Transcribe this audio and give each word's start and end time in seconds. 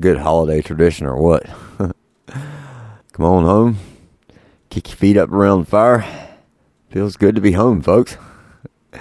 good 0.00 0.18
holiday 0.18 0.62
tradition 0.62 1.06
or 1.06 1.16
what? 1.16 1.46
Come 3.12 3.24
on 3.24 3.44
home, 3.44 3.78
kick 4.70 4.88
your 4.88 4.96
feet 4.96 5.16
up 5.16 5.30
around 5.30 5.60
the 5.60 5.70
fire. 5.70 6.04
Feels 6.90 7.16
good 7.16 7.34
to 7.34 7.40
be 7.40 7.52
home, 7.52 7.82
folks. 7.82 8.16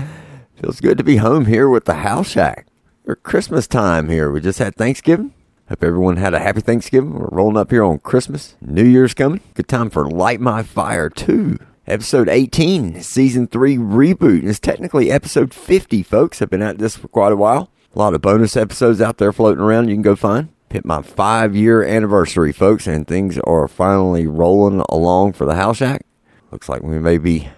Feels 0.61 0.79
good 0.79 0.97
to 0.97 1.03
be 1.03 1.17
home 1.17 1.45
here 1.45 1.69
with 1.69 1.85
the 1.85 1.95
House 1.95 2.29
Shack. 2.29 2.67
Or 3.07 3.15
Christmas 3.15 3.65
time 3.65 4.09
here. 4.09 4.29
We 4.29 4.41
just 4.41 4.59
had 4.59 4.75
Thanksgiving. 4.75 5.33
Hope 5.69 5.83
everyone 5.83 6.17
had 6.17 6.33
a 6.33 6.39
happy 6.39 6.61
Thanksgiving. 6.61 7.13
We're 7.13 7.29
rolling 7.31 7.57
up 7.57 7.71
here 7.71 7.83
on 7.83 7.99
Christmas. 7.99 8.55
New 8.61 8.83
Year's 8.83 9.13
coming. 9.13 9.41
Good 9.53 9.67
time 9.67 9.89
for 9.89 10.09
Light 10.09 10.39
My 10.39 10.61
Fire 10.61 11.09
2. 11.09 11.57
Episode 11.87 12.29
18, 12.29 13.01
Season 13.01 13.47
3 13.47 13.77
reboot. 13.77 14.43
It's 14.43 14.59
technically 14.59 15.09
episode 15.09 15.53
50, 15.53 16.03
folks. 16.03 16.41
I've 16.41 16.49
been 16.49 16.61
at 16.61 16.77
this 16.77 16.97
for 16.97 17.07
quite 17.07 17.31
a 17.31 17.35
while. 17.35 17.71
A 17.95 17.99
lot 17.99 18.13
of 18.13 18.21
bonus 18.21 18.55
episodes 18.55 19.01
out 19.01 19.17
there 19.17 19.33
floating 19.33 19.63
around 19.63 19.89
you 19.89 19.95
can 19.95 20.03
go 20.03 20.15
find. 20.15 20.49
Hit 20.71 20.85
my 20.85 21.01
five 21.01 21.55
year 21.55 21.83
anniversary, 21.83 22.51
folks, 22.51 22.85
and 22.85 23.07
things 23.07 23.39
are 23.39 23.67
finally 23.67 24.27
rolling 24.27 24.83
along 24.89 25.33
for 25.33 25.45
the 25.45 25.55
House 25.55 25.77
Shack. 25.77 26.05
Looks 26.51 26.69
like 26.69 26.83
we 26.83 26.99
may 26.99 27.17
be 27.17 27.49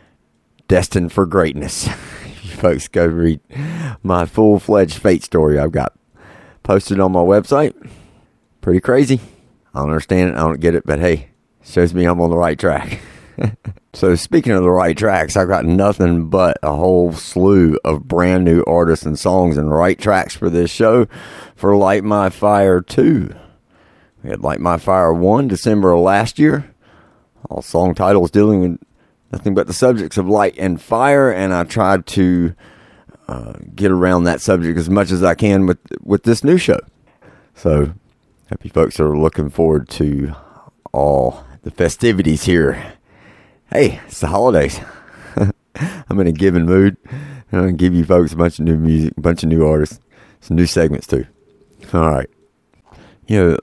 destined 0.70 1.12
for 1.12 1.26
greatness. 1.26 1.88
you 2.44 2.52
folks 2.52 2.88
go 2.88 3.06
read 3.06 3.42
my 4.02 4.26
full 4.26 4.60
fledged 4.60 4.98
fate 4.98 5.24
story 5.24 5.60
I've 5.60 5.74
got 5.74 5.94
posted 6.64 7.02
on 7.02 7.12
my 7.12 7.20
website. 7.20 7.74
Pretty 8.62 8.80
crazy. 8.80 9.20
I 9.74 9.80
don't 9.80 9.90
understand 9.90 10.30
it. 10.30 10.36
I 10.36 10.40
don't 10.40 10.62
get 10.62 10.76
it, 10.76 10.86
but 10.86 11.00
hey, 11.00 11.32
shows 11.64 11.94
me 11.94 12.06
I'm 12.06 12.22
on 12.22 12.30
the 12.30 12.38
right 12.38 12.58
track. 12.58 13.02
so 13.94 14.16
speaking 14.16 14.54
of 14.54 14.64
the 14.64 14.70
right 14.70 14.98
tracks, 14.98 15.36
I've 15.36 15.48
got 15.48 15.66
nothing 15.66 16.30
but 16.30 16.58
a 16.64 16.74
whole 16.74 17.12
slew 17.14 17.78
of 17.84 18.08
brand 18.08 18.46
new 18.46 18.64
artists 18.66 19.06
and 19.06 19.20
songs 19.20 19.58
and 19.58 19.70
right 19.70 20.00
tracks 20.00 20.36
for 20.36 20.50
this 20.50 20.72
show 20.72 21.08
for 21.62 21.78
Light 21.78 22.04
My 22.04 22.32
Fire 22.32 22.82
2. 22.82 23.36
We 24.24 24.30
had 24.32 24.42
Light 24.42 24.60
My 24.60 24.80
Fire 24.80 25.14
1 25.14 25.48
December 25.48 25.92
of 25.92 26.00
last 26.00 26.40
year. 26.40 26.74
All 27.52 27.62
song 27.62 27.94
titles 27.94 28.32
dealing 28.32 28.62
with 28.62 28.80
nothing 29.32 29.54
but 29.54 29.68
the 29.68 29.74
subjects 29.74 30.18
of 30.18 30.28
light 30.28 30.56
and 30.58 30.82
fire, 30.82 31.32
and 31.32 31.54
I 31.54 31.66
tried 31.66 32.08
to 32.08 32.56
uh, 33.28 33.54
get 33.76 33.92
around 33.92 34.24
that 34.24 34.42
subject 34.42 34.80
as 34.80 34.90
much 34.90 35.12
as 35.12 35.24
I 35.24 35.36
can 35.36 35.68
with 35.68 35.78
with 36.02 36.24
this 36.24 36.44
new 36.44 36.58
show. 36.58 36.80
So, 37.54 37.94
happy 38.48 38.70
folks 38.70 39.00
are 39.00 39.16
looking 39.16 39.52
forward 39.52 39.88
to 39.90 40.34
all 40.92 41.44
the 41.62 41.70
festivities 41.70 42.46
here 42.46 42.94
hey, 43.72 44.02
it's 44.08 44.20
the 44.20 44.28
holidays. 44.28 44.82
I'm 45.76 46.20
in 46.20 46.26
a 46.26 46.32
giving 46.32 46.66
mood. 46.66 46.98
I'm 47.52 47.62
going 47.62 47.68
to 47.68 47.74
give 47.74 47.94
you 47.94 48.04
folks 48.04 48.34
a 48.34 48.36
bunch 48.36 48.58
of 48.58 48.66
new 48.66 48.78
music, 48.78 49.14
a 49.16 49.22
bunch 49.22 49.44
of 49.44 49.50
new 49.50 49.66
artists, 49.66 50.00
some 50.40 50.58
new 50.58 50.66
segments 50.66 51.06
too. 51.06 51.28
All 51.94 52.10
right. 52.10 52.30
You 53.28 53.52
know, 53.52 53.58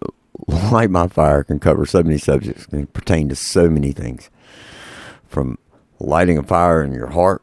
Light 0.70 0.90
My 0.90 1.08
Fire 1.08 1.44
can 1.44 1.58
cover 1.58 1.86
so 1.86 2.02
many 2.02 2.18
subjects, 2.18 2.66
can 2.66 2.86
pertain 2.88 3.28
to 3.28 3.36
so 3.36 3.68
many 3.68 3.92
things. 3.92 4.30
From 5.26 5.58
lighting 5.98 6.38
a 6.38 6.42
fire 6.42 6.82
in 6.82 6.92
your 6.92 7.08
heart, 7.08 7.42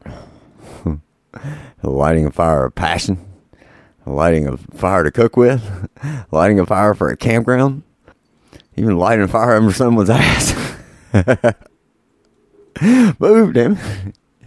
lighting 1.82 2.26
a 2.26 2.30
fire 2.30 2.64
of 2.64 2.74
passion, 2.74 3.24
lighting 4.04 4.48
a 4.48 4.56
fire 4.56 5.04
to 5.04 5.10
cook 5.10 5.36
with, 5.36 5.88
lighting 6.30 6.58
a 6.58 6.66
fire 6.66 6.94
for 6.94 7.08
a 7.08 7.16
campground, 7.16 7.82
even 8.76 8.96
lighting 8.96 9.24
a 9.24 9.28
fire 9.28 9.54
under 9.56 9.72
someone's 9.72 10.10
ass. 10.10 10.54
Moved 13.18 13.56
him. 13.56 13.78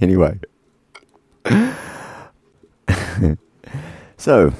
anyway. 0.01 0.39
so, 4.17 4.53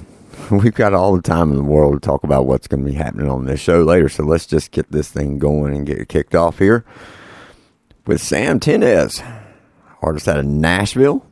we've 0.64 0.74
got 0.74 0.94
all 0.94 1.16
the 1.16 1.22
time 1.22 1.52
in 1.52 1.58
the 1.58 1.64
world 1.64 1.94
to 1.94 2.00
talk 2.00 2.24
about 2.24 2.46
what's 2.46 2.68
going 2.68 2.84
to 2.84 2.90
be 2.90 2.96
happening 2.96 3.30
on 3.30 3.46
this 3.46 3.60
show 3.60 3.84
later. 3.84 4.10
So, 4.10 4.24
let's 4.24 4.46
just 4.46 4.72
get 4.72 4.92
this 4.92 5.10
thing 5.10 5.38
going 5.38 5.76
and 5.76 5.86
get 5.86 6.00
it 6.00 6.10
kicked 6.10 6.36
off 6.36 6.60
here 6.60 6.86
with 8.06 8.22
Sam 8.22 8.60
Tinnesz, 8.60 9.24
artist 10.02 10.28
out 10.28 10.40
of 10.40 10.46
Nashville. 10.46 11.26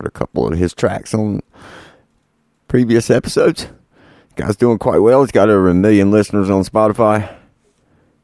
Heard 0.00 0.08
a 0.08 0.10
couple 0.10 0.48
of 0.48 0.58
his 0.58 0.74
tracks 0.74 1.14
on 1.14 1.42
previous 2.66 3.10
episodes. 3.10 3.68
Guy's 4.34 4.56
doing 4.56 4.78
quite 4.78 4.98
well. 4.98 5.22
He's 5.22 5.30
got 5.30 5.50
over 5.50 5.68
a 5.68 5.74
million 5.74 6.10
listeners 6.10 6.48
on 6.48 6.64
Spotify. 6.64 7.32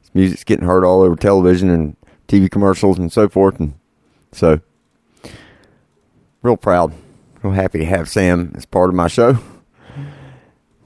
His 0.00 0.14
music's 0.14 0.44
getting 0.44 0.66
heard 0.66 0.84
all 0.84 1.02
over 1.02 1.14
television 1.14 1.68
and 1.70 1.96
TV 2.26 2.50
commercials 2.50 2.98
and 2.98 3.12
so 3.12 3.28
forth. 3.28 3.60
And 3.60 3.74
so, 4.32 4.60
real 6.42 6.56
proud, 6.56 6.94
real 7.42 7.52
happy 7.52 7.78
to 7.78 7.84
have 7.84 8.08
Sam 8.08 8.52
as 8.56 8.64
part 8.64 8.88
of 8.88 8.94
my 8.94 9.06
show. 9.06 9.38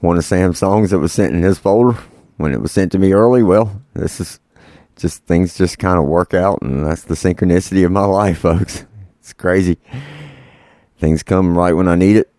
One 0.03 0.17
of 0.17 0.25
Sam's 0.25 0.59
songs 0.59 0.91
that 0.91 0.99
was 0.99 1.13
sent 1.13 1.33
in 1.33 1.43
his 1.43 1.57
folder 1.57 1.97
when 2.35 2.51
it 2.51 2.59
was 2.59 2.73
sent 2.73 2.91
to 2.91 2.99
me 2.99 3.13
early. 3.13 3.41
Well, 3.41 3.81
this 3.93 4.19
is 4.19 4.41
just 4.97 5.23
things 5.23 5.55
just 5.57 5.79
kind 5.79 5.97
of 5.97 6.03
work 6.03 6.33
out, 6.33 6.61
and 6.61 6.85
that's 6.85 7.03
the 7.03 7.13
synchronicity 7.15 7.85
of 7.85 7.91
my 7.93 8.03
life, 8.21 8.39
folks. 8.39 8.85
It's 9.21 9.31
crazy. 9.31 9.77
Things 10.97 11.23
come 11.23 11.57
right 11.57 11.71
when 11.71 11.87
I 11.87 11.95
need 11.95 12.17
it, 12.17 12.29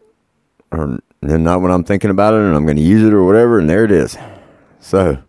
or 0.70 0.98
then 1.22 1.42
not 1.42 1.62
when 1.62 1.70
I'm 1.70 1.84
thinking 1.84 2.10
about 2.10 2.34
it, 2.34 2.40
and 2.40 2.54
I'm 2.54 2.66
going 2.66 2.76
to 2.76 2.82
use 2.82 3.02
it 3.02 3.14
or 3.14 3.24
whatever, 3.24 3.58
and 3.58 3.70
there 3.70 3.84
it 3.84 3.90
is. 3.90 4.18
So, 4.78 5.22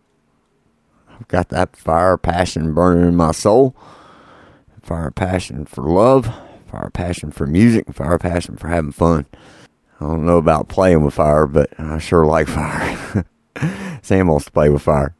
I've 1.09 1.27
got 1.29 1.47
that 1.49 1.77
fire 1.77 2.17
passion 2.17 2.73
burning 2.73 3.07
in 3.07 3.15
my 3.15 3.31
soul. 3.31 3.77
Fire 4.81 5.09
passion 5.09 5.63
for 5.63 5.85
love, 5.85 6.29
fire 6.69 6.89
passion 6.89 7.31
for 7.31 7.47
music, 7.47 7.93
fire 7.93 8.19
passion 8.19 8.57
for 8.57 8.67
having 8.67 8.91
fun. 8.91 9.25
I 10.05 10.07
don't 10.09 10.25
know 10.27 10.37
about 10.37 10.67
playing 10.67 11.03
with 11.03 11.15
fire, 11.15 11.47
but 11.47 11.67
I 11.79 11.97
sure 11.97 12.27
like 12.27 12.47
fire. 12.47 13.25
Sam 14.03 14.27
wants 14.27 14.45
to 14.45 14.51
play 14.51 14.69
with 14.69 14.83
fire. 14.83 15.15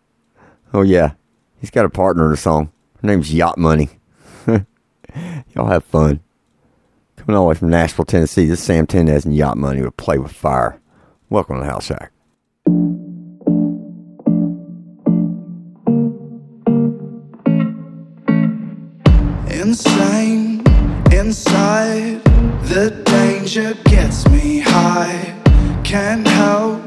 Oh 0.75 0.83
yeah, 0.83 1.13
he's 1.59 1.71
got 1.71 1.85
a 1.85 1.89
partner 1.89 2.25
in 2.25 2.31
the 2.31 2.37
song. 2.37 2.71
Her 3.01 3.07
name's 3.07 3.33
Yacht 3.33 3.57
Money. 3.57 3.89
Y'all 5.55 5.65
have 5.65 5.85
fun. 5.85 6.19
Coming 7.15 7.35
all 7.35 7.45
the 7.45 7.49
way 7.49 7.55
from 7.55 7.71
Nashville, 7.71 8.05
Tennessee, 8.05 8.45
this 8.45 8.59
is 8.59 8.65
Sam 8.65 8.85
Tinnesz 8.85 9.25
and 9.25 9.35
Yacht 9.35 9.57
Money 9.57 9.81
with 9.81 9.97
Play 9.97 10.19
with 10.19 10.31
Fire. 10.31 10.79
Welcome 11.31 11.55
to 11.55 11.61
the 11.61 11.69
House 11.71 11.85
Shack. 11.85 12.11
insane 19.47 20.64
inside. 21.15 22.21
The 22.63 22.89
danger 23.05 23.73
gets 23.85 24.27
me 24.29 24.59
high. 24.59 25.33
Can't 25.83 26.27
help 26.27 26.81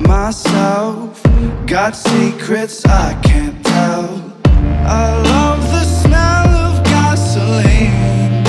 myself. 0.00 1.22
Got 1.66 1.96
secrets 1.96 2.84
I 2.84 3.20
can't 3.22 3.64
tell. 3.64 4.32
I 5.00 5.04
love 5.32 5.62
the 5.72 5.84
smell 5.84 6.48
of 6.66 6.84
gasoline. 6.84 8.44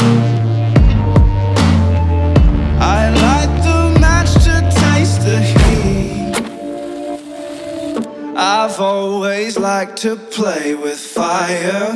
I 2.79 3.09
light 3.25 3.53
the 3.69 3.99
match 3.99 4.33
to 4.45 4.55
taste 4.83 5.21
the 5.29 5.39
heat. 5.53 6.35
I've 8.37 8.79
always 8.79 9.57
liked 9.57 9.97
to 10.03 10.15
play 10.15 10.75
with 10.75 10.99
fire. 10.99 11.93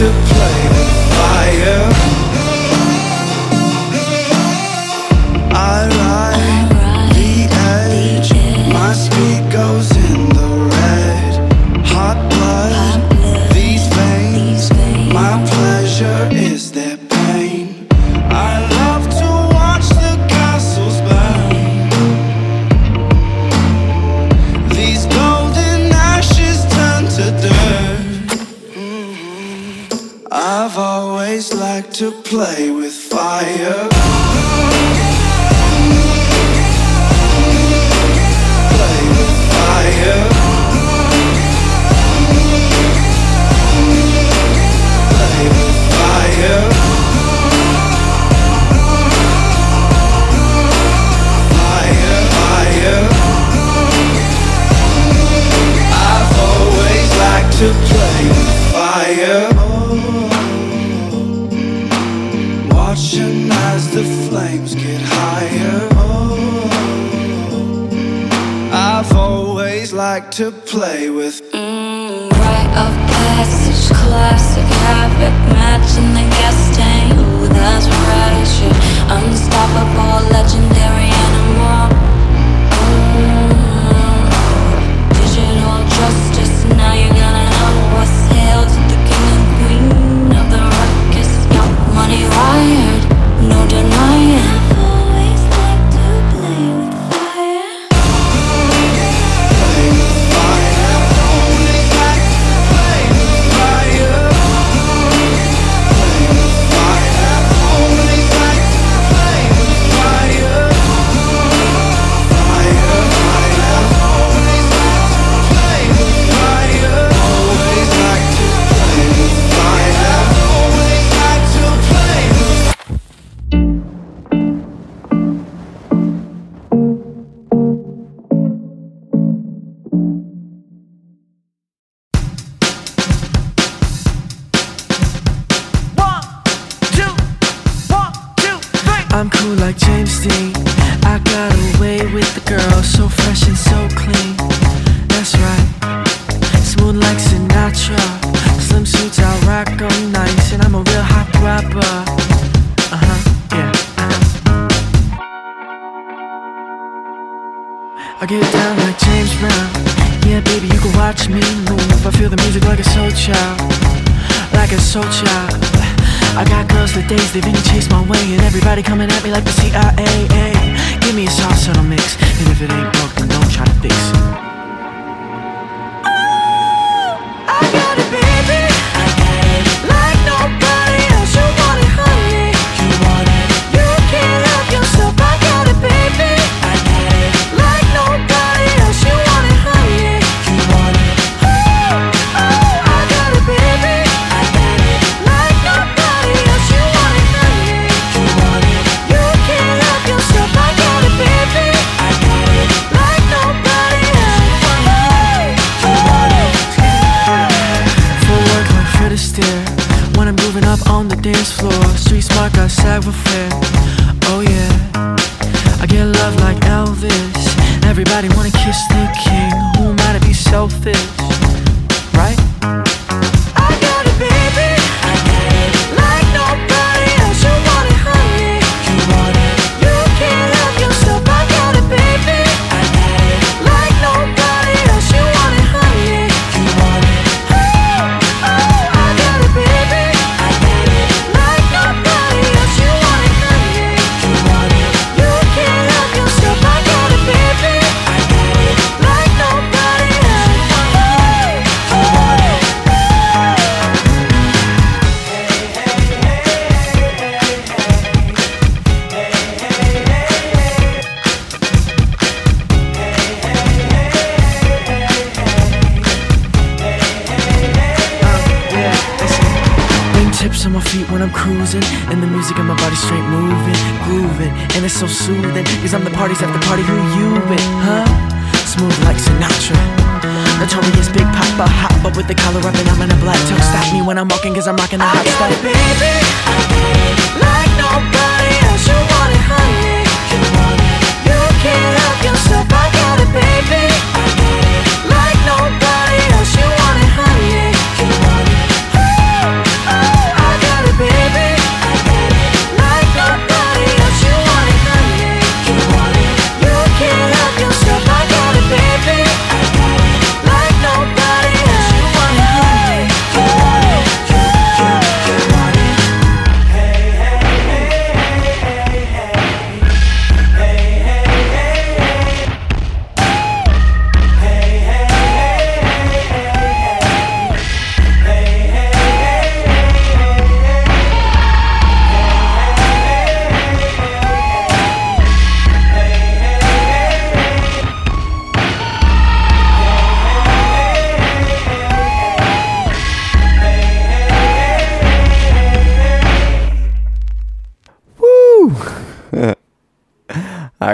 To 0.00 0.06
play 0.06 0.59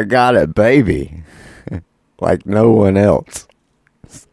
got 0.08 0.36
a 0.36 0.46
baby 0.46 1.22
like 2.20 2.46
no 2.46 2.70
one 2.70 2.96
else. 2.96 3.46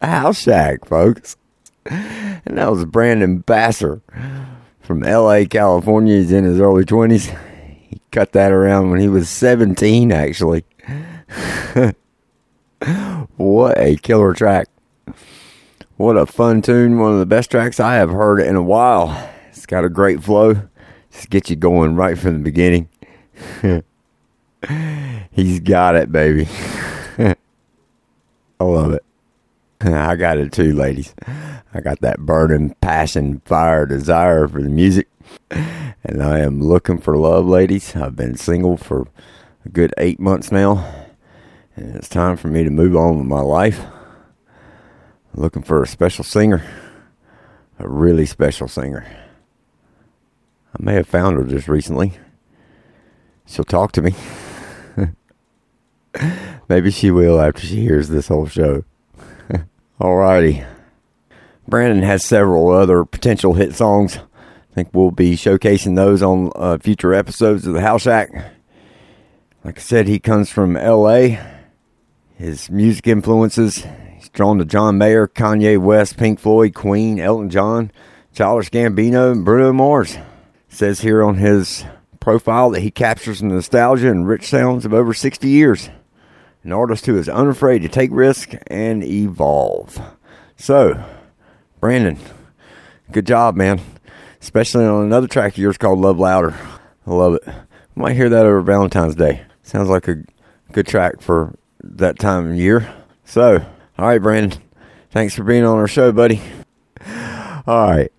House 0.00 0.40
Shack, 0.40 0.86
folks. 0.86 1.36
And 1.86 2.58
that 2.58 2.70
was 2.70 2.84
Brandon 2.84 3.42
Basser 3.42 4.00
from 4.80 5.00
LA, 5.00 5.44
California. 5.48 6.16
He's 6.16 6.32
in 6.32 6.44
his 6.44 6.60
early 6.60 6.84
20s. 6.84 7.36
He 7.88 8.00
cut 8.10 8.32
that 8.32 8.52
around 8.52 8.90
when 8.90 9.00
he 9.00 9.08
was 9.08 9.28
17, 9.28 10.12
actually. 10.12 10.64
what 13.36 13.78
a 13.78 13.96
killer 13.96 14.34
track. 14.34 14.68
What 15.96 16.16
a 16.16 16.26
fun 16.26 16.62
tune. 16.62 16.98
One 16.98 17.12
of 17.12 17.18
the 17.18 17.26
best 17.26 17.50
tracks 17.50 17.78
I 17.78 17.94
have 17.94 18.10
heard 18.10 18.40
in 18.40 18.56
a 18.56 18.62
while. 18.62 19.30
It's 19.50 19.66
got 19.66 19.84
a 19.84 19.88
great 19.88 20.22
flow. 20.22 20.68
Just 21.12 21.30
get 21.30 21.48
you 21.48 21.56
going 21.56 21.96
right 21.96 22.18
from 22.18 22.34
the 22.34 22.40
beginning. 22.40 22.88
He's 25.30 25.60
got 25.60 25.96
it, 25.96 26.12
baby. 26.12 26.48
I 27.18 28.64
love 28.64 28.92
it. 28.92 29.04
I 29.80 30.16
got 30.16 30.38
it 30.38 30.52
too, 30.52 30.72
ladies. 30.74 31.14
I 31.74 31.80
got 31.80 32.00
that 32.00 32.20
burning 32.20 32.74
passion, 32.80 33.42
fire, 33.44 33.84
desire 33.84 34.46
for 34.48 34.62
the 34.62 34.68
music. 34.68 35.08
And 35.50 36.22
I 36.22 36.40
am 36.40 36.60
looking 36.60 36.98
for 36.98 37.16
love, 37.16 37.46
ladies. 37.46 37.96
I've 37.96 38.16
been 38.16 38.36
single 38.36 38.76
for 38.76 39.08
a 39.64 39.68
good 39.68 39.92
eight 39.98 40.20
months 40.20 40.52
now. 40.52 40.84
And 41.76 41.96
it's 41.96 42.08
time 42.08 42.36
for 42.36 42.48
me 42.48 42.62
to 42.62 42.70
move 42.70 42.96
on 42.96 43.18
with 43.18 43.26
my 43.26 43.40
life. 43.40 43.80
looking 45.34 45.62
for 45.62 45.82
a 45.82 45.86
special 45.86 46.22
singer, 46.22 46.62
a 47.78 47.88
really 47.88 48.26
special 48.26 48.68
singer. 48.68 49.04
I 50.72 50.82
may 50.82 50.94
have 50.94 51.08
found 51.08 51.36
her 51.36 51.44
just 51.44 51.66
recently. 51.68 52.12
She'll 53.46 53.64
talk 53.64 53.92
to 53.92 54.02
me. 54.02 54.14
Maybe 56.68 56.90
she 56.90 57.10
will 57.10 57.40
after 57.40 57.60
she 57.66 57.82
hears 57.82 58.08
this 58.08 58.28
whole 58.28 58.46
show. 58.46 58.84
Alrighty. 60.00 60.66
Brandon 61.66 62.02
has 62.02 62.24
several 62.24 62.70
other 62.70 63.04
potential 63.04 63.54
hit 63.54 63.74
songs. 63.74 64.18
I 64.18 64.74
think 64.74 64.90
we'll 64.92 65.10
be 65.10 65.34
showcasing 65.36 65.96
those 65.96 66.22
on 66.22 66.50
uh, 66.56 66.78
future 66.78 67.14
episodes 67.14 67.66
of 67.66 67.74
the 67.74 67.80
House 67.80 68.02
Shack. 68.02 68.30
Like 69.64 69.78
I 69.78 69.80
said, 69.80 70.08
he 70.08 70.18
comes 70.18 70.50
from 70.50 70.74
LA. 70.74 71.38
His 72.36 72.68
music 72.68 73.06
influences, 73.06 73.86
he's 74.14 74.28
drawn 74.30 74.58
to 74.58 74.64
John 74.64 74.98
Mayer, 74.98 75.28
Kanye 75.28 75.78
West, 75.78 76.16
Pink 76.16 76.40
Floyd, 76.40 76.74
Queen, 76.74 77.20
Elton 77.20 77.48
John, 77.48 77.92
Childish 78.34 78.70
Gambino, 78.70 79.32
and 79.32 79.44
Bruno 79.44 79.72
Mars. 79.72 80.18
says 80.68 81.00
here 81.00 81.22
on 81.22 81.36
his 81.36 81.84
profile 82.18 82.70
that 82.70 82.80
he 82.80 82.90
captures 82.90 83.42
nostalgia 83.42 84.10
and 84.10 84.26
rich 84.26 84.48
sounds 84.48 84.84
of 84.84 84.92
over 84.92 85.14
60 85.14 85.48
years. 85.48 85.88
An 86.64 86.72
artist 86.72 87.04
who 87.04 87.18
is 87.18 87.28
unafraid 87.28 87.82
to 87.82 87.88
take 87.88 88.10
risks 88.10 88.56
and 88.68 89.04
evolve. 89.04 90.00
So, 90.56 91.04
Brandon, 91.78 92.18
good 93.12 93.26
job, 93.26 93.54
man. 93.54 93.82
Especially 94.40 94.86
on 94.86 95.04
another 95.04 95.28
track 95.28 95.52
of 95.52 95.58
yours 95.58 95.76
called 95.76 95.98
Love 95.98 96.18
Louder. 96.18 96.54
I 97.06 97.10
love 97.10 97.34
it. 97.34 97.44
Might 97.94 98.16
hear 98.16 98.30
that 98.30 98.46
over 98.46 98.62
Valentine's 98.62 99.14
Day. 99.14 99.42
Sounds 99.62 99.90
like 99.90 100.08
a 100.08 100.24
good 100.72 100.86
track 100.86 101.20
for 101.20 101.54
that 101.82 102.18
time 102.18 102.50
of 102.50 102.56
year. 102.56 102.92
So, 103.26 103.64
all 103.98 104.06
right, 104.06 104.18
Brandon. 104.18 104.60
Thanks 105.10 105.34
for 105.34 105.44
being 105.44 105.64
on 105.64 105.78
our 105.78 105.86
show, 105.86 106.12
buddy. 106.12 106.40
All 107.66 107.90
right. 107.90 108.10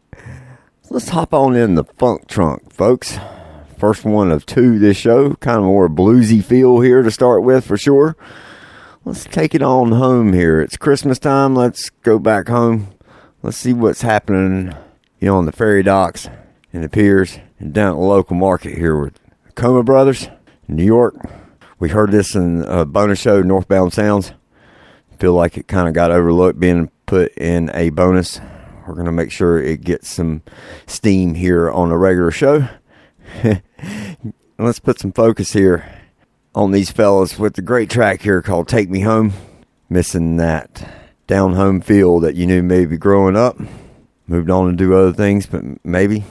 Let's 0.89 1.09
hop 1.09 1.33
on 1.33 1.55
in 1.55 1.75
the 1.75 1.83
funk 1.83 2.27
trunk, 2.27 2.71
folks. 2.71 3.17
First 3.77 4.05
one 4.05 4.32
of 4.32 4.46
two 4.46 4.79
this 4.79 4.96
show. 4.96 5.34
Kind 5.36 5.58
of 5.58 5.65
more 5.65 5.89
bluesy 5.89 6.44
feel 6.44 6.79
here 6.79 7.01
to 7.01 7.12
start 7.12 7.44
with 7.44 7.65
for 7.65 7.77
sure. 7.77 8.15
Let's 9.03 9.25
take 9.25 9.53
it 9.53 9.62
on 9.62 9.91
home 9.91 10.34
here. 10.34 10.62
It's 10.62 10.77
Christmas 10.77 11.20
time. 11.20 11.55
Let's 11.55 11.89
go 11.89 12.17
back 12.17 12.48
home. 12.48 12.88
Let's 13.44 13.58
see 13.58 13.74
what's 13.74 14.01
happening, 14.01 14.74
you 15.20 15.27
know, 15.27 15.38
on 15.38 15.46
the 15.46 15.51
ferry 15.51 15.84
docks 15.84 16.27
and 16.74 16.84
the 16.84 16.89
piers 16.89 17.38
and 17.60 17.74
down 17.74 17.91
at 17.91 18.00
the 18.00 18.05
local 18.05 18.36
market 18.36 18.77
here 18.77 18.98
with 18.98 19.20
Coma 19.55 19.84
Brothers 19.84 20.29
in 20.67 20.77
New 20.77 20.86
York. 20.86 21.15
We 21.77 21.89
heard 21.89 22.12
this 22.12 22.34
in 22.34 22.63
a 22.63 22.86
bonus 22.86 23.20
show, 23.20 23.41
Northbound 23.41 23.94
Sounds. 23.94 24.34
Feel 25.20 25.34
like 25.34 25.58
it 25.58 25.67
kind 25.67 25.88
of 25.88 25.94
got 25.94 26.12
overlooked 26.12 26.60
being 26.60 26.89
put 27.05 27.34
in 27.38 27.70
a 27.74 27.89
bonus. 27.89 28.39
We're 28.88 28.96
going 28.96 29.05
to 29.05 29.12
make 29.12 29.32
sure 29.32 29.62
it 29.62 29.82
gets 29.82 30.10
some 30.10 30.41
steam 30.88 31.36
here 31.36 31.70
on 31.70 31.91
a 31.91 31.98
regular 31.98 32.32
show. 32.32 32.67
Let's 34.58 34.79
put 34.79 35.00
some 35.00 35.12
focus 35.12 35.53
here 35.53 36.01
on 36.53 36.72
these 36.72 36.91
fellas 36.91 37.38
with 37.38 37.55
the 37.55 37.62
great 37.62 37.89
track 37.89 38.22
here 38.22 38.41
called 38.41 38.67
Take 38.67 38.89
Me 38.89 39.01
Home. 39.01 39.34
Missing 39.89 40.38
that 40.38 40.89
down 41.27 41.53
home 41.53 41.82
feel 41.82 42.20
that 42.22 42.36
you 42.36 42.48
knew 42.48 42.63
maybe 42.63 42.98
growing 42.98 43.36
up. 43.36 43.58
Moved 44.27 44.50
on 44.50 44.70
to 44.70 44.75
do 44.75 44.96
other 44.96 45.13
things, 45.13 45.46
but 45.46 45.63
maybe, 45.86 46.24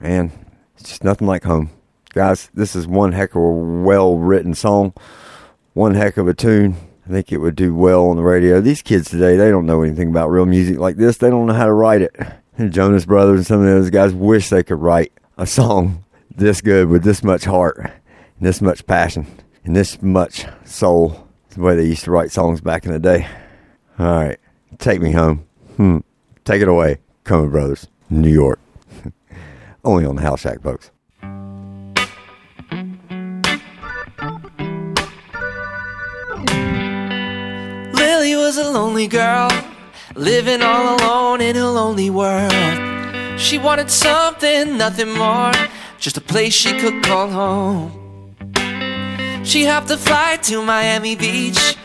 man, 0.00 0.32
it's 0.76 0.88
just 0.88 1.04
nothing 1.04 1.26
like 1.26 1.44
home. 1.44 1.70
Guys, 2.12 2.50
this 2.54 2.74
is 2.74 2.88
one 2.88 3.12
heck 3.12 3.36
of 3.36 3.42
a 3.42 3.50
well 3.50 4.16
written 4.16 4.54
song, 4.54 4.92
one 5.74 5.94
heck 5.94 6.16
of 6.16 6.26
a 6.26 6.34
tune. 6.34 6.76
I 7.06 7.10
think 7.10 7.30
it 7.30 7.38
would 7.38 7.56
do 7.56 7.74
well 7.74 8.08
on 8.08 8.16
the 8.16 8.22
radio. 8.22 8.60
These 8.60 8.82
kids 8.82 9.10
today, 9.10 9.36
they 9.36 9.50
don't 9.50 9.66
know 9.66 9.82
anything 9.82 10.08
about 10.08 10.30
real 10.30 10.46
music 10.46 10.78
like 10.78 10.96
this. 10.96 11.18
They 11.18 11.30
don't 11.30 11.46
know 11.46 11.52
how 11.52 11.66
to 11.66 11.72
write 11.72 12.02
it. 12.02 12.16
And 12.56 12.72
Jonas 12.72 13.04
Brothers 13.04 13.38
and 13.38 13.46
some 13.46 13.60
of 13.60 13.66
those 13.66 13.90
guys 13.90 14.12
wish 14.12 14.48
they 14.48 14.62
could 14.62 14.80
write 14.80 15.12
a 15.38 15.46
song 15.46 16.04
this 16.34 16.60
good 16.60 16.88
with 16.88 17.02
this 17.02 17.22
much 17.22 17.44
heart 17.44 17.78
and 17.78 17.92
this 18.40 18.60
much 18.60 18.86
passion 18.86 19.26
and 19.64 19.74
this 19.74 20.00
much 20.02 20.46
soul. 20.64 21.28
It's 21.46 21.56
the 21.56 21.62
way 21.62 21.76
they 21.76 21.86
used 21.86 22.04
to 22.04 22.10
write 22.10 22.30
songs 22.30 22.60
back 22.60 22.86
in 22.86 22.92
the 22.92 22.98
day. 22.98 23.26
All 23.98 24.06
right, 24.06 24.38
take 24.78 25.00
me 25.00 25.12
home. 25.12 25.46
Hmm. 25.76 25.98
Take 26.44 26.62
it 26.62 26.68
away, 26.68 26.98
Coma 27.24 27.48
Brothers, 27.48 27.86
New 28.08 28.30
York. 28.30 28.60
Only 29.84 30.04
on 30.04 30.16
the 30.16 30.22
House 30.22 30.40
Shack, 30.40 30.62
folks. 30.62 30.90
Lily 37.92 38.36
was 38.36 38.56
a 38.56 38.70
lonely 38.70 39.06
girl, 39.06 39.50
living 40.14 40.62
all 40.62 40.96
alone 40.96 41.40
in 41.40 41.56
a 41.56 41.70
lonely 41.70 42.10
world. 42.10 42.52
She 43.38 43.58
wanted 43.58 43.90
something, 43.90 44.76
nothing 44.76 45.12
more, 45.12 45.52
just 46.00 46.16
a 46.16 46.20
place 46.20 46.54
she 46.54 46.72
could 46.80 47.04
call 47.04 47.28
home. 47.28 48.34
She 49.44 49.66
hopped 49.66 49.90
a 49.90 49.98
flight 49.98 50.42
to 50.44 50.62
Miami 50.62 51.14
Beach, 51.14 51.76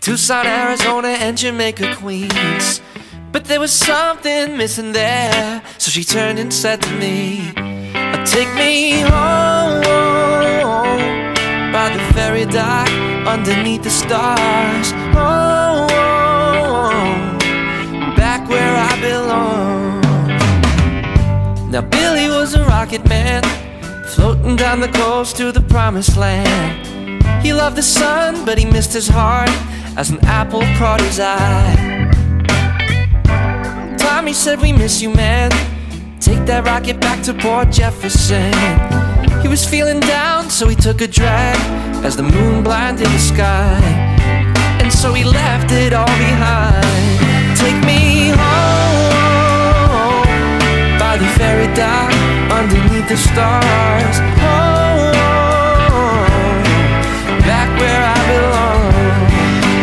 Tucson, 0.00 0.46
Arizona, 0.46 1.08
and 1.08 1.38
Jamaica, 1.38 1.96
Queens. 1.96 2.82
But 3.32 3.46
there 3.46 3.60
was 3.60 3.72
something 3.72 4.58
missing 4.58 4.92
there, 4.92 5.62
so 5.78 5.90
she 5.90 6.04
turned 6.04 6.38
and 6.38 6.52
said 6.52 6.82
to 6.82 6.92
me, 6.96 7.50
oh, 7.56 8.24
Take 8.26 8.52
me 8.54 9.00
home 9.00 9.82
by 11.72 11.88
the 11.94 12.00
ferry 12.12 12.44
dock 12.44 12.90
underneath 13.26 13.82
the 13.84 13.90
stars. 13.90 14.92
Oh, 15.16 15.86
back 18.16 18.46
where 18.50 18.76
I 18.76 19.00
belong. 19.00 19.71
Now, 21.72 21.80
Billy 21.80 22.28
was 22.28 22.52
a 22.52 22.62
rocket 22.64 23.08
man, 23.08 23.42
floating 24.04 24.56
down 24.56 24.80
the 24.80 24.88
coast 24.88 25.38
to 25.38 25.52
the 25.52 25.62
promised 25.62 26.18
land. 26.18 26.86
He 27.42 27.54
loved 27.54 27.76
the 27.76 27.82
sun, 27.82 28.44
but 28.44 28.58
he 28.58 28.66
missed 28.66 28.92
his 28.92 29.08
heart 29.08 29.48
as 29.96 30.10
an 30.10 30.22
apple 30.26 30.60
caught 30.76 31.00
his 31.00 31.18
eye. 31.18 32.10
Tommy 33.96 34.34
said, 34.34 34.60
We 34.60 34.74
miss 34.74 35.00
you, 35.00 35.14
man. 35.14 35.50
Take 36.20 36.44
that 36.44 36.66
rocket 36.66 37.00
back 37.00 37.22
to 37.22 37.32
Port 37.32 37.70
Jefferson. 37.70 38.52
He 39.40 39.48
was 39.48 39.64
feeling 39.64 40.00
down, 40.00 40.50
so 40.50 40.68
he 40.68 40.76
took 40.76 41.00
a 41.00 41.08
drag 41.08 41.56
as 42.04 42.18
the 42.18 42.22
moon 42.22 42.62
blinded 42.62 43.06
the 43.06 43.18
sky. 43.18 43.80
And 44.82 44.92
so 44.92 45.14
he 45.14 45.24
left 45.24 45.72
it 45.72 45.94
all 45.94 46.18
behind. 46.18 47.56
Take 47.56 47.82
me 47.86 48.01
dock 51.74 52.12
underneath 52.50 53.08
the 53.08 53.16
stars. 53.16 54.16
Home, 54.42 55.12
back 57.48 57.70
where 57.80 58.02
I 58.02 58.18
belong. 58.32 58.92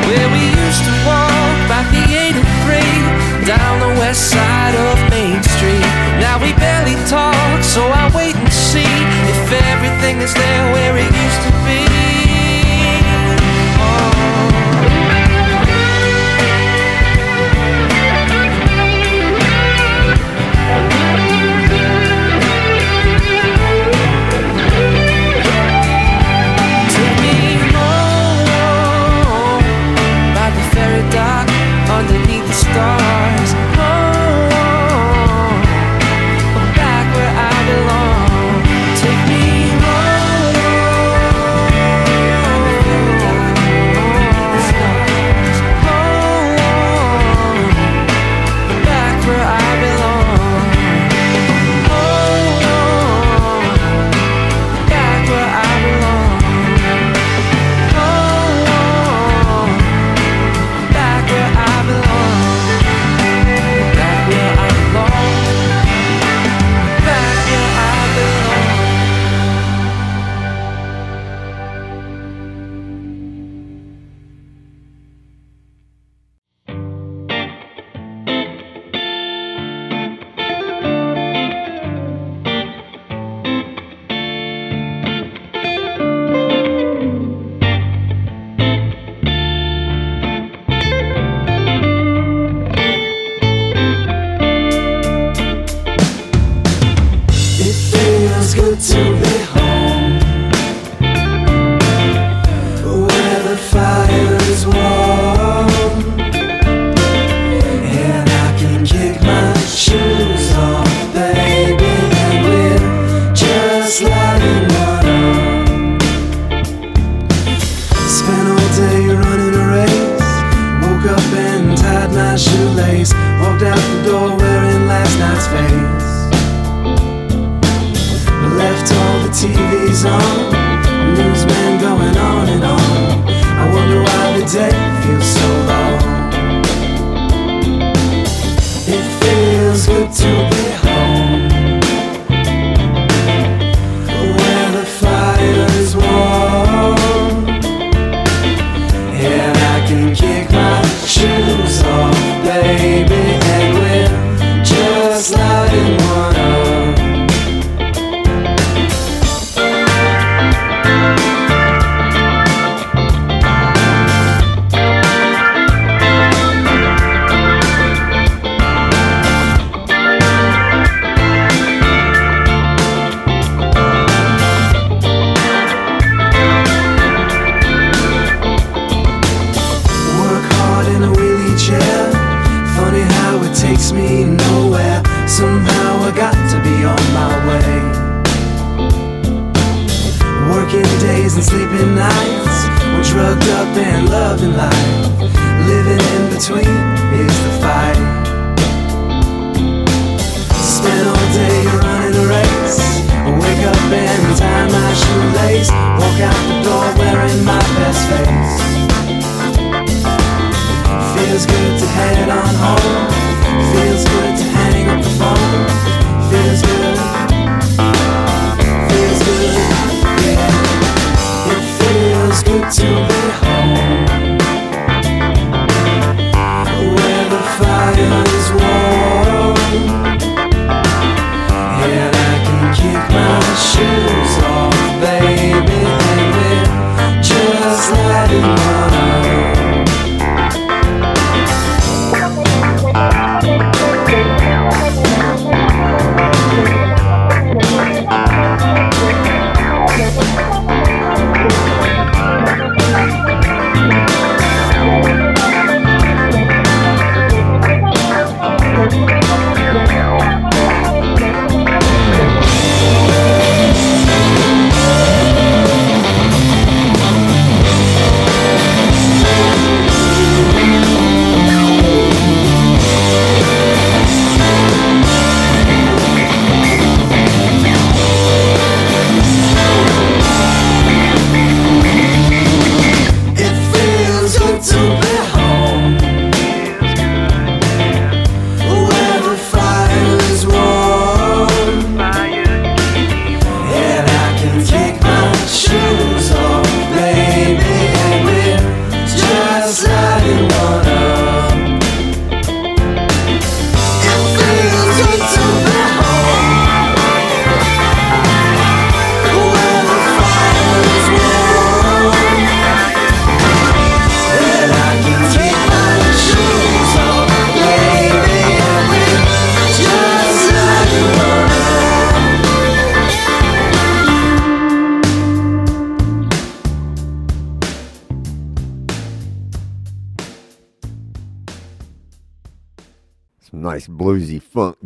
Where 0.08 0.30
we 0.34 0.44
used 0.66 0.84
to 0.86 0.94
walk 1.06 1.58
by 1.70 1.82
the 1.94 2.04
83 2.10 3.46
down 3.46 3.80
the 3.82 3.94
west 4.00 4.30
side 4.30 4.76
of 4.76 4.98
Main 5.10 5.42
Street. 5.58 5.90
Now 6.22 6.38
we 6.42 6.54
barely 6.54 6.98
talk, 7.10 7.64
so 7.64 7.82
I 7.82 8.12
wait 8.16 8.36
and 8.36 8.54
see 8.54 8.94
if 9.32 9.40
everything 9.74 10.22
is 10.22 10.34
there 10.34 10.66
where 10.74 10.98
it 10.98 11.09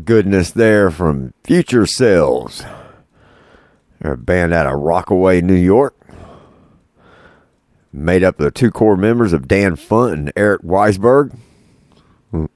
goodness 0.05 0.51
there 0.51 0.91
from 0.91 1.33
Future 1.43 1.85
Selves. 1.85 2.63
They're 3.99 4.13
a 4.13 4.17
band 4.17 4.53
out 4.53 4.65
of 4.65 4.79
Rockaway, 4.79 5.41
New 5.41 5.53
York. 5.53 5.95
Made 7.91 8.23
up 8.23 8.39
of 8.39 8.45
the 8.45 8.51
two 8.51 8.71
core 8.71 8.97
members 8.97 9.33
of 9.33 9.47
Dan 9.47 9.75
Funt 9.75 10.13
and 10.13 10.33
Eric 10.35 10.61
Weisberg. 10.63 11.37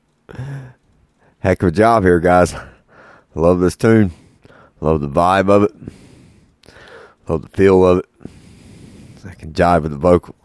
Heck 1.40 1.62
of 1.62 1.70
a 1.70 1.72
job 1.72 2.04
here, 2.04 2.20
guys. 2.20 2.56
Love 3.36 3.60
this 3.60 3.76
tune. 3.76 4.12
Love 4.82 5.02
the 5.02 5.10
vibe 5.10 5.50
of 5.50 5.64
it. 5.64 5.72
Love 7.28 7.44
the 7.44 7.50
feel 7.50 7.86
of 7.86 8.00
it. 8.00 8.06
I 9.26 9.34
can 9.36 9.54
jive 9.54 9.84
with 9.84 9.92
the 9.92 9.98
vocals. 9.98 10.36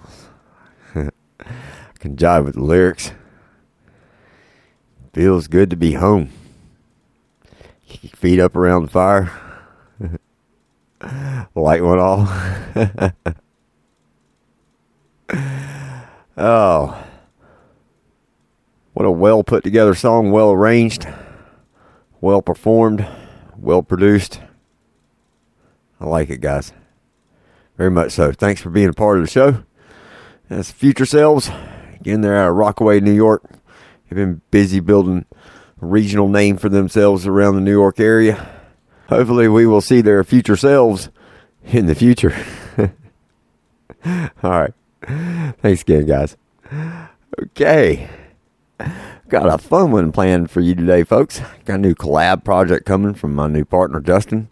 I 0.95 1.51
can 1.99 2.17
jive 2.17 2.45
with 2.45 2.55
the 2.55 2.63
lyrics. 2.63 3.13
Feels 5.13 5.47
good 5.47 5.71
to 5.71 5.77
be 5.77 5.93
home 5.95 6.31
feet 8.09 8.41
up 8.41 8.57
around 8.57 8.83
the 8.83 8.91
fire, 8.91 9.33
light 11.55 11.83
one 11.83 11.99
off. 11.99 13.15
oh, 16.37 17.05
what 18.93 19.07
a 19.07 19.11
well 19.11 19.43
put 19.45 19.65
together 19.65 19.95
song, 19.95 20.31
well 20.31 20.51
arranged, 20.51 21.07
well 22.21 22.43
performed, 22.43 23.07
well 23.57 23.83
produced. 23.83 24.41
I 26.01 26.07
like 26.07 26.31
it, 26.31 26.41
guys. 26.41 26.73
Very 27.77 27.91
much 27.91 28.13
so. 28.13 28.33
Thanks 28.33 28.61
for 28.61 28.71
being 28.71 28.89
a 28.89 28.93
part 28.93 29.19
of 29.19 29.25
the 29.25 29.31
show. 29.31 29.63
That's 30.49 30.71
Future 30.71 31.07
Selves. 31.07 31.51
Again, 32.01 32.21
they're 32.21 32.37
out 32.37 32.51
of 32.51 32.57
Rockaway, 32.57 33.01
New 33.01 33.15
York. 33.15 33.45
They've 34.05 34.17
been 34.17 34.43
busy 34.51 34.81
building 34.81 35.25
regional 35.83 36.29
name 36.29 36.57
for 36.57 36.69
themselves 36.69 37.27
around 37.27 37.57
the 37.57 37.61
New 37.61 37.73
York 37.73 38.01
area. 38.01 38.49
Hopefully, 39.09 39.49
we 39.49 39.67
will 39.67 39.81
see 39.81 40.01
their 40.01 40.25
future 40.25 40.57
selves 40.57 41.11
in 41.65 41.87
the 41.87 41.95
future. 41.95 42.35
All 44.43 44.51
right. 44.51 44.73
Thanks 45.61 45.83
again, 45.83 46.07
guys. 46.07 46.37
Okay. 47.41 48.09
Got 49.29 49.49
a 49.49 49.59
fun 49.59 49.91
one 49.91 50.13
planned 50.13 50.51
for 50.51 50.61
you 50.61 50.75
today, 50.75 51.05
folks. 51.05 51.41
Got 51.65 51.77
a 51.77 51.79
new 51.79 51.95
collab 51.95 52.45
project 52.45 52.87
coming 52.87 53.15
from 53.15 53.35
my 53.35 53.49
new 53.49 53.65
partner, 53.65 54.01
Dustin. 54.01 54.49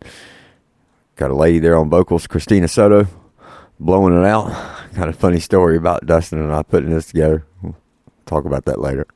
Got 1.16 1.31
a 1.31 1.35
lady 1.35 1.59
there 1.59 1.77
on 1.77 1.90
vocals, 1.90 2.27
Christina 2.27 2.66
Soto, 2.66 3.07
blowing 3.79 4.19
it 4.19 4.25
out. 4.25 4.49
Got 4.95 5.09
a 5.09 5.12
funny 5.12 5.38
story 5.38 5.77
about 5.77 6.07
Dustin 6.07 6.38
and 6.40 6.53
I 6.53 6.62
putting 6.62 6.90
this 6.90 7.07
together. 7.07 7.45
We'll 7.62 7.77
talk 8.25 8.47
about 8.47 8.64
that 8.64 8.81
later. 8.81 9.07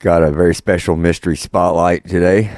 Got 0.00 0.22
a 0.22 0.30
very 0.30 0.54
special 0.54 0.96
mystery 0.96 1.36
spotlight 1.36 2.08
today. 2.08 2.56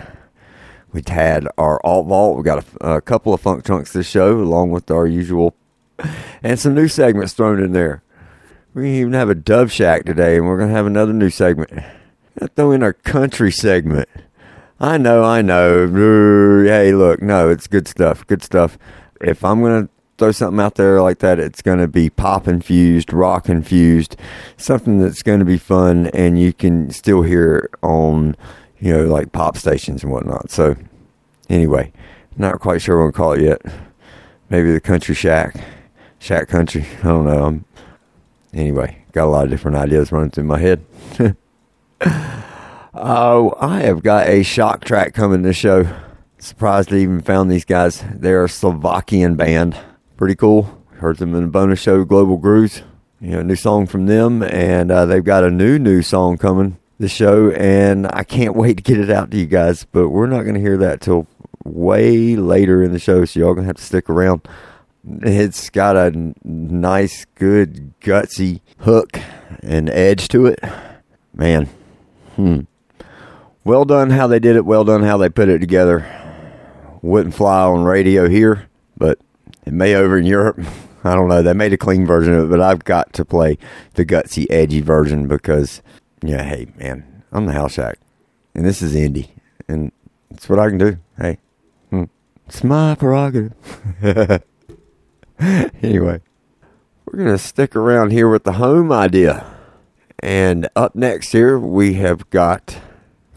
We've 0.93 1.09
had 1.09 1.49
our 1.59 1.85
alt 1.85 2.07
vault. 2.07 2.37
We 2.37 2.45
got 2.45 2.65
a, 2.81 2.95
a 2.95 3.01
couple 3.01 3.35
of 3.35 3.41
funk 3.41 3.67
chunks 3.67 3.93
this 3.93 4.09
show, 4.09 4.39
along 4.39 4.71
with 4.71 4.93
our 4.93 5.09
usual, 5.09 5.57
and 6.45 6.57
some 6.57 6.73
new 6.73 6.87
segments 6.87 7.33
thrown 7.33 7.61
in 7.61 7.73
there. 7.73 8.05
We 8.75 9.01
even 9.01 9.15
have 9.15 9.29
a 9.29 9.35
Dove 9.35 9.73
Shack 9.73 10.05
today, 10.05 10.37
and 10.37 10.47
we're 10.47 10.57
gonna 10.57 10.71
have 10.71 10.87
another 10.87 11.13
new 11.13 11.31
segment. 11.31 11.73
Gonna 11.73 12.49
throw 12.55 12.71
in 12.71 12.85
our 12.85 12.93
country 12.93 13.51
segment. 13.51 14.09
I 14.79 14.97
know, 14.97 15.25
I 15.25 15.43
know. 15.43 15.89
Hey, 16.65 16.95
look, 16.95 17.21
no, 17.21 17.51
it's 17.51 17.67
good 17.67 17.89
stuff. 17.89 18.25
Good 18.29 18.45
stuff. 18.45 18.79
If 19.21 19.45
I'm 19.45 19.63
gonna 19.63 19.89
throw 20.19 20.33
something 20.33 20.61
out 20.61 20.77
there 20.77 21.03
like 21.03 21.19
that, 21.19 21.39
it's 21.39 21.63
gonna 21.63 21.89
be 21.89 22.11
pop 22.11 22.47
infused, 22.47 23.13
rock 23.13 23.49
infused, 23.49 24.17
something 24.57 24.99
that's 25.01 25.23
gonna 25.23 25.45
be 25.45 25.59
fun, 25.59 26.09
and 26.09 26.41
you 26.41 26.53
can 26.53 26.91
still 26.91 27.23
hear 27.23 27.57
it 27.57 27.71
on, 27.83 28.37
you 28.79 28.93
know, 28.93 29.05
like 29.05 29.33
pop 29.33 29.57
stations 29.57 30.03
and 30.03 30.13
whatnot. 30.13 30.51
So, 30.51 30.77
anyway, 31.49 31.93
not 32.37 32.61
quite 32.61 32.83
sure 32.83 32.99
what 32.99 33.13
gonna 33.13 33.13
call 33.13 33.33
it 33.33 33.43
yet. 33.43 33.63
Maybe 34.51 34.73
the 34.73 34.81
Country 34.81 35.15
Shack, 35.15 35.57
Shack 36.19 36.49
Country. 36.49 36.87
I 37.01 37.07
don't 37.07 37.25
know. 37.25 37.45
I'm, 37.45 37.65
anyway, 38.53 39.05
got 39.13 39.25
a 39.25 39.31
lot 39.31 39.45
of 39.45 39.51
different 39.51 39.77
ideas 39.77 40.13
running 40.13 40.31
through 40.31 40.45
my 40.45 40.59
head. 40.59 40.85
Oh, 42.95 43.55
I 43.59 43.81
have 43.81 44.03
got 44.03 44.29
a 44.29 44.43
shock 44.43 44.85
track 44.85 45.15
coming 45.15 45.43
this 45.43 45.57
show. 45.57 45.87
Surprised 46.39 46.91
to 46.91 46.97
even 46.97 47.23
found 47.23 47.51
these 47.51 47.65
guys. 47.65 48.05
They're 48.15 48.45
a 48.45 48.49
Slovakian 48.51 49.35
band. 49.35 49.79
Pretty 50.23 50.37
cool. 50.37 50.81
Heard 50.99 51.17
them 51.17 51.35
in 51.35 51.43
a 51.43 51.49
bonus 51.49 51.81
show, 51.81 52.05
Global 52.05 52.37
Grooves. 52.37 52.83
You 53.21 53.31
know, 53.33 53.43
new 53.43 53.57
song 53.57 53.89
from 53.89 54.07
them, 54.07 54.41
and 54.41 54.93
uh, 54.93 55.05
they've 55.05 55.25
got 55.25 55.43
a 55.43 55.51
new 55.51 55.81
new 55.81 56.01
song 56.01 56.39
coming 56.39 56.79
this 56.97 57.11
show, 57.11 57.51
and 57.51 58.07
I 58.07 58.23
can't 58.23 58.55
wait 58.57 58.77
to 58.77 58.83
get 58.85 59.01
it 59.01 59.11
out 59.11 59.33
to 59.33 59.37
you 59.37 59.47
guys. 59.47 59.85
But 59.85 60.11
we're 60.11 60.29
not 60.29 60.43
going 60.43 60.55
to 60.55 60.61
hear 60.61 60.77
that 60.77 61.01
till 61.01 61.27
way 61.65 62.37
later 62.37 62.85
in 62.85 62.93
the 62.93 63.01
show, 63.01 63.25
so 63.25 63.41
y'all 63.41 63.53
gonna 63.53 63.67
have 63.67 63.79
to 63.79 63.83
stick 63.83 64.09
around. 64.09 64.47
It's 65.05 65.71
got 65.71 65.97
a 65.97 66.13
nice, 66.45 67.25
good, 67.35 67.93
gutsy 68.01 68.61
hook 68.79 69.19
and 69.61 69.91
edge 69.91 70.29
to 70.29 70.47
it. 70.47 70.61
Man, 71.35 71.69
hmm. 72.37 72.61
Well 73.65 73.85
done 73.85 74.11
how 74.11 74.29
they 74.29 74.39
did 74.39 74.55
it. 74.55 74.65
Well 74.65 74.85
done 74.85 75.03
how 75.03 75.17
they 75.17 75.31
put 75.31 75.49
it 75.49 75.59
together. 75.59 76.07
Wouldn't 77.03 77.35
fly 77.35 77.63
on 77.63 77.83
radio 77.83 78.29
here, 78.29 78.69
but 78.97 79.19
it 79.67 79.73
may 79.73 79.95
over 79.95 80.19
in 80.19 80.27
Europe. 80.27 80.61
I 81.05 81.15
don't 81.15 81.29
know. 81.29 81.43
They 81.43 81.53
made 81.53 81.73
a 81.73 81.79
clean 81.79 82.07
version 82.07 82.35
of 82.35 82.45
it, 82.45 82.51
but 82.51 82.61
I've 82.61 82.85
got 82.85 83.13
to 83.15 83.25
play 83.25 83.59
the 83.95 84.05
gutsy, 84.05 84.47
edgy 84.51 84.81
version 84.81 85.27
because, 85.27 85.83
yeah, 86.23 86.45
hey, 86.45 86.69
man, 86.77 87.25
I'm 87.33 87.47
the 87.47 87.53
House 87.53 87.73
Shack, 87.73 87.99
and 88.55 88.65
this 88.65 88.83
is 88.83 88.95
indie, 88.95 89.31
and 89.67 89.91
it's 90.31 90.49
what 90.49 90.61
I 90.61 90.69
can 90.69 90.79
do. 90.79 90.99
Hey, 91.19 91.39
hmm. 91.91 92.05
it's 92.47 92.63
my 92.63 92.95
prerogative. 92.95 93.53
anyway, 95.41 96.21
we're 97.05 97.19
gonna 97.19 97.39
stick 97.39 97.75
around 97.75 98.13
here 98.13 98.29
with 98.29 98.45
the 98.45 98.53
home 98.53 98.93
idea, 98.93 99.45
and 100.21 100.69
up 100.77 100.95
next 100.95 101.33
here 101.33 101.59
we 101.59 101.95
have 101.95 102.31
got 102.31 102.79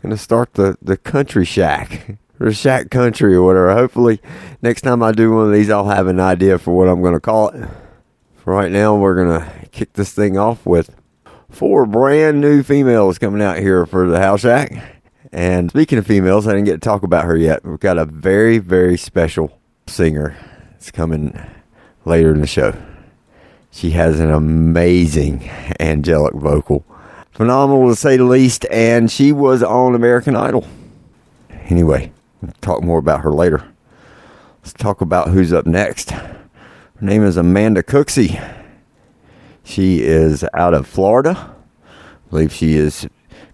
gonna 0.04 0.18
start 0.18 0.54
the 0.54 0.78
the 0.84 0.98
country 0.98 1.46
shack 1.46 2.18
or 2.40 2.52
shack 2.52 2.90
country 2.90 3.36
or 3.36 3.44
whatever. 3.44 3.74
Hopefully, 3.74 4.22
next 4.62 4.82
time 4.82 5.02
I 5.02 5.12
do 5.12 5.32
one 5.32 5.48
of 5.48 5.54
these, 5.54 5.70
I'll 5.70 5.90
have 5.90 6.08
an 6.08 6.20
idea 6.20 6.58
for 6.58 6.76
what 6.76 6.88
I'm 6.88 7.02
gonna 7.02 7.20
call 7.20 7.50
it. 7.50 7.68
For 8.38 8.54
right 8.54 8.72
now, 8.72 8.96
we're 8.96 9.16
gonna 9.16 9.52
kick 9.72 9.94
this 9.94 10.12
thing 10.14 10.38
off 10.38 10.66
with 10.66 10.96
four 11.50 11.86
brand 11.86 12.42
new 12.42 12.64
females 12.64 13.18
coming 13.18 13.42
out 13.42 13.60
here 13.60 13.86
for 13.86 14.08
the 14.08 14.20
house 14.20 14.42
shack. 14.42 15.02
And 15.32 15.70
speaking 15.70 15.98
of 15.98 16.08
females, 16.08 16.48
I 16.48 16.52
didn't 16.52 16.66
get 16.66 16.74
to 16.74 16.80
talk 16.80 17.04
about 17.04 17.26
her 17.26 17.36
yet. 17.36 17.66
We've 17.66 17.80
got 17.80 17.98
a 17.98 18.06
very 18.06 18.58
very 18.58 18.98
special 18.98 19.60
singer. 19.88 20.36
It's 20.76 20.92
coming 20.92 21.40
later 22.06 22.32
in 22.34 22.42
the 22.42 22.48
show. 22.48 22.76
She 23.72 23.92
has 23.92 24.20
an 24.20 24.32
amazing 24.32 25.50
angelic 25.80 26.34
vocal 26.36 26.86
phenomenal 27.36 27.90
to 27.90 27.96
say 27.96 28.16
the 28.16 28.24
least, 28.24 28.66
and 28.72 29.12
she 29.12 29.34
was 29.34 29.62
on 29.62 29.94
American 29.94 30.36
Idol. 30.36 30.66
Anyway, 31.70 32.12
talk 32.62 32.84
more 32.84 33.00
about 33.00 33.22
her 33.22 33.32
later. 33.32 33.66
Let's 34.62 34.74
talk 34.74 35.02
about 35.02 35.30
who's 35.30 35.54
up 35.54 35.66
next. 35.66 36.12
Her 36.12 36.48
name 37.02 37.24
is 37.24 37.38
Amanda 37.38 37.84
Cooksey. 37.84 38.42
She 39.64 40.02
is 40.02 40.46
out 40.54 40.74
of 40.74 40.88
Florida. 40.88 41.56
I 41.86 42.30
believe 42.30 42.54
she 42.54 42.76
is 42.76 43.08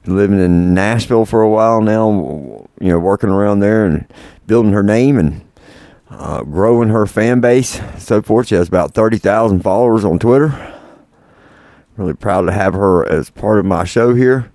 living 0.06 0.40
in 0.40 0.74
Nashville 0.74 1.26
for 1.26 1.42
a 1.42 1.50
while 1.50 1.82
now, 1.82 2.68
you 2.80 2.90
know, 2.90 3.00
working 3.00 3.30
around 3.30 3.60
there 3.60 3.86
and 3.86 4.12
building 4.48 4.74
her 4.74 4.84
name 4.84 5.18
and 5.18 5.42
uh, 6.10 6.44
growing 6.44 6.90
her 6.90 7.06
fan 7.06 7.40
base, 7.40 7.82
so 7.98 8.22
forth. 8.22 8.48
She 8.48 8.56
has 8.56 8.68
about 8.68 8.94
30,000 8.94 9.62
followers 9.62 10.04
on 10.04 10.20
Twitter. 10.20 10.78
Really 11.98 12.14
proud 12.14 12.42
to 12.44 12.52
have 12.52 12.74
her 12.74 13.08
as 13.08 13.30
part 13.30 13.60
of 13.60 13.66
my 13.66 13.84
show 13.84 14.14
here. 14.14 14.52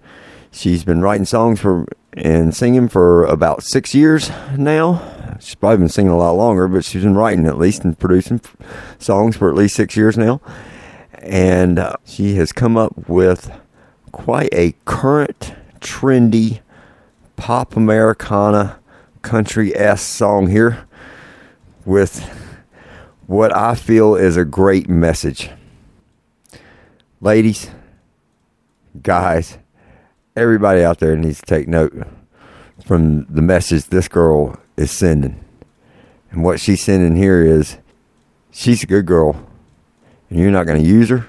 She's 0.50 0.84
been 0.84 1.00
writing 1.00 1.26
songs 1.26 1.60
for 1.60 1.86
and 2.16 2.54
singing 2.54 2.88
for 2.88 3.24
about 3.24 3.62
six 3.62 3.94
years 3.94 4.30
now. 4.56 5.36
She's 5.40 5.54
probably 5.54 5.78
been 5.78 5.88
singing 5.88 6.12
a 6.12 6.16
lot 6.16 6.32
longer, 6.32 6.66
but 6.66 6.84
she's 6.84 7.02
been 7.02 7.14
writing 7.14 7.46
at 7.46 7.58
least 7.58 7.84
and 7.84 7.98
producing 7.98 8.40
songs 8.98 9.36
for 9.36 9.50
at 9.50 9.54
least 9.54 9.76
six 9.76 9.96
years 9.96 10.16
now. 10.16 10.40
And 11.18 11.78
uh, 11.78 11.96
she 12.04 12.36
has 12.36 12.52
come 12.52 12.76
up 12.76 13.08
with 13.08 13.50
quite 14.12 14.48
a 14.52 14.74
current, 14.84 15.54
trendy, 15.80 16.60
pop 17.36 17.76
Americana, 17.76 18.78
country 19.22 19.76
s 19.76 20.02
song 20.02 20.48
here 20.48 20.86
with 21.84 22.20
what 23.26 23.54
I 23.54 23.74
feel 23.74 24.14
is 24.14 24.36
a 24.36 24.44
great 24.44 24.88
message 24.88 25.50
ladies, 27.20 27.70
guys, 29.02 29.58
everybody 30.36 30.84
out 30.84 30.98
there 30.98 31.16
needs 31.16 31.40
to 31.40 31.46
take 31.46 31.66
note 31.66 31.94
from 32.84 33.24
the 33.24 33.42
message 33.42 33.86
this 33.86 34.08
girl 34.08 34.58
is 34.76 34.90
sending. 34.90 35.42
And 36.30 36.44
what 36.44 36.60
she's 36.60 36.82
sending 36.82 37.16
here 37.16 37.42
is 37.42 37.78
she's 38.50 38.82
a 38.82 38.86
good 38.86 39.06
girl. 39.06 39.46
And 40.28 40.38
you're 40.38 40.50
not 40.50 40.66
going 40.66 40.82
to 40.82 40.88
use 40.88 41.08
her. 41.08 41.26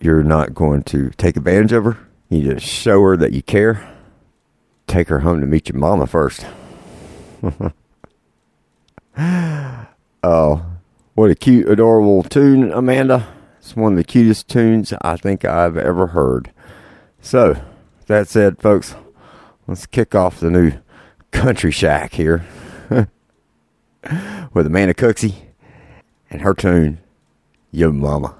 You're 0.00 0.22
not 0.22 0.54
going 0.54 0.82
to 0.84 1.10
take 1.10 1.36
advantage 1.36 1.72
of 1.72 1.84
her. 1.84 1.98
You 2.28 2.54
to 2.54 2.60
show 2.60 3.00
her 3.02 3.16
that 3.16 3.32
you 3.32 3.42
care. 3.42 3.88
Take 4.86 5.08
her 5.08 5.20
home 5.20 5.40
to 5.40 5.46
meet 5.46 5.68
your 5.68 5.78
mama 5.78 6.06
first. 6.06 6.44
oh, 10.22 10.66
what 11.14 11.30
a 11.30 11.34
cute, 11.34 11.68
adorable 11.68 12.22
tune, 12.22 12.72
Amanda. 12.72 13.28
It's 13.58 13.76
one 13.76 13.92
of 13.92 13.96
the 13.96 14.04
cutest 14.04 14.48
tunes 14.48 14.92
I 15.02 15.16
think 15.16 15.44
I've 15.44 15.76
ever 15.76 16.08
heard. 16.08 16.50
So, 17.20 17.62
that 18.12 18.28
said, 18.28 18.60
folks, 18.60 18.94
let's 19.66 19.86
kick 19.86 20.14
off 20.14 20.38
the 20.38 20.50
new 20.50 20.72
Country 21.30 21.70
Shack 21.70 22.12
here 22.12 22.44
with 24.52 24.66
Amanda 24.66 24.92
Cooksey 24.92 25.36
and 26.28 26.42
her 26.42 26.52
tune, 26.52 26.98
Yo 27.70 27.90
Mama. 27.90 28.36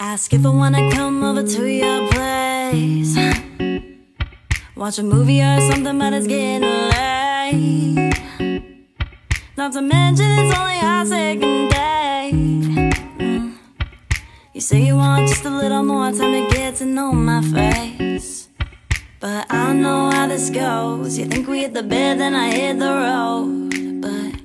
Ask 0.00 0.34
if 0.34 0.44
I 0.44 0.48
wanna 0.48 0.90
come 0.90 1.22
over 1.22 1.46
to 1.46 1.66
your 1.70 2.10
place. 2.10 3.16
Watch 4.74 4.98
a 4.98 5.04
movie 5.04 5.40
or 5.40 5.60
something, 5.70 5.96
but 6.00 6.12
it's 6.14 6.26
getting 6.26 6.68
late. 6.68 8.01
Not 9.54 9.74
to 9.74 9.82
mention 9.82 10.30
it's 10.30 10.58
only 10.58 10.78
our 10.80 11.04
second 11.04 11.68
date. 11.68 12.32
Mm. 12.32 13.54
You 14.54 14.60
say 14.62 14.80
you 14.80 14.96
want 14.96 15.28
just 15.28 15.44
a 15.44 15.50
little 15.50 15.82
more 15.82 16.10
time 16.10 16.32
to 16.32 16.56
get 16.56 16.76
to 16.76 16.86
know 16.86 17.12
my 17.12 17.42
face. 17.42 18.48
But 19.20 19.52
I 19.52 19.74
know 19.74 20.10
how 20.10 20.26
this 20.26 20.48
goes. 20.48 21.18
You 21.18 21.26
think 21.26 21.48
we 21.48 21.60
hit 21.60 21.74
the 21.74 21.82
bed, 21.82 22.18
then 22.18 22.34
I 22.34 22.50
hit 22.50 22.78
the 22.78 22.92
road. 23.04 24.00
But 24.00 24.40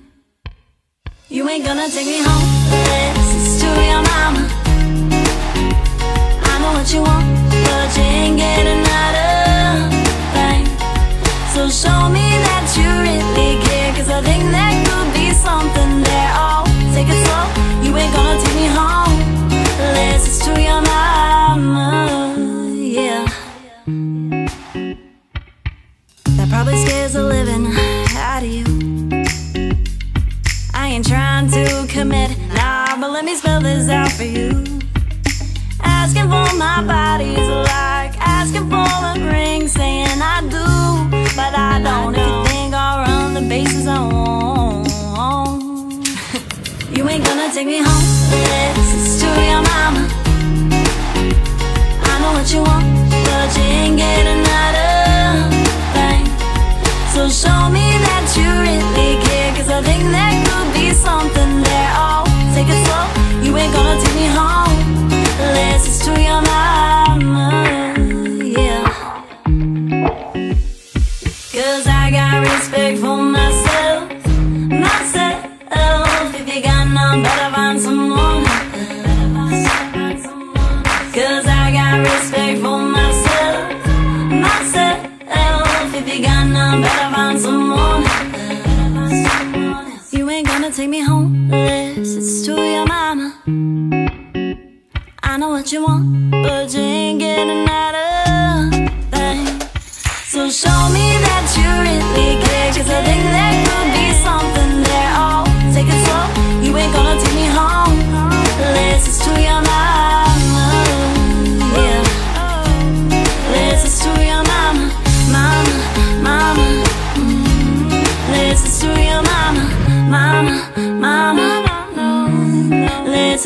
you 1.30 1.48
ain't 1.48 1.64
gonna 1.64 1.88
take 1.90 2.08
me 2.08 2.22
home 2.22 2.50
unless 2.68 3.62
to 3.62 3.70
your 3.92 4.04
mama. 4.12 4.44
I 6.52 6.60
know 6.60 6.74
what 6.78 6.94
you 6.94 7.02
want, 7.02 7.28
but 7.64 7.96
you 7.96 8.04
ain't 8.04 8.38
getting 8.38 8.84
out 9.02 9.16
of 9.24 9.88
thing. 10.36 10.66
So 11.54 11.70
show 11.70 12.10
me 12.10 12.28
that 12.48 12.66
you 12.76 12.90
really 13.08 13.67
to 20.48 20.62
your 20.62 20.82
mama, 20.82 22.72
yeah. 22.76 23.26
That 26.38 26.50
probably 26.50 26.78
scares 26.86 27.14
the 27.14 27.24
living 27.24 27.68
out 28.16 28.44
of 28.44 28.50
you. 28.50 28.66
I 30.74 30.88
ain't 30.88 31.08
trying 31.08 31.50
to 31.52 31.86
commit, 31.90 32.38
nah, 32.54 32.98
but 33.00 33.12
let 33.12 33.26
me 33.26 33.36
spell 33.36 33.62
this 33.62 33.90
out 33.90 34.12
for 34.12 34.24
you. 34.24 34.64
Asking 35.82 36.30
for 36.34 36.50
my 36.56 36.84
body's 36.86 37.50
like 37.74 38.14
asking 38.20 38.70
for 38.70 38.88
a 39.12 39.32
ring 39.32 39.68
Saying 39.68 40.22
I 40.22 40.42
do, 40.42 40.66
but 41.36 41.54
I 41.54 41.82
don't. 41.84 42.16
If 42.16 42.26
you 42.26 42.46
think 42.46 42.74
I'll 42.74 43.04
run 43.06 43.34
the 43.34 43.42
bases, 43.42 43.88
I 43.88 44.00
won't. 44.00 44.88
You 46.98 47.08
ain't 47.10 47.24
gonna 47.26 47.54
take 47.54 47.68
me 47.68 47.78
home, 47.78 48.06
this 48.32 48.94
is 48.96 49.22
to 49.22 49.28
your 49.28 49.62
mama. 49.62 50.17
Know 52.28 52.34
what 52.34 52.52
you 52.52 52.62
want, 52.62 52.84
but 53.24 53.56
you 53.56 53.64
ain't 53.64 53.96
getting 53.96 54.44
out 54.62 54.76
of 54.84 55.48
thing. 55.96 56.26
So 57.14 57.30
show 57.30 57.70
me 57.70 57.88
that 58.04 58.26
you 58.36 58.50
really 58.68 59.16
care, 59.24 59.56
cause 59.56 59.70
I 59.70 59.80
think 59.82 60.04
there 60.12 60.36
could 60.44 60.70
be 60.74 60.92
something 60.92 61.64
there. 61.64 61.92
Oh, 61.96 62.26
take 62.54 62.68
it 62.68 62.80
slow, 62.84 63.08
you 63.46 63.56
ain't 63.56 63.74
gonna 63.74 64.02
take 64.04 64.16
me 64.16 64.28
home. 64.28 64.76
This 65.56 65.88
is 65.88 66.00
to 66.06 66.12
your 66.20 66.42
mama, 66.52 67.96
yeah. 68.44 68.84
Cause 71.56 71.88
I 71.88 72.12
got 72.12 72.42
respect 72.44 73.00
for 73.00 73.16
myself, 73.16 73.37
you 86.76 86.82
better 86.82 87.16
find 87.16 87.40
someone. 87.40 88.04
You 90.12 90.30
ain't 90.30 90.48
gonna 90.48 90.72
take 90.72 90.90
me 90.90 91.00
home. 91.00 91.48
This 91.50 92.16
it's 92.16 92.46
to 92.46 92.54
your 92.56 92.86
mama. 92.86 93.28
I 95.24 95.38
know 95.38 95.50
what 95.50 95.72
you 95.72 95.84
want, 95.84 96.32
but 96.32 96.74
you 96.74 96.82
ain't 96.82 97.20
getting 97.20 97.68
out 97.70 97.96
of 97.96 98.74
thing. 99.12 99.46
So 100.34 100.50
show 100.50 100.90
me 100.96 101.08
that 101.28 101.46
you 101.58 101.70
really 101.88 102.42
care, 102.46 102.72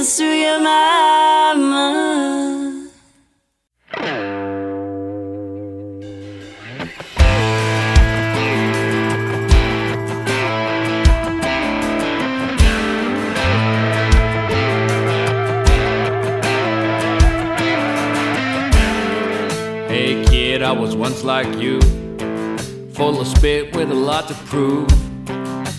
Your 0.01 0.59
mama. 0.59 1.77
Hey 19.87 20.25
kid, 20.25 20.63
I 20.63 20.71
was 20.71 20.95
once 20.95 21.23
like 21.23 21.45
you, 21.59 21.79
full 22.93 23.21
of 23.21 23.27
spit 23.27 23.75
with 23.75 23.91
a 23.91 23.93
lot 23.93 24.27
to 24.29 24.33
prove. 24.33 24.87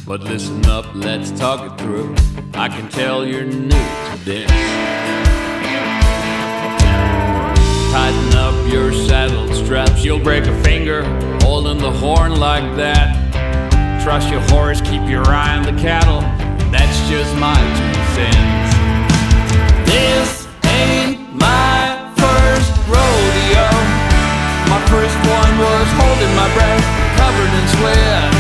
But 0.07 0.21
listen 0.21 0.65
up, 0.67 0.87
let's 0.95 1.33
talk 1.33 1.73
it 1.73 1.83
through. 1.83 2.15
I 2.55 2.69
can 2.69 2.87
tell 2.91 3.25
you're 3.27 3.45
new 3.45 3.71
to 3.71 4.25
this. 4.25 4.51
Tighten 7.91 8.35
up 8.37 8.71
your 8.71 8.93
saddle 8.93 9.53
straps, 9.55 10.05
you'll 10.05 10.23
break 10.23 10.45
a 10.45 10.62
finger 10.62 11.03
holding 11.41 11.79
the 11.79 11.91
horn 11.91 12.38
like 12.38 12.77
that. 12.77 14.03
Trust 14.05 14.29
your 14.29 14.41
horse, 14.53 14.83
keep 14.83 15.09
your 15.09 15.27
eye 15.27 15.57
on 15.57 15.62
the 15.65 15.81
cattle. 15.81 16.21
That's 16.71 16.99
just 17.09 17.35
my 17.37 17.57
two 17.57 17.97
cents. 18.21 18.73
This 19.88 20.47
ain't 20.67 21.33
my 21.33 22.12
first 22.21 22.73
rodeo. 22.85 23.67
My 24.69 24.81
first 24.93 25.17
one 25.25 25.53
was 25.57 25.88
holding 25.97 26.33
my 26.37 26.49
breath, 26.53 26.85
covered 27.17 27.53
in 27.59 27.69
sweat. 27.77 28.32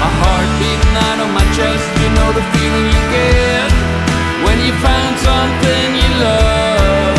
My 0.00 0.10
heart 0.20 0.48
beating 0.60 0.96
out 1.08 1.18
on 1.24 1.32
my 1.32 1.46
chest. 1.56 1.84
You 2.00 2.08
know 2.16 2.30
the 2.36 2.44
feeling 2.52 2.86
you 2.94 3.02
get 3.16 3.70
when 4.44 4.56
you 4.66 4.72
find 4.84 5.14
something 5.24 5.86
you 6.00 6.10
love. 6.20 7.16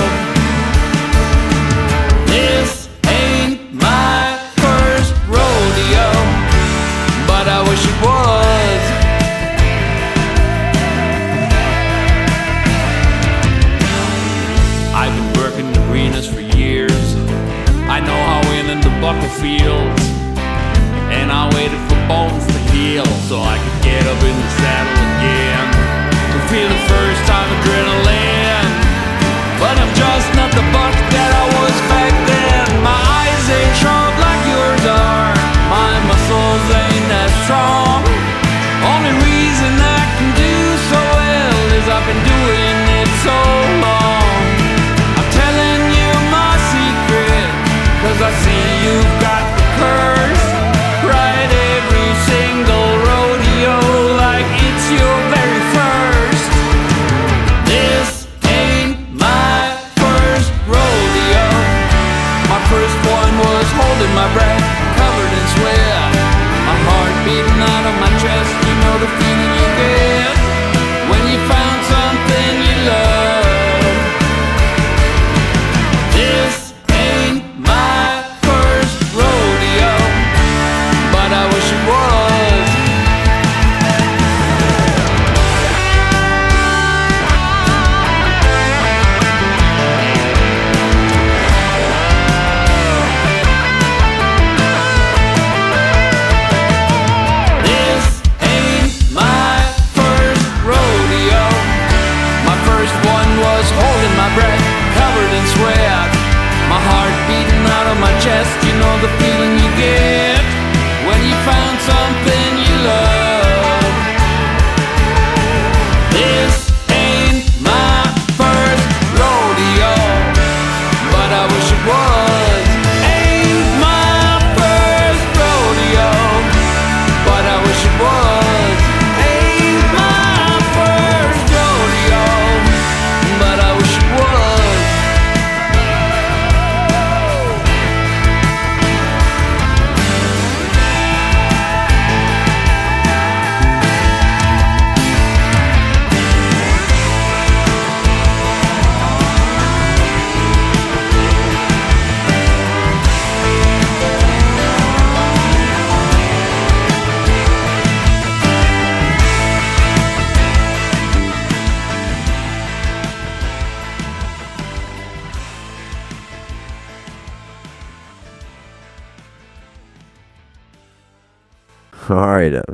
This 2.29 2.87
ain't 3.07 3.73
my 3.73 4.37
first 4.61 5.11
rodeo, 5.25 6.07
but 7.25 7.45
I 7.49 7.59
wish 7.67 7.83
it 7.91 7.97
was. 8.05 8.83
I've 14.93 15.13
been 15.17 15.31
working 15.41 15.65
in 15.65 15.77
arenas 15.89 16.27
for 16.27 16.41
years. 16.41 17.15
I 17.89 17.99
know 17.99 18.19
how 18.29 18.47
in 18.69 18.81
the 18.81 18.89
bucket 19.01 19.31
feels. 19.41 20.01
And 21.09 21.31
I 21.31 21.49
waited 21.55 21.79
for 21.87 21.95
bones 22.07 22.46
so 23.05 23.37
I 23.37 23.61
could 23.61 23.83
get 23.83 24.01
up 24.07 24.17
in 24.23 24.33
the 24.33 24.49
saddle 24.57 24.97
again. 25.21 25.69
To 26.33 26.39
feel 26.49 26.69
the 26.69 26.81
first 26.89 27.26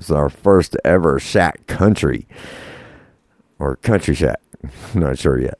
was 0.09 0.15
our 0.15 0.29
first 0.29 0.75
ever 0.83 1.19
Shack 1.19 1.65
Country 1.67 2.27
or 3.59 3.77
Country 3.77 4.15
Shack. 4.15 4.41
Not 4.93 5.17
sure 5.17 5.39
yet. 5.39 5.59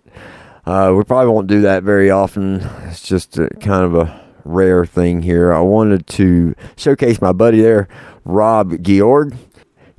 Uh, 0.65 0.93
we 0.95 1.03
probably 1.03 1.31
won't 1.31 1.47
do 1.47 1.61
that 1.61 1.83
very 1.83 2.09
often. 2.09 2.61
It's 2.83 3.01
just 3.01 3.37
a, 3.37 3.49
kind 3.61 3.83
of 3.83 3.95
a 3.95 4.21
rare 4.43 4.85
thing 4.85 5.21
here. 5.21 5.53
I 5.53 5.59
wanted 5.59 6.07
to 6.07 6.55
showcase 6.75 7.21
my 7.21 7.31
buddy 7.31 7.61
there, 7.61 7.87
Rob 8.25 8.71
Georg. 8.83 9.35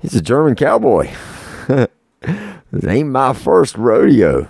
He's 0.00 0.14
a 0.14 0.22
German 0.22 0.54
cowboy. 0.54 1.10
this 1.68 2.86
ain't 2.86 3.10
my 3.10 3.32
first 3.32 3.76
rodeo. 3.76 4.48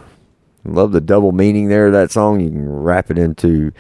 Love 0.64 0.92
the 0.92 1.00
double 1.00 1.32
meaning 1.32 1.68
there 1.68 1.86
of 1.86 1.92
that 1.92 2.10
song. 2.10 2.40
You 2.40 2.50
can 2.50 2.68
wrap 2.68 3.10
it 3.10 3.18
into 3.18 3.72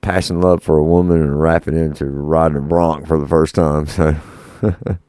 passion 0.00 0.40
love 0.40 0.62
for 0.62 0.76
a 0.76 0.84
woman 0.84 1.22
and 1.22 1.40
wrap 1.40 1.68
it 1.68 1.74
into 1.74 2.04
riding 2.06 2.58
a 2.58 2.60
bronc 2.60 3.06
for 3.06 3.18
the 3.18 3.26
first 3.28 3.54
time. 3.54 3.86
So 3.86 4.16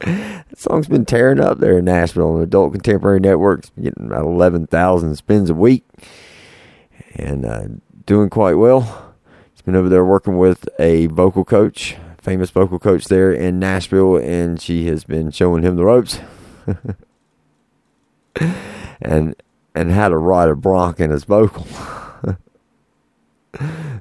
that 0.00 0.58
song's 0.58 0.88
been 0.88 1.04
tearing 1.04 1.40
up 1.40 1.58
there 1.58 1.78
in 1.78 1.84
Nashville 1.84 2.34
on 2.34 2.42
Adult 2.42 2.72
Contemporary 2.72 3.20
Networks, 3.20 3.70
getting 3.80 4.06
about 4.06 4.24
eleven 4.24 4.66
thousand 4.66 5.16
spins 5.16 5.50
a 5.50 5.54
week, 5.54 5.84
and 7.14 7.44
uh, 7.44 7.64
doing 8.06 8.30
quite 8.30 8.54
well. 8.54 9.14
He's 9.52 9.62
been 9.62 9.76
over 9.76 9.88
there 9.88 10.04
working 10.04 10.38
with 10.38 10.68
a 10.78 11.06
vocal 11.06 11.44
coach, 11.44 11.96
famous 12.18 12.50
vocal 12.50 12.78
coach 12.78 13.06
there 13.06 13.32
in 13.32 13.58
Nashville, 13.58 14.16
and 14.16 14.60
she 14.60 14.86
has 14.86 15.04
been 15.04 15.30
showing 15.30 15.62
him 15.62 15.76
the 15.76 15.84
ropes. 15.84 16.18
and 19.00 19.34
and 19.74 19.92
how 19.92 20.08
to 20.08 20.16
ride 20.16 20.48
a 20.48 20.56
bronc 20.56 20.98
in 21.00 21.10
his 21.10 21.24
vocal. 21.24 21.66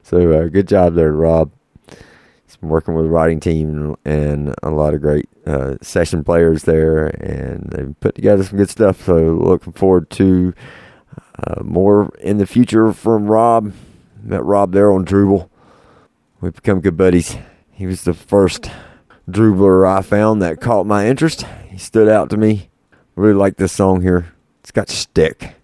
so 0.03 0.31
uh, 0.31 0.47
good 0.47 0.67
job 0.67 0.95
there, 0.95 1.11
Rob. 1.11 1.51
Working 2.61 2.93
with 2.95 3.05
a 3.05 3.09
writing 3.09 3.39
team 3.39 3.95
and 4.03 4.53
a 4.61 4.69
lot 4.69 4.93
of 4.93 5.01
great 5.01 5.29
uh, 5.45 5.75
session 5.81 6.25
players 6.25 6.63
there, 6.63 7.07
and 7.07 7.69
they've 7.71 7.99
put 8.01 8.15
together 8.15 8.43
some 8.43 8.57
good 8.57 8.69
stuff. 8.69 9.05
So 9.05 9.15
looking 9.15 9.73
forward 9.73 10.09
to 10.11 10.53
uh, 11.41 11.63
more 11.63 12.13
in 12.19 12.37
the 12.37 12.45
future 12.45 12.91
from 12.91 13.27
Rob. 13.27 13.73
Met 14.21 14.43
Rob 14.43 14.73
there 14.73 14.91
on 14.91 15.05
Drooble. 15.05 15.49
We've 16.41 16.53
become 16.53 16.81
good 16.81 16.97
buddies. 16.97 17.37
He 17.71 17.87
was 17.87 18.03
the 18.03 18.13
first 18.13 18.69
Drubler 19.29 19.87
I 19.87 20.01
found 20.01 20.41
that 20.41 20.59
caught 20.59 20.85
my 20.85 21.07
interest. 21.07 21.45
He 21.69 21.77
stood 21.77 22.09
out 22.09 22.29
to 22.31 22.37
me. 22.37 22.69
Really 23.15 23.33
like 23.33 23.57
this 23.57 23.71
song 23.71 24.01
here. 24.01 24.33
It's 24.61 24.71
got 24.71 24.89
stick. 24.89 25.55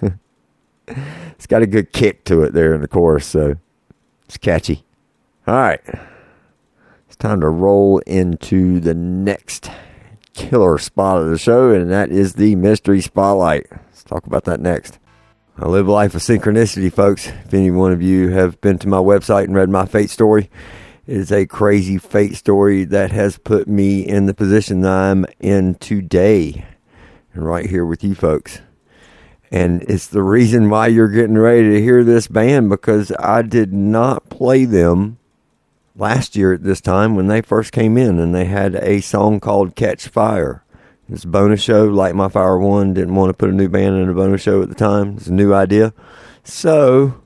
it's 0.88 1.46
got 1.46 1.62
a 1.62 1.66
good 1.66 1.92
kick 1.92 2.24
to 2.24 2.42
it 2.42 2.52
there 2.52 2.74
in 2.74 2.80
the 2.80 2.88
chorus, 2.88 3.26
so 3.26 3.56
it's 4.24 4.36
catchy. 4.36 4.84
All 5.46 5.54
right. 5.54 5.80
Time 7.20 7.42
to 7.42 7.50
roll 7.50 7.98
into 8.06 8.80
the 8.80 8.94
next 8.94 9.70
killer 10.32 10.78
spot 10.78 11.20
of 11.20 11.28
the 11.28 11.36
show, 11.36 11.70
and 11.70 11.90
that 11.90 12.10
is 12.10 12.32
the 12.32 12.54
mystery 12.56 13.02
spotlight. 13.02 13.66
Let's 13.70 14.02
talk 14.02 14.26
about 14.26 14.44
that 14.44 14.58
next. 14.58 14.98
I 15.58 15.68
live 15.68 15.86
a 15.86 15.92
life 15.92 16.14
of 16.14 16.22
synchronicity, 16.22 16.90
folks. 16.90 17.26
If 17.26 17.52
any 17.52 17.70
one 17.70 17.92
of 17.92 18.00
you 18.00 18.30
have 18.30 18.58
been 18.62 18.78
to 18.78 18.88
my 18.88 18.96
website 18.96 19.44
and 19.44 19.54
read 19.54 19.68
my 19.68 19.84
fate 19.84 20.08
story, 20.08 20.48
it 21.06 21.14
is 21.14 21.30
a 21.30 21.44
crazy 21.44 21.98
fate 21.98 22.36
story 22.36 22.84
that 22.84 23.12
has 23.12 23.36
put 23.36 23.68
me 23.68 24.00
in 24.00 24.24
the 24.24 24.32
position 24.32 24.80
that 24.80 24.90
I'm 24.90 25.26
in 25.40 25.74
today 25.74 26.64
and 27.34 27.44
right 27.44 27.68
here 27.68 27.84
with 27.84 28.02
you 28.02 28.14
folks. 28.14 28.62
And 29.50 29.82
it's 29.82 30.06
the 30.06 30.22
reason 30.22 30.70
why 30.70 30.86
you're 30.86 31.08
getting 31.08 31.36
ready 31.36 31.68
to 31.68 31.82
hear 31.82 32.02
this 32.02 32.28
band 32.28 32.70
because 32.70 33.12
I 33.18 33.42
did 33.42 33.74
not 33.74 34.30
play 34.30 34.64
them 34.64 35.18
last 36.00 36.34
year 36.34 36.54
at 36.54 36.62
this 36.62 36.80
time 36.80 37.14
when 37.14 37.26
they 37.26 37.42
first 37.42 37.72
came 37.72 37.98
in 37.98 38.18
and 38.18 38.34
they 38.34 38.46
had 38.46 38.74
a 38.76 39.00
song 39.00 39.38
called 39.38 39.76
Catch 39.76 40.08
Fire. 40.08 40.64
It's 41.10 41.24
a 41.24 41.28
bonus 41.28 41.60
show. 41.60 41.84
Light 41.84 42.14
My 42.14 42.28
Fire 42.28 42.58
One 42.58 42.94
didn't 42.94 43.14
want 43.14 43.30
to 43.30 43.34
put 43.34 43.50
a 43.50 43.52
new 43.52 43.68
band 43.68 43.96
in 43.96 44.08
a 44.08 44.14
bonus 44.14 44.40
show 44.40 44.62
at 44.62 44.68
the 44.68 44.74
time. 44.74 45.16
It's 45.16 45.26
a 45.26 45.32
new 45.32 45.52
idea. 45.52 45.92
So 46.42 47.20